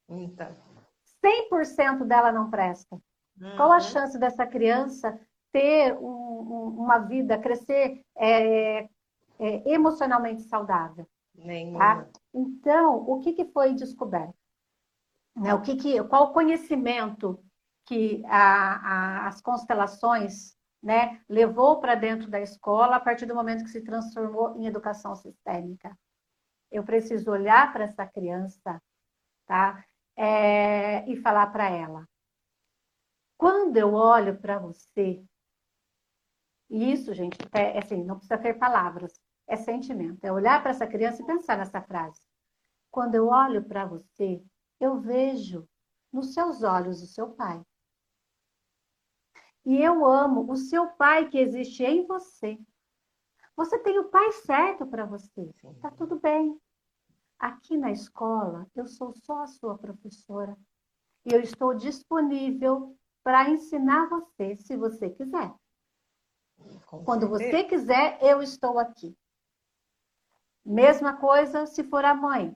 Então. 0.10 0.50
100% 1.24 2.06
dela 2.06 2.32
não 2.32 2.50
presta. 2.50 3.00
Uhum. 3.40 3.56
Qual 3.56 3.72
a 3.72 3.76
uhum. 3.76 3.82
chance 3.82 4.18
dessa 4.18 4.48
criança 4.48 5.20
ter 5.52 5.94
um, 5.98 6.06
um, 6.06 6.68
uma 6.80 7.00
vida, 7.00 7.38
crescer 7.38 8.04
é, 8.18 8.84
é, 9.40 9.72
emocionalmente 9.72 10.44
saudável. 10.44 11.08
Tá? 11.78 12.08
Então, 12.34 12.98
o 13.08 13.20
que, 13.20 13.34
que 13.34 13.46
foi 13.46 13.74
descoberto? 13.74 14.36
Né? 15.36 15.54
O 15.54 15.62
que 15.62 15.76
que, 15.76 16.04
qual 16.04 16.26
o 16.26 16.34
conhecimento 16.34 17.42
que 17.86 18.22
a, 18.28 19.24
a, 19.24 19.28
as 19.28 19.42
constelações 19.42 20.56
né, 20.82 21.22
levou 21.28 21.80
para 21.80 21.96
dentro 21.96 22.30
da 22.30 22.40
escola 22.40 22.98
a 22.98 23.00
partir 23.00 23.26
do 23.26 23.36
momento 23.36 23.64
que 23.64 23.70
se 23.70 23.84
transformou 23.84 24.58
em 24.58 24.68
educação 24.68 25.16
sistêmica? 25.16 25.98
Eu 26.72 26.84
preciso 26.84 27.32
olhar 27.32 27.72
para 27.74 27.86
essa 27.86 28.06
criança 28.06 28.80
tá? 29.50 29.84
É, 30.16 31.10
e 31.10 31.18
falar 31.18 31.48
para 31.48 31.70
ela: 31.70 32.08
quando 33.36 33.76
eu 33.78 33.94
olho 33.94 34.40
para 34.40 34.60
você, 34.60 35.24
e 36.70 36.92
isso, 36.92 37.14
gente, 37.14 37.38
é, 37.52 37.80
assim, 37.80 38.04
não 38.04 38.18
precisa 38.18 38.38
ter 38.38 38.54
palavras, 38.54 39.20
é 39.48 39.56
sentimento. 39.56 40.24
É 40.24 40.32
olhar 40.32 40.62
para 40.62 40.72
essa 40.72 40.86
criança 40.86 41.22
e 41.22 41.26
pensar 41.26 41.58
nessa 41.58 41.82
frase. 41.82 42.22
Quando 42.92 43.16
eu 43.16 43.28
olho 43.28 43.64
para 43.64 43.86
você, 43.86 44.44
eu 44.80 45.00
vejo 45.00 45.68
nos 46.14 46.34
seus 46.34 46.64
olhos 46.64 47.02
o 47.02 47.08
seu 47.08 47.32
pai. 47.32 47.62
E 49.66 49.82
eu 49.82 50.06
amo 50.06 50.52
o 50.52 50.56
seu 50.56 50.88
pai 50.92 51.28
que 51.28 51.38
existe 51.38 51.84
em 51.84 52.06
você. 52.06 52.58
Você 53.56 53.78
tem 53.80 54.00
o 54.00 54.10
pai 54.10 54.32
certo 54.32 54.86
para 54.88 55.06
você. 55.06 55.52
Tá 55.82 55.92
tudo 55.92 56.20
bem. 56.20 56.58
Aqui 57.38 57.78
na 57.78 57.92
escola, 57.92 58.68
eu 58.76 58.88
sou 58.88 59.14
só 59.14 59.44
a 59.44 59.48
sua 59.48 59.78
professora. 59.78 60.58
E 61.26 61.34
eu 61.34 61.42
estou 61.42 61.74
disponível 61.74 62.96
para 63.24 63.50
ensinar 63.50 64.08
você, 64.08 64.56
se 64.56 64.78
você 64.78 65.10
quiser. 65.10 65.54
Com 66.86 67.04
Quando 67.04 67.28
certeza. 67.28 67.52
você 67.52 67.64
quiser, 67.64 68.18
eu 68.22 68.42
estou 68.42 68.80
aqui. 68.80 69.16
Mesma 70.66 71.18
coisa 71.18 71.66
se 71.66 71.84
for 71.84 72.04
a 72.04 72.14
mãe. 72.14 72.56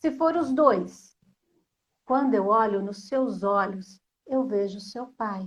Se 0.00 0.10
for 0.10 0.36
os 0.36 0.52
dois. 0.52 1.16
Quando 2.04 2.34
eu 2.34 2.46
olho 2.46 2.82
nos 2.82 3.08
seus 3.08 3.42
olhos, 3.42 4.00
eu 4.26 4.46
vejo 4.46 4.80
seu 4.80 5.08
pai. 5.08 5.46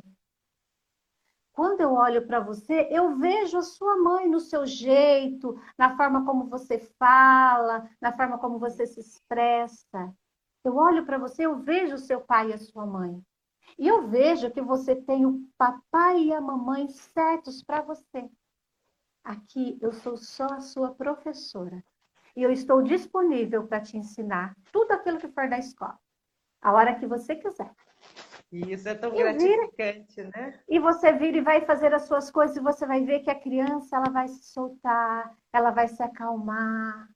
Quando 1.54 1.82
eu 1.82 1.94
olho 1.94 2.26
para 2.26 2.40
você, 2.40 2.88
eu 2.90 3.18
vejo 3.18 3.58
a 3.58 3.62
sua 3.62 3.98
mãe 3.98 4.30
no 4.30 4.40
seu 4.40 4.66
jeito, 4.66 5.60
na 5.78 5.98
forma 5.98 6.26
como 6.26 6.48
você 6.48 6.80
fala, 6.98 7.90
na 8.00 8.16
forma 8.16 8.38
como 8.40 8.58
você 8.58 8.86
se 8.86 9.00
expressa. 9.00 10.14
Eu 10.64 10.76
olho 10.76 11.06
para 11.06 11.18
você, 11.18 11.46
eu 11.46 11.60
vejo 11.60 11.96
o 11.96 12.00
seu 12.00 12.22
pai 12.22 12.50
e 12.50 12.54
a 12.54 12.58
sua 12.58 12.86
mãe. 12.86 13.22
E 13.78 13.88
eu 13.88 14.08
vejo 14.08 14.52
que 14.52 14.62
você 14.62 14.96
tem 14.96 15.26
o 15.26 15.48
papai 15.58 16.26
e 16.26 16.34
a 16.34 16.42
mamãe 16.42 16.88
certos 16.90 17.64
para 17.64 17.82
você. 17.82 18.30
Aqui 19.24 19.78
eu 19.82 19.92
sou 19.92 20.18
só 20.18 20.46
a 20.46 20.60
sua 20.60 20.94
professora. 20.94 21.84
E 22.36 22.44
eu 22.44 22.52
estou 22.52 22.82
disponível 22.82 23.68
para 23.68 23.82
te 23.82 23.98
ensinar 23.98 24.56
tudo 24.72 24.92
aquilo 24.92 25.18
que 25.18 25.28
for 25.28 25.50
da 25.50 25.58
escola. 25.58 26.00
A 26.62 26.72
hora 26.74 26.96
que 26.96 27.06
você 27.06 27.36
quiser. 27.36 27.72
Isso 28.52 28.90
é 28.90 28.96
tão 28.96 29.16
gratificante, 29.16 30.16
vira, 30.16 30.30
né? 30.36 30.60
E 30.68 30.80
você 30.80 31.14
vira 31.14 31.38
e 31.38 31.42
vai 31.42 31.62
fazer 31.62 31.94
as 31.94 32.04
suas 32.04 32.30
coisas 32.30 32.58
e 32.58 32.62
você 32.62 32.86
vai 32.86 33.04
ver 33.04 33.22
que 33.22 33.30
a 33.30 33.40
criança 33.40 33.96
ela 33.96 34.10
vai 34.10 34.28
se 34.28 34.44
soltar, 34.44 35.36
ela 35.54 35.72
vai 35.72 35.88
se 35.88 36.04
acalmar. 36.04 37.10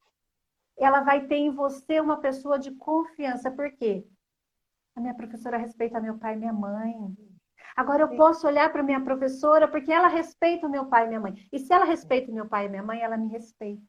Ela 0.77 1.01
vai 1.01 1.27
ter 1.27 1.35
em 1.35 1.51
você 1.51 1.99
uma 1.99 2.19
pessoa 2.19 2.57
de 2.57 2.71
confiança. 2.71 3.51
Por 3.51 3.71
quê? 3.71 4.05
A 4.95 5.01
minha 5.01 5.13
professora 5.13 5.57
respeita 5.57 5.99
meu 5.99 6.17
pai 6.17 6.35
e 6.35 6.37
minha 6.37 6.53
mãe. 6.53 6.95
Agora 7.75 8.03
eu 8.03 8.15
posso 8.15 8.47
olhar 8.47 8.71
para 8.71 8.81
minha 8.81 9.03
professora 9.03 9.67
porque 9.67 9.91
ela 9.91 10.07
respeita 10.07 10.65
o 10.65 10.69
meu 10.69 10.85
pai 10.85 11.05
e 11.05 11.07
minha 11.09 11.19
mãe. 11.19 11.33
E 11.51 11.59
se 11.59 11.73
ela 11.73 11.83
respeita 11.83 12.31
o 12.31 12.33
meu 12.33 12.47
pai 12.47 12.65
e 12.65 12.69
minha 12.69 12.83
mãe, 12.83 13.01
ela 13.01 13.17
me 13.17 13.27
respeita. 13.27 13.83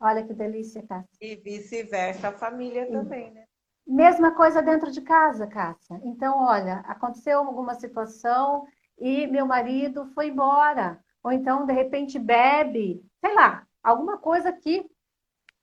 Olha 0.00 0.24
que 0.24 0.32
delícia, 0.32 0.86
Cássia. 0.86 1.08
E 1.20 1.34
vice-versa, 1.34 2.28
a 2.28 2.32
família 2.32 2.88
também, 2.88 3.32
né? 3.32 3.44
Mesma 3.84 4.32
coisa 4.32 4.62
dentro 4.62 4.92
de 4.92 5.00
casa, 5.00 5.46
Cássia. 5.48 6.00
Então, 6.04 6.38
olha, 6.38 6.80
aconteceu 6.80 7.38
alguma 7.40 7.74
situação 7.74 8.64
e 8.96 9.26
meu 9.26 9.44
marido 9.44 10.06
foi 10.14 10.28
embora. 10.28 11.02
Ou 11.24 11.32
então, 11.32 11.66
de 11.66 11.72
repente, 11.72 12.16
bebe, 12.16 13.04
sei 13.20 13.34
lá, 13.34 13.66
alguma 13.82 14.18
coisa 14.18 14.52
que 14.52 14.88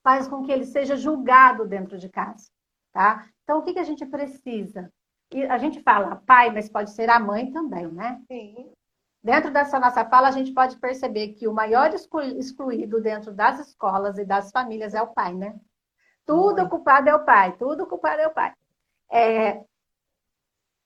faz 0.04 0.28
com 0.28 0.44
que 0.44 0.52
ele 0.52 0.66
seja 0.66 0.98
julgado 0.98 1.66
dentro 1.66 1.98
de 1.98 2.10
casa, 2.10 2.50
tá? 2.92 3.26
Então, 3.46 3.60
o 3.60 3.64
que, 3.64 3.74
que 3.74 3.80
a 3.80 3.84
gente 3.84 4.06
precisa? 4.06 4.92
E 5.32 5.46
a 5.46 5.58
gente 5.58 5.82
fala 5.82 6.16
pai, 6.26 6.52
mas 6.52 6.68
pode 6.68 6.92
ser 6.92 7.10
a 7.10 7.20
mãe 7.20 7.52
também, 7.52 7.88
né? 7.88 8.22
Sim. 8.28 8.74
Dentro 9.24 9.52
dessa 9.52 9.80
nossa 9.80 10.04
fala, 10.04 10.28
a 10.28 10.32
gente 10.32 10.52
pode 10.52 10.78
perceber 10.78 11.30
que 11.30 11.48
o 11.48 11.54
maior 11.54 11.92
excluído 11.94 13.02
dentro 13.02 13.32
das 13.32 13.60
escolas 13.60 14.18
e 14.18 14.26
das 14.26 14.52
famílias 14.52 14.94
é 14.94 15.02
o 15.02 15.14
pai, 15.14 15.34
né? 15.34 15.60
Tudo 16.26 16.58
Muito. 16.58 16.70
culpado 16.70 17.10
é 17.10 17.16
o 17.16 17.24
pai, 17.24 17.56
tudo 17.58 17.88
culpado 17.88 18.22
é 18.22 18.28
o 18.28 18.34
pai. 18.34 18.54
É... 19.12 19.64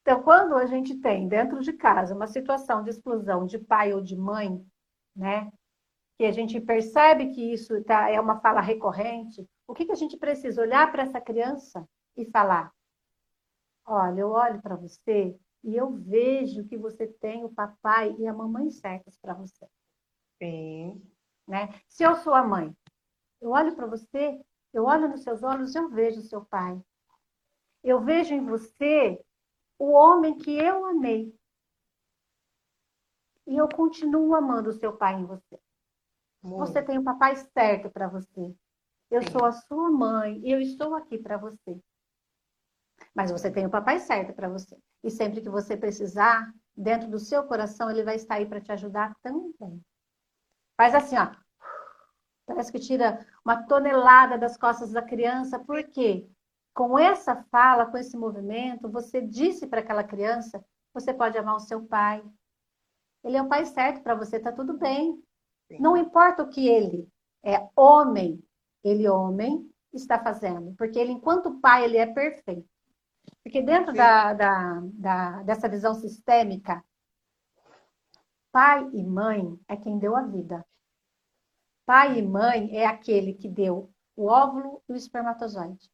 Então, 0.02 0.22
quando 0.22 0.56
a 0.56 0.66
gente 0.66 0.96
tem 0.96 1.28
dentro 1.28 1.62
de 1.62 1.74
casa 1.74 2.16
uma 2.16 2.28
situação 2.28 2.84
de 2.84 2.90
exclusão 2.90 3.46
de 3.46 3.58
pai 3.58 3.94
ou 3.94 4.02
de 4.02 4.16
mãe, 4.18 4.62
né? 5.16 5.50
que 6.20 6.26
a 6.26 6.32
gente 6.34 6.60
percebe 6.60 7.28
que 7.28 7.54
isso 7.54 7.82
tá, 7.86 8.10
é 8.10 8.20
uma 8.20 8.42
fala 8.42 8.60
recorrente, 8.60 9.48
o 9.66 9.74
que, 9.74 9.86
que 9.86 9.94
a 9.94 9.96
gente 9.96 10.18
precisa? 10.18 10.62
Olhar 10.62 10.92
para 10.92 11.04
essa 11.04 11.22
criança 11.22 11.88
e 12.22 12.30
falar: 12.32 12.74
olha, 13.86 14.22
eu 14.22 14.30
olho 14.32 14.62
para 14.62 14.76
você 14.76 15.38
e 15.64 15.76
eu 15.76 15.92
vejo 15.92 16.66
que 16.66 16.78
você 16.78 17.08
tem 17.08 17.44
o 17.44 17.54
papai 17.54 18.16
e 18.18 18.28
a 18.28 18.34
mamãe 18.34 18.70
certas 18.72 19.18
para 19.18 19.34
você. 19.34 19.68
Sim. 20.38 21.02
Né? 21.48 21.70
Se 21.88 22.04
eu 22.04 22.16
sou 22.16 22.34
a 22.34 22.44
mãe, 22.44 22.76
eu 23.42 23.52
olho 23.52 23.76
para 23.76 23.88
você, 23.88 24.40
eu 24.74 24.86
olho 24.86 25.10
nos 25.10 25.24
seus 25.24 25.44
olhos, 25.44 25.76
eu 25.76 25.90
vejo 25.90 26.20
o 26.20 26.24
seu 26.24 26.46
pai. 26.46 26.80
Eu 27.84 28.04
vejo 28.04 28.34
em 28.34 28.46
você 28.46 29.20
o 29.78 29.92
homem 29.92 30.38
que 30.38 30.52
eu 30.52 30.86
amei. 30.86 31.34
E 33.48 33.58
eu 33.58 33.68
continuo 33.68 34.36
amando 34.36 34.70
o 34.70 34.74
seu 34.74 34.96
pai 34.96 35.16
em 35.16 35.26
você. 35.26 35.60
Muito. 36.44 36.60
Você 36.60 36.84
tem 36.84 36.98
o 36.98 37.04
papai 37.04 37.36
certo 37.36 37.90
para 37.90 38.08
você. 38.08 38.56
Eu 39.10 39.24
Sim. 39.24 39.32
sou 39.32 39.46
a 39.46 39.52
sua 39.52 39.90
mãe 39.90 40.40
e 40.44 40.52
eu 40.52 40.62
estou 40.62 40.94
aqui 40.96 41.18
para 41.18 41.38
você. 41.38 41.82
Mas 43.20 43.32
você 43.32 43.52
tem 43.52 43.66
o 43.66 43.70
papai 43.70 44.00
certo 44.00 44.32
para 44.32 44.48
você. 44.48 44.78
E 45.04 45.12
sempre 45.12 45.42
que 45.42 45.50
você 45.50 45.76
precisar, 45.76 46.54
dentro 46.74 47.10
do 47.10 47.20
seu 47.20 47.44
coração, 47.44 47.92
ele 47.92 48.02
vai 48.02 48.16
estar 48.16 48.36
aí 48.36 48.46
para 48.46 48.62
te 48.62 48.72
ajudar 48.72 49.14
também. 49.22 49.84
Faz 50.78 50.96
assim, 50.96 51.18
ó. 51.18 51.30
Parece 52.48 52.72
que 52.72 52.80
tira 52.80 53.28
uma 53.44 53.62
tonelada 53.64 54.38
das 54.38 54.56
costas 54.56 54.94
da 54.94 55.02
criança. 55.02 55.60
Por 55.60 55.84
quê? 55.90 56.30
Com 56.74 56.98
essa 56.98 57.44
fala, 57.52 57.88
com 57.88 57.98
esse 57.98 58.16
movimento, 58.16 58.90
você 58.90 59.20
disse 59.20 59.68
para 59.68 59.82
aquela 59.82 60.06
criança: 60.06 60.64
você 60.94 61.14
pode 61.14 61.38
amar 61.38 61.58
o 61.58 61.60
seu 61.60 61.84
pai. 61.84 62.24
Ele 63.22 63.36
é 63.36 63.42
o 63.42 63.50
pai 63.50 63.66
certo 63.66 64.02
para 64.02 64.16
você, 64.16 64.40
tá 64.40 64.54
tudo 64.54 64.78
bem. 64.78 65.22
Sim. 65.68 65.82
Não 65.82 65.98
importa 65.98 66.44
o 66.44 66.50
que 66.50 66.70
ele 66.70 67.06
é 67.44 67.68
homem, 67.76 68.42
ele 68.82 69.10
homem 69.10 69.70
está 69.92 70.18
fazendo, 70.24 70.74
porque 70.78 70.98
ele, 70.98 71.12
enquanto 71.12 71.60
pai, 71.60 71.84
ele 71.84 71.98
é 71.98 72.06
perfeito. 72.06 72.79
Porque 73.44 73.62
dentro 73.62 73.94
da, 73.94 74.34
da, 74.34 74.82
da, 74.94 75.44
dessa 75.44 75.68
visão 75.68 75.94
sistêmica, 75.94 76.84
pai 78.52 78.88
e 78.94 79.04
mãe 79.04 79.60
é 79.68 79.76
quem 79.76 79.98
deu 79.98 80.16
a 80.16 80.24
vida. 80.24 80.66
Pai 81.86 82.20
e 82.20 82.22
mãe 82.22 82.76
é 82.78 82.86
aquele 82.86 83.34
que 83.34 83.50
deu 83.50 83.92
o 84.16 84.28
óvulo 84.28 84.84
e 84.88 84.94
o 84.94 84.96
espermatozoide. 84.96 85.90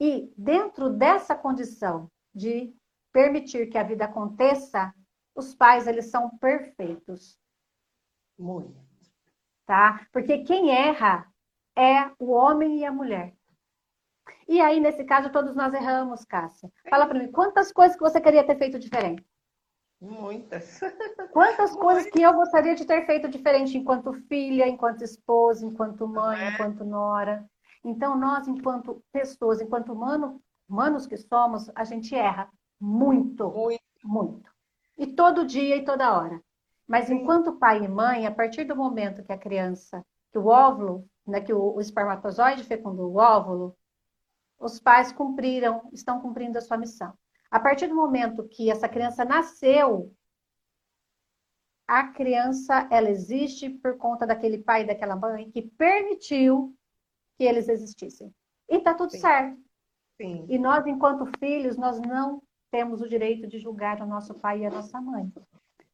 E 0.00 0.32
dentro 0.36 0.90
dessa 0.90 1.34
condição 1.34 2.10
de 2.34 2.74
permitir 3.12 3.68
que 3.68 3.78
a 3.78 3.82
vida 3.82 4.04
aconteça, 4.04 4.94
os 5.34 5.54
pais 5.54 5.86
eles 5.86 6.10
são 6.10 6.36
perfeitos. 6.38 7.38
Muito. 8.38 8.76
Tá? 9.66 10.06
Porque 10.12 10.38
quem 10.38 10.70
erra 10.70 11.30
é 11.76 12.10
o 12.18 12.30
homem 12.30 12.80
e 12.80 12.84
a 12.84 12.92
mulher. 12.92 13.37
E 14.48 14.60
aí, 14.60 14.80
nesse 14.80 15.04
caso, 15.04 15.30
todos 15.30 15.54
nós 15.54 15.74
erramos, 15.74 16.24
Cássia. 16.24 16.70
Fala 16.88 17.06
para 17.06 17.18
mim, 17.18 17.30
quantas 17.30 17.72
coisas 17.72 17.96
que 17.96 18.02
você 18.02 18.20
queria 18.20 18.44
ter 18.44 18.56
feito 18.56 18.78
diferente? 18.78 19.24
Muitas. 20.00 20.80
Quantas 21.32 21.74
coisas 21.74 22.08
que 22.08 22.22
eu 22.22 22.32
gostaria 22.32 22.74
de 22.76 22.84
ter 22.84 23.04
feito 23.04 23.28
diferente 23.28 23.76
enquanto 23.76 24.12
filha, 24.28 24.68
enquanto 24.68 25.02
esposa, 25.02 25.66
enquanto 25.66 26.06
mãe, 26.06 26.40
é. 26.40 26.50
enquanto 26.50 26.84
nora. 26.84 27.44
Então, 27.84 28.16
nós, 28.16 28.46
enquanto 28.46 29.02
pessoas, 29.12 29.60
enquanto 29.60 29.92
humano, 29.92 30.40
humanos 30.68 31.04
que 31.04 31.16
somos, 31.16 31.68
a 31.74 31.82
gente 31.82 32.14
erra 32.14 32.48
muito, 32.80 33.50
muito, 33.50 33.80
muito. 34.04 34.50
E 34.96 35.06
todo 35.06 35.44
dia 35.44 35.76
e 35.76 35.84
toda 35.84 36.16
hora. 36.16 36.40
Mas 36.86 37.06
Sim. 37.06 37.16
enquanto 37.16 37.58
pai 37.58 37.84
e 37.84 37.88
mãe, 37.88 38.26
a 38.26 38.30
partir 38.30 38.64
do 38.64 38.76
momento 38.76 39.22
que 39.24 39.32
a 39.32 39.38
criança, 39.38 40.04
que 40.30 40.38
o 40.38 40.46
óvulo, 40.46 41.04
né, 41.26 41.40
que 41.40 41.52
o, 41.52 41.74
o 41.74 41.80
espermatozoide 41.80 42.64
fecundou 42.64 43.12
o 43.12 43.18
óvulo, 43.18 43.76
os 44.58 44.80
pais 44.80 45.12
cumpriram, 45.12 45.88
estão 45.92 46.20
cumprindo 46.20 46.58
a 46.58 46.60
sua 46.60 46.76
missão. 46.76 47.12
A 47.50 47.58
partir 47.58 47.86
do 47.86 47.94
momento 47.94 48.46
que 48.48 48.70
essa 48.70 48.88
criança 48.88 49.24
nasceu, 49.24 50.12
a 51.86 52.08
criança 52.08 52.86
ela 52.90 53.08
existe 53.08 53.70
por 53.70 53.96
conta 53.96 54.26
daquele 54.26 54.58
pai 54.58 54.82
e 54.82 54.86
daquela 54.86 55.16
mãe 55.16 55.50
que 55.50 55.62
permitiu 55.62 56.76
que 57.36 57.44
eles 57.44 57.68
existissem. 57.68 58.34
E 58.68 58.78
tá 58.80 58.92
tudo 58.92 59.12
Sim. 59.12 59.20
certo. 59.20 59.58
Sim. 60.20 60.44
E 60.48 60.58
nós, 60.58 60.86
enquanto 60.86 61.30
filhos, 61.38 61.76
nós 61.76 61.98
não 62.00 62.42
temos 62.70 63.00
o 63.00 63.08
direito 63.08 63.46
de 63.46 63.58
julgar 63.58 64.02
o 64.02 64.06
nosso 64.06 64.34
pai 64.34 64.60
e 64.60 64.66
a 64.66 64.70
nossa 64.70 65.00
mãe. 65.00 65.32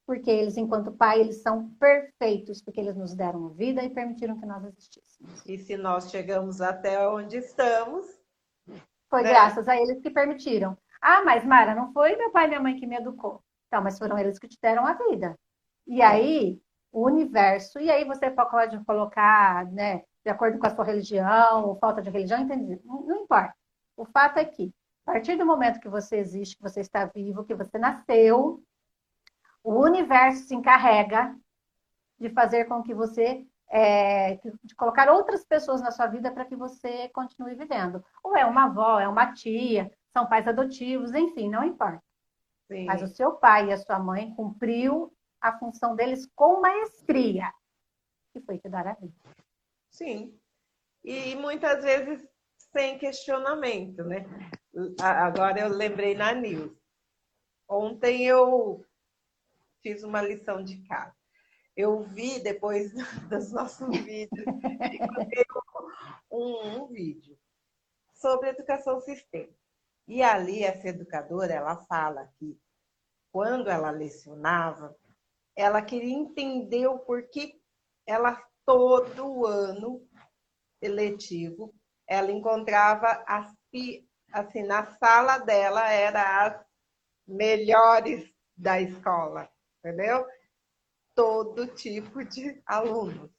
Porque 0.04 0.30
eles, 0.30 0.56
enquanto 0.56 0.92
pai, 0.92 1.20
eles 1.20 1.42
são 1.42 1.70
perfeitos, 1.78 2.60
porque 2.60 2.80
eles 2.80 2.96
nos 2.96 3.14
deram 3.14 3.50
vida 3.50 3.82
e 3.84 3.90
permitiram 3.90 4.38
que 4.38 4.46
nós 4.46 4.64
existíssemos. 4.64 5.46
E 5.46 5.56
se 5.56 5.76
nós 5.76 6.10
chegamos 6.10 6.60
até 6.60 7.06
onde 7.08 7.36
estamos, 7.36 8.06
foi 9.14 9.22
né? 9.22 9.30
graças 9.30 9.68
a 9.68 9.76
eles 9.76 10.00
que 10.00 10.10
permitiram. 10.10 10.76
Ah, 11.00 11.22
mas 11.24 11.44
Mara, 11.44 11.72
não 11.72 11.92
foi 11.92 12.16
meu 12.16 12.32
pai 12.32 12.46
e 12.46 12.48
minha 12.48 12.60
mãe 12.60 12.76
que 12.76 12.86
me 12.86 12.96
educou. 12.96 13.44
Então, 13.68 13.80
mas 13.80 13.96
foram 13.96 14.18
eles 14.18 14.40
que 14.40 14.48
te 14.48 14.58
deram 14.60 14.84
a 14.84 14.94
vida. 14.94 15.38
E 15.86 16.02
aí, 16.02 16.60
o 16.90 17.04
universo, 17.04 17.78
e 17.78 17.90
aí 17.90 18.04
você 18.04 18.28
pode 18.30 18.82
colocar, 18.84 19.66
né, 19.70 20.02
de 20.24 20.30
acordo 20.30 20.58
com 20.58 20.66
a 20.66 20.74
sua 20.74 20.84
religião, 20.84 21.66
ou 21.66 21.76
falta 21.76 22.02
de 22.02 22.10
religião, 22.10 22.40
entendi. 22.40 22.80
Não, 22.84 23.02
não 23.02 23.22
importa. 23.22 23.54
O 23.96 24.04
fato 24.04 24.38
é 24.38 24.44
que, 24.44 24.74
a 25.06 25.12
partir 25.12 25.36
do 25.36 25.46
momento 25.46 25.78
que 25.78 25.88
você 25.88 26.16
existe, 26.16 26.56
que 26.56 26.62
você 26.62 26.80
está 26.80 27.04
vivo, 27.04 27.44
que 27.44 27.54
você 27.54 27.78
nasceu, 27.78 28.62
o 29.62 29.74
universo 29.80 30.48
se 30.48 30.54
encarrega 30.56 31.36
de 32.18 32.30
fazer 32.30 32.64
com 32.64 32.82
que 32.82 32.94
você 32.94 33.46
é, 33.74 34.38
de 34.62 34.74
colocar 34.76 35.10
outras 35.10 35.44
pessoas 35.44 35.82
na 35.82 35.90
sua 35.90 36.06
vida 36.06 36.30
para 36.30 36.44
que 36.44 36.54
você 36.54 37.08
continue 37.08 37.56
vivendo. 37.56 38.04
Ou 38.22 38.36
é 38.36 38.46
uma 38.46 38.66
avó, 38.66 39.00
é 39.00 39.08
uma 39.08 39.32
tia, 39.32 39.90
são 40.12 40.28
pais 40.28 40.46
adotivos, 40.46 41.12
enfim, 41.12 41.50
não 41.50 41.64
importa. 41.64 42.00
Sim. 42.70 42.84
Mas 42.86 43.02
o 43.02 43.08
seu 43.08 43.32
pai 43.32 43.68
e 43.68 43.72
a 43.72 43.76
sua 43.76 43.98
mãe 43.98 44.32
cumpriu 44.36 45.12
a 45.40 45.58
função 45.58 45.96
deles 45.96 46.24
com 46.36 46.60
maestria, 46.60 47.52
que 48.32 48.40
foi 48.42 48.58
te 48.58 48.68
dar 48.68 48.86
a 48.86 48.94
vida. 48.94 49.12
Sim. 49.90 50.38
E 51.02 51.34
muitas 51.34 51.82
vezes 51.82 52.24
sem 52.56 52.96
questionamento, 52.96 54.04
né? 54.04 54.24
Agora 55.00 55.60
eu 55.60 55.68
lembrei 55.68 56.14
na 56.14 56.32
news. 56.32 56.72
Ontem 57.68 58.24
eu 58.24 58.84
fiz 59.82 60.04
uma 60.04 60.22
lição 60.22 60.62
de 60.62 60.80
casa 60.86 61.13
eu 61.76 62.02
vi 62.02 62.40
depois 62.40 62.92
dos 63.28 63.52
nossos 63.52 63.88
vídeos, 63.98 64.46
um, 66.30 66.82
um 66.82 66.86
vídeo 66.86 67.36
sobre 68.14 68.50
educação 68.50 69.00
sistêmica. 69.00 69.54
E 70.06 70.22
ali 70.22 70.62
essa 70.62 70.88
educadora, 70.88 71.52
ela 71.52 71.76
fala 71.86 72.30
que 72.38 72.58
quando 73.32 73.68
ela 73.68 73.90
lecionava, 73.90 74.96
ela 75.56 75.82
queria 75.82 76.14
entender 76.14 76.86
o 76.86 76.98
porquê 76.98 77.58
ela 78.06 78.40
todo 78.64 79.46
ano 79.46 80.06
eletivo, 80.80 81.74
ela 82.06 82.30
encontrava 82.30 83.24
assim, 83.26 84.06
assim 84.32 84.62
na 84.62 84.84
sala 84.98 85.38
dela 85.38 85.90
era 85.90 86.46
as 86.46 86.64
melhores 87.26 88.30
da 88.56 88.80
escola, 88.80 89.48
entendeu? 89.78 90.26
Todo 91.14 91.66
tipo 91.68 92.24
de 92.24 92.60
alunos. 92.66 93.30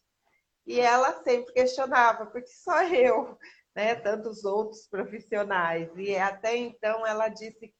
E 0.65 0.79
ela 0.79 1.23
sempre 1.23 1.53
questionava, 1.53 2.25
porque 2.25 2.47
só 2.47 2.83
eu, 2.83 3.37
né, 3.75 3.95
tantos 3.95 4.43
outros 4.43 4.87
profissionais. 4.87 5.91
E 5.95 6.15
até 6.15 6.55
então 6.55 7.05
ela 7.05 7.29
disse 7.29 7.67
que 7.67 7.75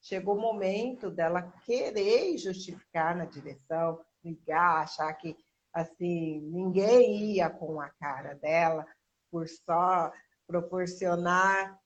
chegou 0.00 0.36
o 0.36 0.40
momento 0.40 1.10
dela 1.10 1.52
querer 1.64 2.36
justificar 2.38 3.16
na 3.16 3.24
direção, 3.24 4.00
ligar, 4.22 4.82
achar 4.82 5.12
que 5.14 5.36
assim 5.72 6.40
ninguém 6.40 7.32
ia 7.32 7.50
com 7.50 7.80
a 7.80 7.90
cara 7.90 8.34
dela 8.34 8.86
por 9.30 9.48
só 9.48 10.12
proporcionar 10.46 11.78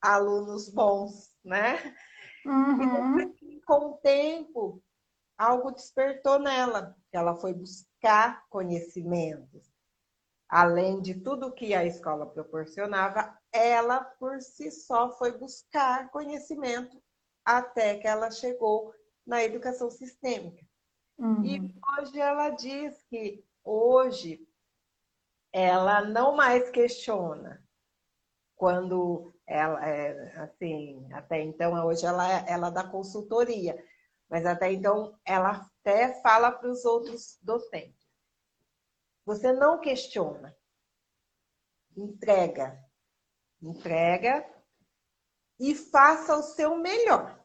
alunos 0.00 0.68
bons, 0.68 1.34
né? 1.44 1.94
Uhum. 2.44 3.34
E 3.42 3.60
com 3.62 3.90
o 3.90 3.96
tempo 3.98 4.82
algo 5.36 5.70
despertou 5.70 6.38
nela, 6.38 6.96
que 7.10 7.16
ela 7.16 7.34
foi 7.34 7.52
buscar 7.52 8.46
conhecimentos. 8.48 9.70
Além 10.48 11.00
de 11.00 11.14
tudo 11.14 11.52
que 11.52 11.74
a 11.74 11.84
escola 11.84 12.26
proporcionava, 12.26 13.36
ela 13.52 14.04
por 14.04 14.40
si 14.40 14.70
só 14.70 15.10
foi 15.12 15.36
buscar 15.36 16.10
conhecimento 16.10 17.02
até 17.44 17.98
que 17.98 18.06
ela 18.06 18.30
chegou 18.30 18.94
na 19.26 19.42
educação 19.42 19.90
sistêmica. 19.90 20.64
Uhum. 21.18 21.44
E 21.44 21.74
hoje 21.98 22.20
ela 22.20 22.50
diz 22.50 23.02
que 23.08 23.44
hoje 23.64 24.46
ela 25.52 26.02
não 26.02 26.36
mais 26.36 26.70
questiona 26.70 27.64
quando 28.54 29.34
ela 29.46 29.86
é 29.86 30.38
assim 30.38 31.08
até 31.12 31.42
então 31.42 31.72
hoje 31.86 32.04
ela 32.04 32.26
ela 32.48 32.68
dá 32.68 32.84
consultoria 32.84 33.82
mas 34.28 34.44
até 34.44 34.72
então 34.72 35.18
ela 35.24 35.68
até 35.80 36.20
fala 36.20 36.50
para 36.50 36.68
os 36.68 36.84
outros 36.84 37.38
docentes. 37.42 38.06
você 39.24 39.52
não 39.52 39.80
questiona. 39.80 40.56
Entrega. 41.96 42.78
Entrega 43.62 44.46
e 45.58 45.74
faça 45.74 46.36
o 46.36 46.42
seu 46.42 46.76
melhor. 46.76 47.42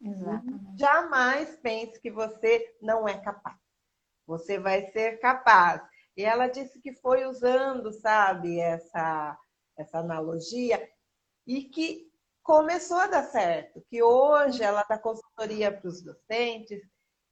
Exatamente. 0.00 0.78
Jamais 0.78 1.56
pense 1.56 2.00
que 2.00 2.10
você 2.10 2.76
não 2.80 3.08
é 3.08 3.18
capaz. 3.20 3.58
Você 4.26 4.58
vai 4.58 4.90
ser 4.92 5.18
capaz. 5.18 5.82
E 6.16 6.22
ela 6.22 6.48
disse 6.48 6.80
que 6.80 6.92
foi 6.94 7.24
usando, 7.24 7.92
sabe, 7.92 8.58
essa, 8.58 9.38
essa 9.76 9.98
analogia 9.98 10.90
e 11.46 11.64
que 11.64 12.09
começou 12.50 12.96
a 12.96 13.06
dar 13.06 13.22
certo, 13.22 13.80
que 13.88 14.02
hoje 14.02 14.60
ela 14.60 14.82
dá 14.82 14.98
consultoria 14.98 15.70
para 15.70 15.86
os 15.86 16.02
docentes 16.02 16.82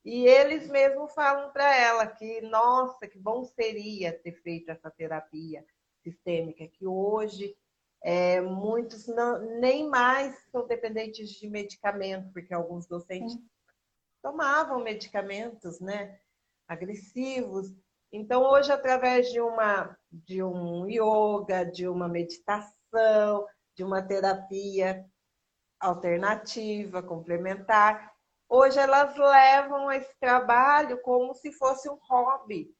e 0.05 0.25
eles 0.25 0.69
mesmos 0.69 1.13
falam 1.13 1.51
para 1.51 1.77
ela 1.77 2.07
que, 2.07 2.41
nossa, 2.43 3.09
que 3.09 3.19
bom 3.19 3.43
seria 3.43 4.17
ter 4.17 4.41
feito 4.43 4.71
essa 4.71 4.89
terapia 4.93 5.67
sistêmica, 6.05 6.69
que 6.69 6.87
hoje 6.87 7.57
é, 8.01 8.41
muitos 8.41 9.09
não, 9.09 9.41
nem 9.59 9.89
mais 9.89 10.39
são 10.53 10.69
dependentes 10.69 11.31
de 11.31 11.51
medicamento, 11.51 12.33
porque 12.33 12.55
alguns 12.55 12.87
docentes 12.87 13.33
Sim. 13.33 13.45
tomavam 14.23 14.85
medicamentos 14.85 15.81
né, 15.81 16.17
agressivos. 16.69 17.75
Então, 18.13 18.45
hoje, 18.45 18.71
através 18.71 19.33
de, 19.33 19.41
uma, 19.41 19.99
de 20.13 20.45
um 20.45 20.87
yoga, 20.89 21.65
de 21.65 21.89
uma 21.89 22.07
meditação, 22.07 23.45
de 23.79 23.85
uma 23.85 24.03
terapia 24.03 25.09
alternativa, 25.79 27.01
complementar. 27.01 28.13
Hoje 28.49 28.77
elas 28.77 29.17
levam 29.17 29.93
esse 29.93 30.19
trabalho 30.19 31.01
como 31.01 31.33
se 31.33 31.53
fosse 31.53 31.89
um 31.89 31.97
hobby. 32.11 32.75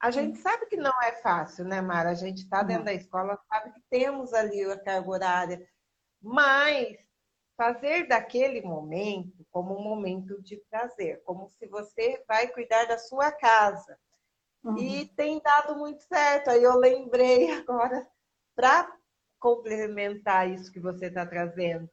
A 0.00 0.10
gente 0.10 0.38
sabe 0.38 0.64
que 0.64 0.76
não 0.78 1.02
é 1.02 1.12
fácil, 1.20 1.66
né, 1.66 1.82
Mara? 1.82 2.10
A 2.10 2.14
gente 2.14 2.44
está 2.44 2.62
dentro 2.62 2.84
da 2.84 2.94
escola, 2.94 3.38
sabe 3.46 3.72
que 3.74 3.82
temos 3.90 4.32
ali 4.32 4.64
a 4.64 4.80
carga 4.82 5.10
horária, 5.10 5.68
mas 6.22 6.96
fazer 7.54 8.06
daquele 8.06 8.62
momento 8.62 9.44
como 9.50 9.78
um 9.78 9.82
momento 9.82 10.40
de 10.40 10.56
prazer, 10.70 11.20
como 11.24 11.50
se 11.50 11.66
você 11.66 12.24
vai 12.26 12.48
cuidar 12.48 12.86
da 12.86 12.96
sua 12.96 13.30
casa. 13.32 13.98
Uhum. 14.64 14.78
E 14.78 15.08
tem 15.08 15.42
dado 15.42 15.76
muito 15.76 16.02
certo. 16.04 16.48
Aí 16.48 16.62
eu 16.62 16.76
lembrei 16.78 17.50
agora, 17.60 18.08
para 18.56 18.97
complementar 19.38 20.48
isso 20.50 20.72
que 20.72 20.80
você 20.80 21.06
está 21.06 21.24
trazendo. 21.26 21.88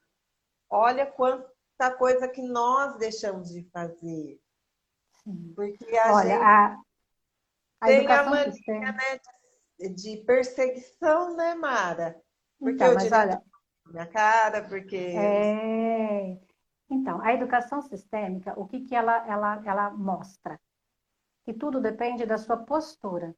Olha 0.69 1.05
quanta 1.05 1.95
coisa 1.97 2.27
que 2.27 2.41
nós 2.41 2.97
deixamos 2.97 3.49
de 3.49 3.63
fazer. 3.69 4.39
Porque 5.55 5.97
a 5.97 6.13
Olha, 6.13 6.29
gente 6.29 6.43
a, 6.43 6.77
a 7.81 7.85
tem 7.87 8.07
a 8.07 8.23
mania 8.23 8.91
né, 8.91 9.19
de, 9.79 9.89
de, 9.89 10.17
perseguição, 10.23 11.35
né, 11.35 11.55
Mara? 11.55 12.21
Porque 12.59 12.75
então, 12.75 12.87
eu 12.89 12.95
mas 12.95 13.11
olha, 13.11 13.41
minha 13.87 14.07
cara, 14.07 14.67
porque. 14.67 14.97
É... 14.97 16.39
Então, 16.89 17.19
a 17.21 17.33
educação 17.33 17.81
sistêmica, 17.81 18.53
o 18.59 18.67
que, 18.67 18.81
que 18.81 18.95
ela, 18.95 19.27
ela, 19.27 19.61
ela 19.65 19.89
mostra? 19.89 20.59
Que 21.43 21.53
tudo 21.53 21.81
depende 21.81 22.25
da 22.25 22.37
sua 22.37 22.57
postura. 22.57 23.35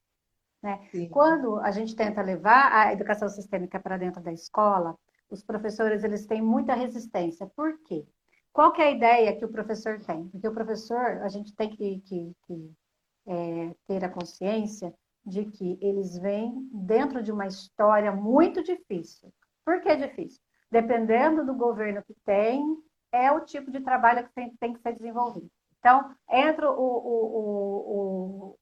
Né? 0.68 1.08
Quando 1.10 1.60
a 1.60 1.72
gente 1.72 1.96
tenta 1.96 2.22
levar 2.22 2.74
a 2.74 2.92
educação 2.92 3.30
sistêmica 3.30 3.80
para 3.80 3.96
dentro 3.96 4.22
da 4.22 4.34
escola, 4.34 4.98
os 5.30 5.42
professores 5.42 6.04
eles 6.04 6.26
têm 6.26 6.42
muita 6.42 6.74
resistência. 6.74 7.48
Por 7.56 7.80
quê? 7.84 8.06
Qual 8.52 8.74
que 8.74 8.82
é 8.82 8.88
a 8.88 8.92
ideia 8.92 9.38
que 9.38 9.46
o 9.46 9.52
professor 9.52 9.98
tem? 10.04 10.28
Porque 10.28 10.46
o 10.46 10.54
professor, 10.54 11.22
a 11.22 11.30
gente 11.30 11.56
tem 11.56 11.70
que, 11.70 12.02
que, 12.02 12.36
que 12.46 12.72
é, 13.28 13.76
ter 13.88 14.04
a 14.04 14.10
consciência 14.10 14.94
de 15.26 15.46
que 15.46 15.78
eles 15.82 16.18
vêm 16.18 16.70
dentro 16.74 17.24
de 17.24 17.32
uma 17.32 17.48
história 17.48 18.12
muito 18.12 18.62
difícil. 18.62 19.32
Por 19.64 19.80
que 19.80 19.96
difícil? 19.96 20.42
Dependendo 20.70 21.46
do 21.46 21.56
governo 21.56 22.04
que 22.04 22.14
tem, 22.26 22.62
é 23.10 23.32
o 23.32 23.46
tipo 23.46 23.72
de 23.72 23.80
trabalho 23.80 24.28
que 24.28 24.34
tem, 24.34 24.54
tem 24.58 24.74
que 24.74 24.82
ser 24.82 24.94
desenvolvido. 24.94 25.50
Então, 25.80 26.14
entra 26.30 26.70
o, 26.70 26.76
o, 26.76 27.14
o, 27.38 28.52
o 28.52 28.60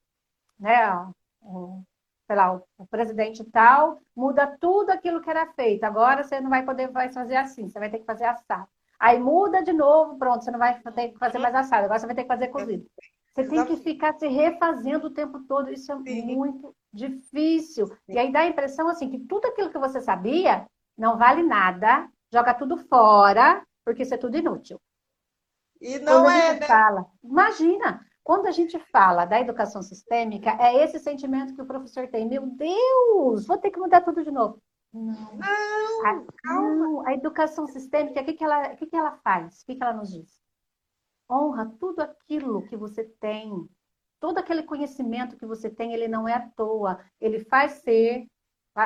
né, 0.60 1.12
o, 1.42 1.84
sei 2.28 2.36
lá, 2.36 2.60
o 2.78 2.88
presidente 2.88 3.44
tal, 3.46 4.00
muda 4.16 4.58
tudo 4.60 4.90
aquilo 4.90 5.22
que 5.22 5.30
era 5.30 5.46
feito. 5.54 5.84
Agora 5.84 6.24
você 6.24 6.42
não 6.42 6.50
vai 6.50 6.64
poder 6.64 6.92
mais 6.92 7.14
fazer 7.14 7.36
assim, 7.36 7.70
você 7.70 7.80
vai 7.80 7.90
ter 7.90 8.00
que 8.00 8.06
fazer 8.06 8.26
assado. 8.26 8.68
Aí 9.00 9.20
muda 9.20 9.62
de 9.62 9.74
novo, 9.74 10.18
pronto, 10.18 10.44
você 10.44 10.52
não 10.52 10.60
vai 10.60 10.80
ter 10.80 11.10
que 11.10 11.20
fazer 11.20 11.38
mais 11.38 11.54
assado, 11.54 11.86
agora 11.86 12.00
você 12.00 12.06
vai 12.06 12.16
ter 12.16 12.24
que 12.24 12.28
fazer 12.28 12.48
cozido. 12.48 12.86
Você 13.34 13.50
tem 13.50 13.66
que 13.66 13.76
ficar 13.78 14.14
se 14.14 14.28
refazendo 14.28 15.08
o 15.08 15.14
tempo 15.14 15.42
todo, 15.42 15.70
isso 15.70 15.92
é 15.92 15.98
Sim. 16.04 16.36
muito 16.36 16.74
difícil. 16.94 17.88
Sim. 17.88 18.14
E 18.14 18.18
aí 18.18 18.32
dá 18.32 18.40
a 18.40 18.48
impressão 18.48 18.88
assim 18.88 19.10
que 19.10 19.20
tudo 19.20 19.46
aquilo 19.46 19.70
que 19.70 19.78
você 19.78 20.00
sabia 20.00 20.66
não 20.98 21.18
vale 21.18 21.44
nada, 21.44 22.10
joga 22.32 22.54
tudo 22.54 22.78
fora, 22.78 23.62
porque 23.84 24.04
isso 24.04 24.14
é 24.14 24.18
tudo 24.18 24.38
inútil. 24.38 24.80
E 25.82 26.00
não 26.00 26.30
é, 26.30 26.58
né? 26.58 26.66
fala, 26.66 27.06
imagina, 27.22 28.00
quando 28.26 28.48
a 28.48 28.52
gente 28.52 28.80
fala 28.92 29.24
da 29.24 29.40
educação 29.40 29.84
sistêmica, 29.84 30.58
é 30.60 30.84
esse 30.84 30.98
sentimento 30.98 31.54
que 31.54 31.62
o 31.62 31.68
professor 31.68 32.08
tem. 32.08 32.28
Meu 32.28 32.48
Deus, 32.48 33.46
vou 33.46 33.56
ter 33.56 33.70
que 33.70 33.78
mudar 33.78 34.02
tudo 34.02 34.24
de 34.24 34.32
novo. 34.32 34.60
Não, 34.92 35.14
não, 35.14 36.08
a, 36.08 36.26
não. 36.44 37.08
a 37.08 37.14
educação 37.14 37.68
sistêmica, 37.68 38.22
o 38.22 38.26
que, 38.26 38.34
que, 38.34 38.44
ela, 38.44 38.74
o 38.74 38.78
que, 38.78 38.88
que 38.88 38.96
ela 38.96 39.12
faz? 39.18 39.62
O 39.62 39.66
que, 39.68 39.76
que 39.76 39.84
ela 39.84 39.94
nos 39.94 40.12
diz? 40.12 40.42
Honra 41.30 41.72
tudo 41.80 42.00
aquilo 42.00 42.66
que 42.66 42.76
você 42.76 43.04
tem. 43.04 43.70
Todo 44.20 44.40
aquele 44.40 44.64
conhecimento 44.64 45.38
que 45.38 45.46
você 45.46 45.70
tem, 45.70 45.94
ele 45.94 46.08
não 46.08 46.28
é 46.28 46.34
à 46.34 46.50
toa. 46.50 47.00
Ele 47.22 47.46
faz 47.46 47.74
ser, 47.84 48.26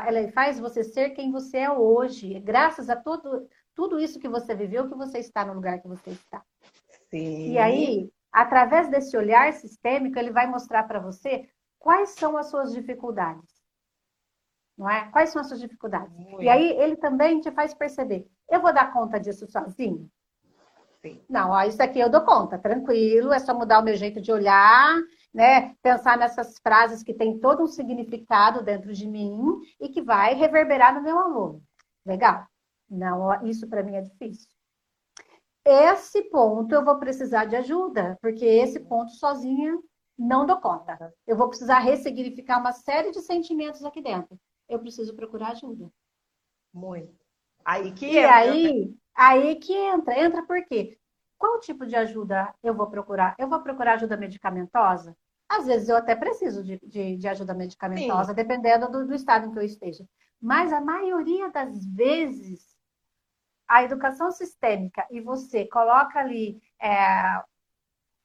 ele 0.06 0.34
faz 0.34 0.60
você 0.60 0.84
ser 0.84 1.12
quem 1.12 1.32
você 1.32 1.60
é 1.60 1.72
hoje. 1.72 2.42
Graças 2.42 2.90
a 2.90 2.96
todo, 2.98 3.48
tudo 3.74 4.02
isso 4.02 4.20
que 4.20 4.28
você 4.28 4.54
viveu, 4.54 4.90
que 4.90 4.96
você 4.96 5.20
está 5.20 5.46
no 5.46 5.54
lugar 5.54 5.82
que 5.82 5.88
você 5.88 6.10
está. 6.10 6.44
Sim. 7.10 7.54
E 7.54 7.58
aí, 7.58 8.12
através 8.32 8.90
desse 8.90 9.18
olhar 9.18 9.52
sistêmico, 9.54 10.18
ele 10.18 10.32
vai 10.32 10.48
mostrar 10.48 10.84
para 10.84 11.00
você 11.00 11.48
quais 11.78 12.12
são 12.12 12.38
as 12.38 12.50
suas 12.50 12.74
dificuldades. 12.74 13.60
Não 14.78 14.90
é? 14.90 15.10
Quais 15.12 15.30
são 15.32 15.42
as 15.42 15.48
suas 15.48 15.60
dificuldades? 15.60 16.16
Muito. 16.16 16.42
E 16.42 16.48
aí 16.48 16.72
ele 16.80 16.96
também 16.96 17.42
te 17.42 17.52
faz 17.52 17.74
perceber: 17.74 18.28
eu 18.50 18.62
vou 18.62 18.74
dar 18.74 18.94
conta 18.94 19.20
disso 19.20 19.46
sozinho? 19.48 20.10
Sim. 21.02 21.22
Não, 21.30 21.52
ó, 21.52 21.64
isso 21.64 21.82
aqui 21.82 22.00
eu 22.00 22.10
dou 22.10 22.22
conta, 22.22 22.58
tranquilo, 22.58 23.32
é 23.32 23.40
só 23.40 23.54
mudar 23.54 23.80
o 23.80 23.84
meu 23.84 23.96
jeito 23.96 24.20
de 24.20 24.32
olhar, 24.32 24.98
né? 25.34 25.74
Pensar 25.82 26.18
nessas 26.18 26.60
frases 26.60 27.04
que 27.04 27.14
tem 27.14 27.40
todo 27.40 27.64
um 27.64 27.68
significado 27.68 28.64
dentro 28.64 28.94
de 28.94 29.08
mim 29.08 29.62
e 29.80 29.88
que 29.90 30.02
vai 30.02 30.34
reverberar 30.34 30.94
no 30.94 31.02
meu 31.02 31.18
aluno. 31.18 31.64
Legal? 32.06 32.46
Não, 32.90 33.46
isso 33.46 33.68
para 33.68 33.84
mim 33.84 33.96
é 33.96 34.02
difícil 34.02 34.59
esse 35.70 36.24
ponto 36.30 36.74
eu 36.74 36.84
vou 36.84 36.98
precisar 37.00 37.46
de 37.46 37.56
ajuda, 37.56 38.18
porque 38.22 38.46
esse 38.46 38.80
ponto 38.80 39.12
sozinha 39.12 39.78
não 40.18 40.46
dou 40.46 40.60
conta. 40.60 41.14
Eu 41.26 41.38
vou 41.38 41.48
precisar 41.48 41.80
ressignificar 41.80 42.60
uma 42.60 42.74
série 42.74 43.12
de 43.12 43.22
sentimentos 43.22 43.84
aqui 43.86 44.02
dentro. 44.02 44.38
Eu 44.68 44.80
preciso 44.80 45.16
procurar 45.16 45.52
ajuda. 45.52 45.90
Muito. 46.74 47.18
Aí 47.64 47.92
que 47.94 48.06
e 48.06 48.18
entra. 48.18 48.36
aí, 48.36 48.96
aí 49.16 49.56
que 49.56 49.74
entra. 49.74 50.20
Entra 50.20 50.44
por 50.46 50.64
quê? 50.66 50.98
Qual 51.38 51.60
tipo 51.60 51.86
de 51.86 51.96
ajuda 51.96 52.54
eu 52.62 52.74
vou 52.74 52.88
procurar? 52.88 53.36
Eu 53.40 53.48
vou 53.48 53.62
procurar 53.62 53.94
ajuda 53.94 54.18
medicamentosa? 54.18 55.16
Às 55.48 55.66
vezes 55.66 55.90
eu 55.90 55.96
até 55.96 56.16
preciso 56.16 56.64
de, 56.64 56.80
de, 56.84 57.18
de 57.18 57.28
ajuda 57.28 57.54
medicamentosa, 57.54 58.30
Sim. 58.30 58.36
dependendo 58.36 58.92
do, 58.92 59.08
do 59.08 59.16
estado 59.16 59.48
em 59.48 59.52
que 59.52 59.58
eu 59.58 59.64
esteja. 59.64 60.06
Mas 60.40 60.72
a 60.72 60.82
maioria 60.82 61.50
das 61.50 61.86
vezes 61.86 62.69
a 63.70 63.84
educação 63.84 64.32
sistêmica 64.32 65.06
e 65.12 65.22
você 65.22 65.66
coloca 65.66 66.20
ali 66.20 66.60
é, 66.82 67.40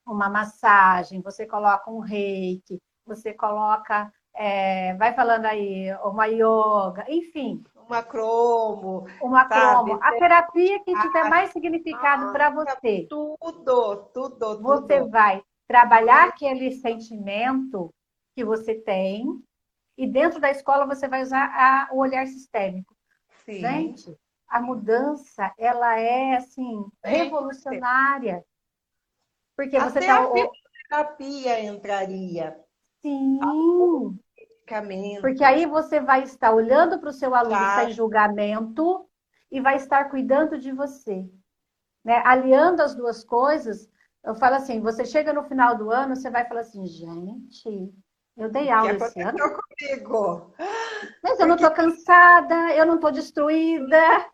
uma 0.06 0.30
massagem, 0.30 1.20
você 1.20 1.46
coloca 1.46 1.90
um 1.90 1.98
reiki, 1.98 2.80
você 3.04 3.34
coloca, 3.34 4.10
é, 4.34 4.94
vai 4.94 5.12
falando 5.14 5.44
aí, 5.44 5.94
uma 6.02 6.26
yoga, 6.26 7.04
enfim. 7.08 7.62
Uma 7.86 8.02
cromo. 8.02 9.06
Uma 9.20 9.46
sabe? 9.46 9.90
cromo. 9.90 10.02
A 10.02 10.12
terapia 10.12 10.82
que 10.82 10.98
tiver 10.98 11.28
mais 11.28 11.50
significado 11.50 12.32
para 12.32 12.48
você. 12.48 13.06
Tudo, 13.10 13.96
tudo, 14.14 14.62
Você 14.62 15.00
tudo. 15.00 15.10
vai 15.10 15.42
trabalhar 15.68 16.28
aquele 16.28 16.72
sentimento 16.72 17.92
que 18.34 18.42
você 18.42 18.74
tem 18.74 19.26
e 19.98 20.06
dentro 20.06 20.40
da 20.40 20.50
escola 20.50 20.86
você 20.86 21.06
vai 21.06 21.22
usar 21.22 21.44
a, 21.54 21.88
o 21.92 21.98
olhar 21.98 22.26
sistêmico. 22.26 22.94
Sim. 23.44 23.60
Gente, 23.60 24.18
a 24.54 24.60
mudança 24.60 25.52
ela 25.58 25.98
é 25.98 26.36
assim 26.36 26.86
revolucionária. 27.02 28.44
Porque 29.56 29.80
você 29.80 29.98
Até 29.98 30.06
tá... 30.06 30.22
a 30.22 30.30
terapia 30.88 31.60
entraria. 31.64 32.56
Sim. 33.02 33.40
Porque 35.20 35.42
aí 35.42 35.66
você 35.66 35.98
vai 35.98 36.22
estar 36.22 36.54
olhando 36.54 37.00
para 37.00 37.10
o 37.10 37.12
seu 37.12 37.34
aluno 37.34 37.56
tá. 37.56 37.80
sem 37.80 37.90
julgamento 37.90 39.10
e 39.50 39.60
vai 39.60 39.74
estar 39.74 40.08
cuidando 40.08 40.56
de 40.56 40.70
você. 40.70 41.28
Né? 42.04 42.22
Aliando 42.24 42.80
as 42.80 42.94
duas 42.94 43.24
coisas, 43.24 43.90
eu 44.22 44.36
falo 44.36 44.54
assim, 44.54 44.80
você 44.80 45.04
chega 45.04 45.32
no 45.32 45.42
final 45.42 45.76
do 45.76 45.90
ano, 45.90 46.14
você 46.14 46.30
vai 46.30 46.46
falar 46.46 46.60
assim, 46.60 46.86
gente, 46.86 47.92
Eu 48.36 48.48
dei 48.48 48.70
aula 48.70 48.94
que 48.94 49.02
esse 49.02 49.20
ano. 49.20 49.36
comigo? 49.38 50.54
Mas 51.24 51.40
eu 51.40 51.46
não 51.48 51.56
estou 51.56 51.72
cansada, 51.72 52.72
eu 52.72 52.86
não 52.86 52.94
estou 52.94 53.10
destruída. 53.10 54.32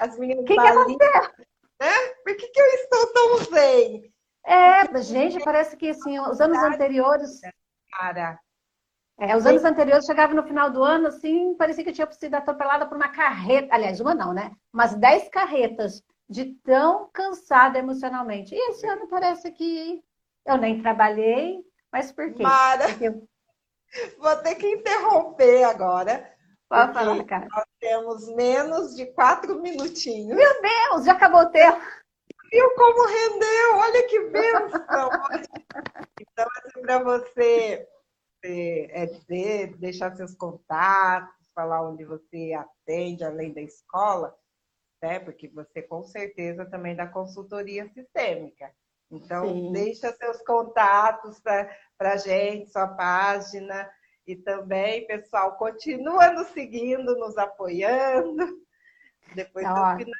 As 0.00 0.18
meninas 0.18 0.42
O 0.42 0.46
que, 0.46 0.54
que 0.54 0.60
aconteceu? 0.60 1.22
Né? 1.80 1.92
Por 2.24 2.36
que, 2.36 2.48
que 2.48 2.60
eu 2.60 2.66
estou 2.66 3.12
tão 3.12 3.38
zen? 3.44 4.12
É, 4.44 5.02
gente, 5.02 5.42
parece 5.44 5.76
que 5.76 5.90
assim, 5.90 6.18
os 6.18 6.40
anos 6.40 6.58
anteriores. 6.58 7.40
Cara, 7.92 8.38
É, 9.20 9.36
os 9.36 9.44
anos 9.46 9.64
anteriores 9.64 10.06
chegava 10.06 10.32
no 10.32 10.44
final 10.44 10.70
do 10.70 10.82
ano, 10.82 11.08
assim, 11.08 11.54
parecia 11.56 11.82
que 11.84 11.90
eu 11.90 11.94
tinha 11.94 12.10
sido 12.12 12.34
atropelada 12.34 12.86
por 12.86 12.96
uma 12.96 13.08
carreta. 13.08 13.74
Aliás, 13.74 14.00
uma 14.00 14.14
não, 14.14 14.32
né? 14.32 14.52
Umas 14.72 14.94
dez 14.94 15.28
carretas 15.28 16.02
de 16.28 16.54
tão 16.62 17.08
cansada 17.12 17.78
emocionalmente. 17.78 18.54
E 18.54 18.70
esse 18.70 18.86
ano 18.86 19.08
parece 19.08 19.50
que 19.50 20.02
eu 20.46 20.56
nem 20.56 20.80
trabalhei, 20.80 21.58
mas 21.92 22.12
por 22.12 22.32
quê? 22.32 22.42
Mara, 22.42 22.88
Porque 22.88 23.10
vou 24.18 24.36
ter 24.36 24.54
que 24.54 24.66
interromper 24.68 25.64
agora. 25.64 26.37
Pode 26.68 26.92
falar, 26.92 27.24
cara. 27.24 27.48
Nós 27.50 27.64
temos 27.80 28.28
menos 28.34 28.94
de 28.94 29.06
quatro 29.06 29.60
minutinhos. 29.60 30.36
Meu 30.36 30.62
Deus, 30.62 31.04
já 31.04 31.12
acabou 31.12 31.40
o 31.40 31.50
tempo. 31.50 31.80
Viu 32.50 32.70
como 32.74 33.06
rendeu? 33.06 33.76
Olha 33.76 34.08
que 34.08 34.20
bênção! 34.28 35.10
então, 36.20 36.46
assim, 36.56 36.82
para 36.82 36.98
você 37.02 37.86
é, 38.44 39.02
é 39.02 39.06
dizer, 39.06 39.76
deixar 39.76 40.14
seus 40.16 40.34
contatos, 40.34 41.50
falar 41.54 41.88
onde 41.88 42.04
você 42.04 42.52
atende, 42.54 43.24
além 43.24 43.52
da 43.52 43.60
escola, 43.60 44.34
né? 45.02 45.18
Porque 45.20 45.48
você 45.48 45.82
com 45.82 46.04
certeza 46.04 46.64
também 46.64 46.94
dá 46.96 47.06
consultoria 47.06 47.88
sistêmica. 47.88 48.72
Então, 49.10 49.46
Sim. 49.46 49.72
deixa 49.72 50.12
seus 50.12 50.42
contatos 50.42 51.40
para 51.40 52.12
a 52.12 52.16
gente, 52.16 52.70
sua 52.70 52.88
página. 52.88 53.90
E 54.28 54.36
também, 54.36 55.06
pessoal, 55.06 55.56
continua 55.56 56.30
nos 56.32 56.48
seguindo, 56.48 57.16
nos 57.16 57.38
apoiando. 57.38 58.44
Depois 59.34 59.64
Tá 59.64 59.72
do 59.72 59.80
ótimo. 59.80 60.12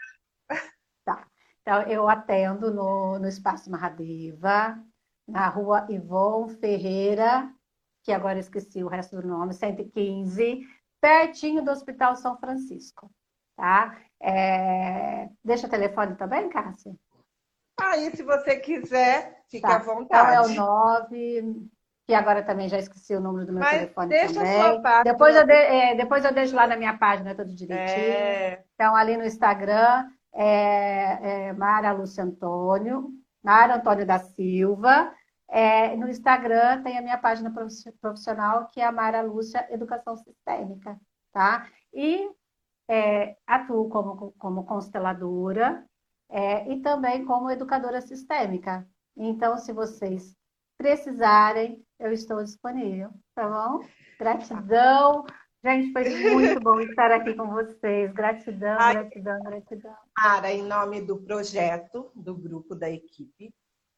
final. 1.05 1.25
Então, 1.61 1.83
eu 1.83 2.09
atendo 2.09 2.73
no, 2.73 3.19
no 3.19 3.29
Espaço 3.29 3.71
Mahadeva, 3.71 4.83
na 5.27 5.47
rua 5.49 5.87
Ivon 5.91 6.49
Ferreira, 6.49 7.53
que 8.03 8.11
agora 8.11 8.37
eu 8.37 8.41
esqueci 8.41 8.83
o 8.83 8.89
resto 8.89 9.21
do 9.21 9.29
nome, 9.29 9.53
115, 9.53 10.63
pertinho 11.03 11.63
do 11.63 11.71
Hospital 11.71 12.17
São 12.17 12.39
Francisco, 12.39 13.11
tá? 13.55 14.01
É, 14.23 15.29
Deixa 15.45 15.67
o 15.67 15.71
telefone 15.71 16.17
também, 16.17 16.49
Cássia? 16.49 16.97
Aí, 17.79 18.11
se 18.17 18.23
você 18.23 18.57
quiser, 18.59 19.43
fique 19.51 19.61
Tá. 19.67 19.77
à 19.77 19.81
Então 19.81 19.93
é 19.93 19.97
vontade. 19.97 20.53
o 20.53 20.55
9, 20.55 21.69
que 22.09 22.15
agora 22.15 22.43
também 22.43 22.71
já 22.71 22.79
esqueci 22.79 23.15
o 23.15 23.21
número 23.21 23.45
do 23.45 23.53
meu 23.53 23.61
Mas 23.61 23.81
telefone 23.81 24.09
deixa 24.09 24.41
a 24.41 24.43
também. 24.43 24.63
sua 24.63 24.81
página. 24.81 25.05
Depois 25.13 25.37
eu, 25.37 25.45
de- 25.47 25.53
é, 25.53 25.95
depois 25.95 26.25
eu 26.25 26.33
deixo 26.33 26.57
lá 26.57 26.67
na 26.67 26.75
minha 26.75 26.97
página 26.97 27.35
tudo 27.35 27.55
direitinho. 27.55 27.99
É, 28.01 28.65
Então, 28.75 28.97
ali 28.97 29.15
no 29.19 29.27
Instagram, 29.27 30.09
é, 30.33 31.49
é 31.49 31.53
Mara 31.53 31.93
Lúcia 31.93 32.25
Antônio, 32.25 33.11
Mara 33.45 33.77
Antônio 33.77 34.07
da 34.07 34.19
Silva. 34.19 35.13
É, 35.51 35.95
no 35.97 36.09
Instagram 36.09 36.83
tem 36.83 36.97
a 36.97 37.03
minha 37.03 37.19
página 37.19 37.51
profi- 37.53 37.93
profissional, 38.01 38.69
que 38.69 38.81
é 38.81 38.87
a 38.87 38.93
Mara 38.93 39.21
Lúcia 39.21 39.67
Educação 39.71 40.17
Sistêmica, 40.17 40.99
tá? 41.31 41.67
E 41.93 42.27
é, 42.89 43.37
atuo 43.47 43.91
como, 43.91 44.33
como 44.39 44.65
consteladora 44.65 45.85
é, 46.31 46.73
e 46.73 46.81
também 46.81 47.27
como 47.27 47.51
educadora 47.51 48.01
sistêmica. 48.01 48.87
Então, 49.15 49.59
se 49.59 49.75
vocês 49.75 50.35
precisarem, 50.79 51.85
eu 51.99 52.13
estou 52.13 52.43
disponível, 52.43 53.11
tá 53.35 53.49
bom? 53.49 53.85
Gratidão. 54.19 55.27
Gente, 55.65 55.93
foi 55.93 56.33
muito 56.33 56.61
bom 56.61 56.79
estar 56.81 57.11
aqui 57.11 57.35
com 57.35 57.49
vocês. 57.49 58.13
Gratidão, 58.13 58.77
Ai. 58.79 58.95
gratidão, 58.95 59.43
gratidão. 59.43 59.97
Mara, 60.17 60.53
em 60.53 60.63
nome 60.63 61.01
do 61.01 61.19
projeto, 61.19 62.11
do 62.15 62.37
grupo 62.37 62.75
da 62.75 62.89
equipe, 62.89 63.53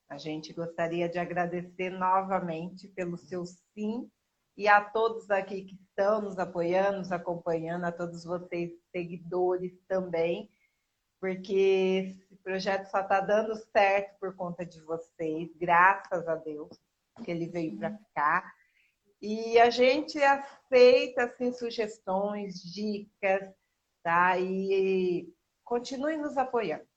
a 0.09 0.17
gente 0.17 0.53
gostaria 0.53 1.09
de 1.09 1.19
agradecer 1.19 1.91
novamente 1.91 2.89
pelo 2.89 3.17
seu 3.17 3.45
sim 3.45 4.11
e 4.57 4.67
a 4.67 4.81
todos 4.83 5.31
aqui 5.31 5.63
que 5.65 5.75
estão 5.75 6.23
nos 6.23 6.39
apoiando, 6.39 6.99
nos 6.99 7.13
acompanhando, 7.13 7.85
a 7.85 7.93
todos 7.93 8.25
vocês, 8.25 8.73
seguidores 8.91 9.73
também, 9.87 10.51
porque 11.21 12.17
esse 12.21 12.37
projeto 12.43 12.91
só 12.91 13.01
está 13.01 13.21
dando 13.21 13.55
certo 13.55 14.19
por 14.19 14.35
conta 14.35 14.65
de 14.65 14.81
vocês, 14.83 15.51
graças 15.57 16.27
a 16.27 16.35
Deus, 16.35 16.71
que 17.21 17.31
ele 17.31 17.47
veio 17.47 17.77
para 17.79 17.97
ficar. 17.97 18.53
E 19.21 19.59
a 19.59 19.69
gente 19.71 20.19
aceita 20.23 21.25
assim, 21.25 21.53
sugestões, 21.53 22.63
dicas, 22.63 23.55
tá? 24.03 24.39
E 24.39 25.33
continue 25.65 26.17
nos 26.17 26.37
apoiando. 26.37 26.89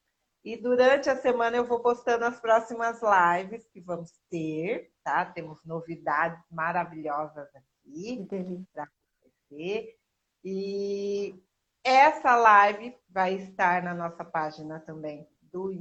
E 0.44 0.58
durante 0.58 1.10
a 1.10 1.16
semana 1.16 1.56
eu 1.56 1.66
vou 1.66 1.80
postando 1.80 2.26
as 2.26 2.40
próximas 2.40 3.00
lives 3.02 3.66
que 3.70 3.80
vamos 3.80 4.12
ter, 4.30 4.92
tá? 5.04 5.26
Temos 5.26 5.64
novidades 5.64 6.44
maravilhosas 6.52 7.48
aqui 7.56 8.26
delícia. 8.30 8.84
acontecer. 8.84 9.98
E 10.44 11.42
essa 11.84 12.36
live 12.36 12.98
vai 13.10 13.36
estar 13.36 13.84
na 13.84 13.94
nossa 13.94 14.26
página 14.26 14.80
também 14.82 15.28
do, 15.42 15.74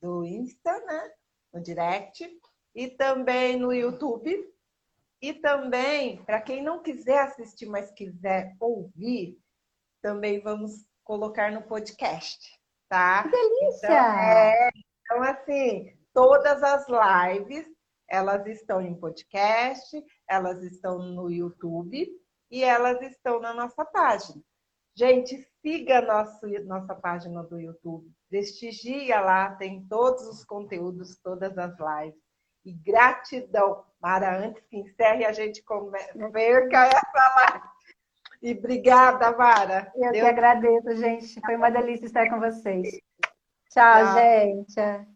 do 0.00 0.24
Insta, 0.24 0.84
né? 0.86 1.12
No 1.52 1.62
direct. 1.62 2.28
E 2.74 2.88
também 2.88 3.56
no 3.56 3.72
YouTube. 3.72 4.48
E 5.22 5.34
também, 5.34 6.24
para 6.24 6.40
quem 6.40 6.62
não 6.62 6.82
quiser 6.82 7.20
assistir, 7.20 7.66
mas 7.66 7.90
quiser 7.90 8.56
ouvir, 8.58 9.38
também 10.00 10.40
vamos 10.40 10.88
colocar 11.04 11.52
no 11.52 11.62
podcast, 11.62 12.58
tá? 12.88 13.22
Delícia! 13.24 13.86
Então, 13.86 13.94
é, 13.94 14.70
então, 15.04 15.22
assim, 15.22 15.94
todas 16.14 16.62
as 16.62 16.86
lives, 16.88 17.66
elas 18.08 18.46
estão 18.46 18.80
em 18.80 18.94
podcast, 18.94 20.02
elas 20.28 20.62
estão 20.62 20.98
no 20.98 21.30
YouTube 21.30 22.08
e 22.50 22.64
elas 22.64 23.00
estão 23.02 23.40
na 23.40 23.52
nossa 23.52 23.84
página. 23.84 24.42
Gente, 24.94 25.46
siga 25.62 26.00
nosso, 26.00 26.46
nossa 26.64 26.94
página 26.94 27.42
do 27.44 27.60
YouTube, 27.60 28.10
prestigia 28.28 29.20
lá, 29.20 29.54
tem 29.54 29.86
todos 29.86 30.26
os 30.26 30.44
conteúdos, 30.44 31.16
todas 31.22 31.56
as 31.56 31.74
lives. 31.78 32.20
E 32.64 32.72
gratidão, 32.72 33.84
Mara, 34.00 34.38
antes 34.38 34.62
que 34.66 34.76
encerre, 34.76 35.24
a 35.24 35.32
gente 35.32 35.62
perca 36.32 36.86
essa 36.86 37.34
live. 37.36 37.64
E 38.42 38.52
obrigada, 38.52 39.36
Mara. 39.36 39.92
Eu 39.94 40.06
que 40.06 40.12
Deus 40.12 40.28
agradeço, 40.28 40.96
gente. 40.96 41.40
Foi 41.40 41.56
uma 41.56 41.70
delícia 41.70 42.06
estar 42.06 42.28
com 42.28 42.40
vocês. 42.40 43.00
Tchau, 43.70 44.04
Tchau. 44.04 44.14
gente. 44.14 45.09